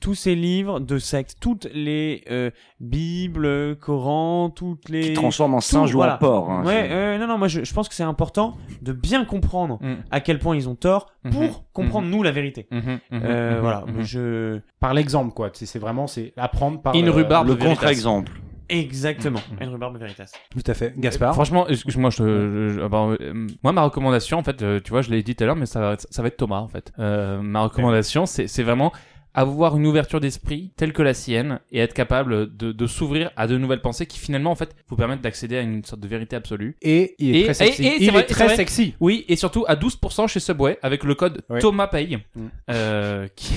Tous 0.00 0.14
ces 0.14 0.34
livres 0.34 0.80
de 0.80 0.98
sectes, 0.98 1.36
toutes 1.42 1.66
les 1.74 2.24
euh, 2.30 2.50
Bibles, 2.80 3.76
Corans, 3.76 4.48
toutes 4.50 4.88
les... 4.88 5.02
Qui 5.02 5.12
transforme 5.12 5.54
en 5.54 5.60
singe 5.60 5.94
ou 5.94 5.98
voilà. 5.98 6.14
en 6.14 6.18
porc. 6.18 6.50
hein. 6.50 6.64
Ouais, 6.64 6.88
euh, 6.90 7.18
non, 7.18 7.26
non, 7.26 7.36
moi 7.38 7.48
je, 7.48 7.64
je 7.64 7.74
pense 7.74 7.86
que 7.88 7.94
c'est 7.94 8.02
important 8.02 8.56
de 8.82 8.92
bien 8.92 9.24
comprendre 9.26 9.78
Mm. 9.82 9.96
à 10.10 10.20
quel 10.20 10.38
point 10.38 10.56
ils 10.56 10.68
ont 10.68 10.74
tort 10.74 11.06
pour 11.30 11.42
Mhm. 11.42 11.50
comprendre 11.74 12.08
nous 12.08 12.22
la 12.22 12.30
vérité. 12.32 12.66
Mhm, 12.70 12.80
mhm, 13.10 13.20
Euh, 13.24 13.54
mhm, 13.56 13.60
voilà, 13.60 13.84
mhm. 13.86 14.02
je 14.02 14.60
Par 14.80 14.94
l'exemple, 14.94 15.32
quoi. 15.34 15.50
C'est 15.52 15.78
vraiment, 15.78 16.06
c'est 16.06 16.32
apprendre 16.36 16.80
par. 16.80 16.94
In 16.96 17.06
euh, 17.06 17.44
Le 17.44 17.54
contre-exemple. 17.56 18.32
Exactement. 18.70 19.40
Mhm. 19.52 19.62
Une 19.62 19.68
rhubarbe 19.74 19.98
veritas. 19.98 20.30
Tout 20.50 20.62
à 20.66 20.74
fait. 20.74 20.94
Gaspard. 20.98 21.34
Franchement, 21.34 21.68
excuse-moi, 21.68 22.10
je, 22.10 22.16
te- 22.18 22.22
je- 22.22 22.68
je- 22.80 22.86
bah, 22.86 23.16
euh, 23.20 23.46
moi 23.62 23.72
ma 23.72 23.82
recommandation, 23.82 24.38
en 24.38 24.42
fait, 24.42 24.62
euh, 24.62 24.80
tu 24.82 24.90
vois, 24.90 25.02
je 25.02 25.10
l'ai 25.10 25.22
dit 25.22 25.34
tout 25.36 25.44
à 25.44 25.46
l'heure, 25.46 25.56
mais 25.56 25.66
ça, 25.66 25.80
va- 25.80 25.96
ça 25.98 26.22
va 26.22 26.28
être 26.28 26.36
Thomas, 26.36 26.60
en 26.60 26.68
fait. 26.68 26.92
Euh, 26.98 27.40
ma 27.42 27.62
recommandation, 27.62 28.26
c'est 28.26 28.46
c'est 28.46 28.62
vraiment 28.62 28.92
avoir 29.32 29.76
une 29.76 29.86
ouverture 29.86 30.18
d'esprit 30.18 30.72
telle 30.76 30.92
que 30.92 31.02
la 31.02 31.14
sienne 31.14 31.60
et 31.70 31.78
être 31.78 31.94
capable 31.94 32.56
de, 32.56 32.72
de 32.72 32.86
s'ouvrir 32.88 33.30
à 33.36 33.46
de 33.46 33.56
nouvelles 33.58 33.80
pensées 33.80 34.06
qui 34.06 34.18
finalement, 34.18 34.50
en 34.50 34.56
fait, 34.56 34.74
vous 34.88 34.96
permettent 34.96 35.20
d'accéder 35.20 35.56
à 35.56 35.60
une 35.60 35.84
sorte 35.84 36.00
de 36.00 36.08
vérité 36.08 36.34
absolue. 36.34 36.74
Et 36.82 37.14
il 37.20 37.36
est 37.36 37.40
Et- 37.40 37.44
très 37.44 37.54
sexy. 37.54 37.82
et- 37.82 37.86
et 37.86 37.90
c'est 37.98 38.04
il 38.06 38.10
vrai, 38.10 38.22
est 38.22 38.26
c'est 38.26 38.34
très 38.34 38.46
vrai. 38.46 38.56
sexy. 38.56 38.94
Oui, 38.98 39.24
et 39.28 39.36
surtout 39.36 39.64
à 39.68 39.76
12% 39.76 40.26
chez 40.26 40.40
Subway 40.40 40.78
avec 40.82 41.04
le 41.04 41.14
code 41.14 41.42
Ouais. 41.48 41.60
Thomas 41.60 41.86
Paye, 41.86 42.18
Mm. 42.34 42.46
euh, 42.70 43.28
qui, 43.36 43.54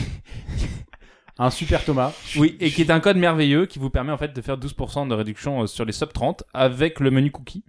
Un 1.39 1.49
super 1.49 1.83
Thomas. 1.83 2.13
oui, 2.37 2.55
et 2.59 2.69
qui 2.69 2.81
est 2.81 2.91
un 2.91 2.99
code 2.99 3.17
merveilleux 3.17 3.65
qui 3.65 3.79
vous 3.79 3.89
permet 3.89 4.11
en 4.11 4.17
fait 4.17 4.33
de 4.33 4.41
faire 4.41 4.57
12% 4.57 5.07
de 5.07 5.13
réduction 5.15 5.63
euh, 5.63 5.67
sur 5.67 5.83
les 5.85 5.91
sub 5.91 6.13
30 6.13 6.43
avec 6.53 6.99
le 6.99 7.09
menu 7.09 7.31
cookie. 7.31 7.63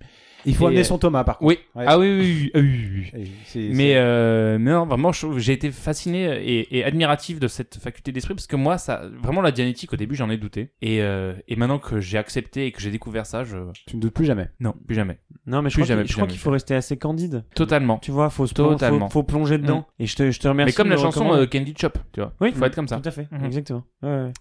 Il 0.46 0.54
faut 0.54 0.64
Et, 0.64 0.68
amener 0.68 0.80
euh, 0.80 0.84
son 0.84 0.98
Thomas, 0.98 1.24
par 1.24 1.38
contre. 1.38 1.48
Oui. 1.48 1.58
Ouais. 1.74 1.84
Ah 1.86 1.98
oui, 1.98 2.08
oui, 2.08 2.20
oui, 2.20 2.50
ah 2.54 2.58
oui, 2.58 2.88
oui, 2.92 3.10
oui. 3.14 3.22
Et 3.22 3.26
c'est- 3.46 3.58
Mais 3.70 3.76
c'est- 3.90 3.96
euh, 3.96 4.58
non, 4.58 4.86
vraiment, 4.86 5.12
je 5.12 5.26
j'ai 5.38 5.52
été 5.52 5.70
fasciné 5.70 6.24
et, 6.42 6.78
et 6.78 6.84
admiratif 6.84 7.40
de 7.40 7.48
cette 7.48 7.76
faculté 7.78 8.12
d'esprit 8.12 8.34
parce 8.34 8.46
que 8.46 8.56
moi, 8.56 8.78
ça, 8.78 9.02
vraiment 9.22 9.40
la 9.40 9.52
dianétique 9.52 9.92
au 9.92 9.96
début, 9.96 10.14
j'en 10.14 10.30
ai 10.30 10.36
douté. 10.36 10.70
Et, 10.82 11.02
euh, 11.02 11.34
et 11.48 11.56
maintenant 11.56 11.78
que 11.78 12.00
j'ai 12.00 12.18
accepté 12.18 12.66
et 12.66 12.72
que 12.72 12.80
j'ai 12.80 12.90
découvert 12.90 13.26
ça, 13.26 13.44
je 13.44 13.56
tu 13.86 13.96
ne 13.96 14.00
doutes 14.02 14.14
plus 14.14 14.24
jamais. 14.26 14.50
non, 14.60 14.74
plus 14.86 14.94
jamais, 14.94 15.18
Non, 15.46 15.60
mais 15.62 15.68
je 15.70 15.74
Plus 15.74 15.82
crois 15.82 15.88
jamais, 15.88 16.02
qu'il- 16.02 16.08
je 16.08 16.12
plus 16.12 16.14
crois 16.14 16.22
jamais. 16.28 16.32
qu'il 16.32 16.40
faut 16.40 16.50
rester 16.50 16.74
assez 16.74 16.96
candide. 16.96 17.44
totalement. 17.54 17.98
Tu 17.98 18.10
vois, 18.10 18.30
faut 18.30 18.46
se 18.46 18.54
Totalement. 18.54 19.08
faut, 19.08 19.20
faut 19.20 19.22
plonger 19.22 19.58
dedans. 19.58 19.86
Et 19.98 20.06
je 20.06 20.16
te, 20.16 20.30
je 20.30 20.40
te 20.40 20.48
remercie. 20.48 20.72
Mais 20.72 20.76
comme 20.76 20.88
la 20.90 20.96
chanson 20.96 21.32
euh, 21.34 21.46
Candy 21.46 21.74
Chop, 21.78 21.98
tu 22.12 22.20
vois. 22.20 22.32
Oui, 22.40 22.52
faut 22.52 22.64
être 22.64 22.74
comme 22.74 22.88
ça. 22.88 22.98
Tout 23.00 23.08
à 23.08 23.12
fait, 23.12 23.28
Mhm. 23.30 23.44
exactement. 23.44 23.84
Ouais, 24.02 24.08
ouais. 24.08 24.32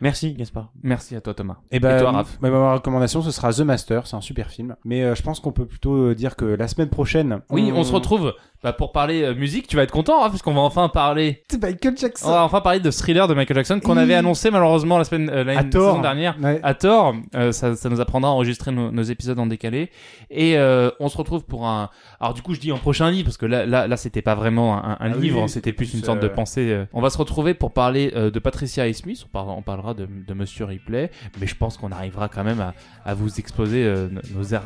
Merci, 0.00 0.34
Gaspard. 0.34 0.72
Merci 0.82 1.16
à 1.16 1.20
toi, 1.20 1.32
Thomas. 1.34 1.58
Et, 1.70 1.80
bah, 1.80 1.98
toi, 2.00 2.10
Raph 2.10 2.38
bah, 2.40 2.50
ma 2.50 2.74
recommandation, 2.74 3.22
ce 3.22 3.30
sera 3.30 3.52
The 3.52 3.60
Master. 3.60 4.06
C'est 4.06 4.16
un 4.16 4.20
super 4.20 4.50
film. 4.50 4.76
Mais 4.84 5.02
euh, 5.02 5.14
je 5.14 5.22
pense 5.22 5.33
pense 5.34 5.40
qu'on 5.40 5.52
peut 5.52 5.66
plutôt 5.66 5.94
euh, 6.10 6.14
dire 6.14 6.36
que 6.36 6.44
la 6.44 6.68
semaine 6.68 6.88
prochaine. 6.90 7.40
Oui, 7.50 7.72
on 7.74 7.82
se 7.82 7.92
retrouve 7.92 8.34
bah, 8.62 8.72
pour 8.72 8.92
parler 8.92 9.22
euh, 9.22 9.34
musique. 9.34 9.66
Tu 9.66 9.74
vas 9.76 9.82
être 9.82 9.90
content, 9.90 10.24
hein, 10.24 10.30
parce 10.30 10.42
qu'on 10.42 10.54
va 10.54 10.60
enfin 10.60 10.88
parler. 10.88 11.42
C'est 11.50 11.60
Michael 11.60 11.96
Jackson. 11.98 12.28
On 12.28 12.30
va 12.30 12.44
enfin 12.44 12.60
parler 12.60 12.78
de 12.80 12.90
Thriller 12.90 13.26
de 13.26 13.34
Michael 13.34 13.56
Jackson 13.56 13.80
qu'on 13.80 13.96
avait 13.96 14.14
annoncé 14.14 14.50
malheureusement 14.50 14.96
la 14.96 15.04
semaine, 15.04 15.28
euh, 15.30 15.42
la 15.44 15.60
saison 15.62 16.00
dernière. 16.00 16.36
Ouais. 16.40 16.60
À 16.62 16.74
tort, 16.74 17.14
Euh, 17.34 17.50
ça, 17.52 17.74
ça 17.74 17.88
nous 17.88 18.00
apprendra 18.00 18.30
à 18.30 18.32
enregistrer 18.32 18.70
nos, 18.70 18.90
nos 18.92 19.02
épisodes 19.02 19.38
en 19.38 19.46
décalé. 19.46 19.90
Et 20.30 20.56
euh, 20.56 20.90
on 21.00 21.08
se 21.08 21.16
retrouve 21.18 21.44
pour 21.44 21.66
un. 21.66 21.90
Alors 22.20 22.32
du 22.34 22.42
coup, 22.42 22.54
je 22.54 22.60
dis 22.60 22.70
en 22.72 22.78
prochain 22.78 23.10
livre 23.10 23.24
parce 23.24 23.36
que 23.36 23.46
là, 23.46 23.66
là, 23.66 23.88
là, 23.88 23.96
c'était 23.96 24.22
pas 24.22 24.34
vraiment 24.36 24.76
un, 24.76 24.92
un 24.92 24.96
Ah 25.00 25.08
livre, 25.08 25.42
oui, 25.42 25.48
c'était 25.48 25.72
plus 25.72 25.92
une 25.94 26.04
sorte 26.04 26.20
de 26.20 26.28
pensée. 26.28 26.84
On 26.92 27.00
va 27.00 27.10
se 27.10 27.18
retrouver 27.18 27.54
pour 27.54 27.72
parler 27.72 28.12
euh, 28.14 28.30
de 28.30 28.38
Patricia 28.38 28.90
Smith. 28.92 29.24
On, 29.26 29.28
parlera, 29.32 29.54
on 29.56 29.62
parlera 29.62 29.94
de, 29.94 30.06
de 30.06 30.34
Monsieur 30.34 30.64
Ripley, 30.64 31.10
mais 31.40 31.46
je 31.46 31.56
pense 31.56 31.76
qu'on 31.76 31.90
arrivera 31.90 32.28
quand 32.28 32.44
même 32.44 32.60
à, 32.60 32.74
à 33.04 33.14
vous 33.14 33.40
exposer 33.40 33.84
euh, 33.84 34.08
nos 34.34 34.44
er- 34.54 34.60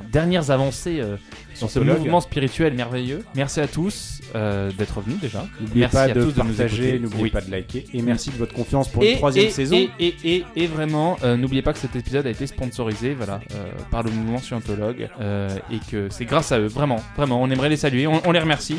avancées 0.59 1.01
euh, 1.01 1.17
dans 1.61 1.69
ce 1.69 1.79
mouvement 1.79 2.21
spirituel 2.21 2.75
merveilleux. 2.75 3.25
Merci 3.35 3.61
à 3.61 3.67
tous 3.67 4.21
euh, 4.35 4.71
d'être 4.73 5.01
venus 5.01 5.21
déjà. 5.21 5.47
N'oubliez 5.61 5.89
pas 5.89 6.03
à 6.03 6.09
de 6.09 6.23
tous 6.23 6.33
partager, 6.33 6.99
n'oubliez 6.99 7.23
Oui. 7.25 7.31
pas 7.31 7.41
de 7.41 7.51
liker 7.51 7.85
et 7.93 8.03
merci 8.03 8.31
de 8.31 8.37
votre 8.37 8.53
confiance 8.55 8.89
pour 8.89 9.03
une 9.03 9.17
troisième 9.17 9.47
et, 9.47 9.51
saison. 9.51 9.77
Et, 9.77 9.91
et, 10.01 10.15
et, 10.25 10.45
et 10.57 10.67
vraiment, 10.67 11.17
euh, 11.23 11.37
n'oubliez 11.37 11.63
pas 11.63 11.73
que 11.73 11.79
cet 11.79 11.97
épisode 11.97 12.27
a 12.27 12.31
été 12.31 12.47
sponsorisé 12.47 13.15
voilà, 13.15 13.41
euh, 13.55 13.71
par 13.91 14.03
le 14.03 14.11
mouvement 14.11 14.39
Scientologue 14.39 15.09
euh, 15.21 15.49
et 15.73 15.79
que 15.91 16.09
c'est 16.11 16.25
grâce 16.25 16.53
à 16.53 16.59
eux, 16.59 16.67
vraiment, 16.67 17.01
vraiment, 17.17 17.41
on 17.43 17.51
aimerait 17.51 17.69
les 17.69 17.77
saluer, 17.77 18.07
on, 18.07 18.21
on 18.27 18.33
les 18.33 18.41
remercie. 18.41 18.79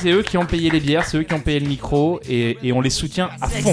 C'est 0.00 0.10
eux 0.10 0.22
qui 0.22 0.36
ont 0.36 0.44
payé 0.44 0.68
les 0.70 0.80
bières, 0.80 1.06
c'est 1.06 1.16
eux 1.16 1.22
qui 1.22 1.32
ont 1.32 1.40
payé 1.40 1.60
le 1.60 1.68
micro 1.68 2.20
et, 2.28 2.58
et 2.62 2.72
on 2.72 2.82
les 2.82 2.90
soutient 2.90 3.30
à 3.40 3.48
fond. 3.48 3.72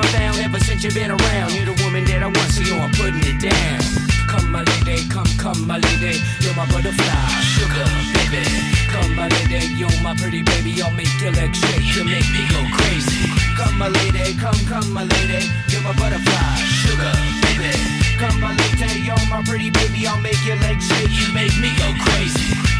I'm. 0.00 0.40
Ever 0.40 0.58
since 0.60 0.82
you've 0.82 0.94
been 0.94 1.10
around, 1.10 1.54
you're 1.54 1.68
the 1.68 1.78
woman 1.84 2.04
that 2.06 2.22
I 2.22 2.26
want, 2.26 2.50
so 2.50 2.62
yo, 2.62 2.74
I'm 2.80 2.90
putting 2.96 3.22
it 3.22 3.38
down. 3.38 3.78
Come, 4.26 4.50
my 4.50 4.64
lady, 4.64 5.06
come, 5.06 5.28
come, 5.38 5.66
my 5.66 5.78
lady. 5.78 6.18
You're 6.40 6.54
my 6.56 6.66
butterfly, 6.66 7.28
sugar, 7.54 7.86
baby. 8.16 8.42
Come, 8.90 9.14
my 9.14 9.28
lady, 9.28 9.70
you're 9.78 9.92
my 10.02 10.16
pretty 10.16 10.42
baby. 10.42 10.82
I'll 10.82 10.90
make 10.90 11.12
your 11.20 11.32
legs 11.32 11.58
shake, 11.58 11.86
you 11.94 12.02
make 12.02 12.26
me 12.34 12.42
go 12.50 12.60
crazy. 12.74 13.30
Come, 13.54 13.78
my 13.78 13.88
lady, 13.88 14.34
come, 14.40 14.58
come, 14.66 14.90
my 14.90 15.04
lady. 15.04 15.46
You're 15.68 15.86
my 15.86 15.94
butterfly, 15.94 16.56
sugar, 16.82 17.14
baby. 17.46 17.70
Come, 18.18 18.40
my 18.40 18.56
lady, 18.56 19.06
you're 19.06 19.26
my 19.28 19.44
pretty 19.44 19.70
baby. 19.70 20.06
I'll 20.06 20.20
make 20.20 20.40
your 20.46 20.56
legs 20.66 20.82
shake, 20.88 21.14
you 21.14 21.30
make 21.34 21.54
me 21.60 21.70
go 21.78 21.88
crazy. 22.00 22.79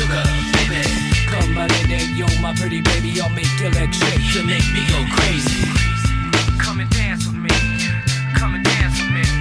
sugar, 0.00 0.24
baby. 0.56 0.82
Come 1.28 1.54
my 1.54 1.66
lady, 1.66 2.04
yo, 2.16 2.26
my 2.40 2.54
pretty 2.54 2.80
baby, 2.80 3.20
I'll 3.20 3.30
make 3.30 3.52
your 3.60 3.70
legs 3.70 3.96
shake 3.96 4.24
to 4.34 4.42
make 4.44 4.66
me 4.72 4.82
go 4.88 5.00
crazy. 5.16 5.64
Come 6.58 6.80
and 6.80 6.90
dance 6.90 7.26
with 7.26 7.36
me. 7.36 7.50
Come 8.34 8.54
and 8.54 8.64
dance 8.64 9.00
with 9.00 9.10
me. 9.10 9.39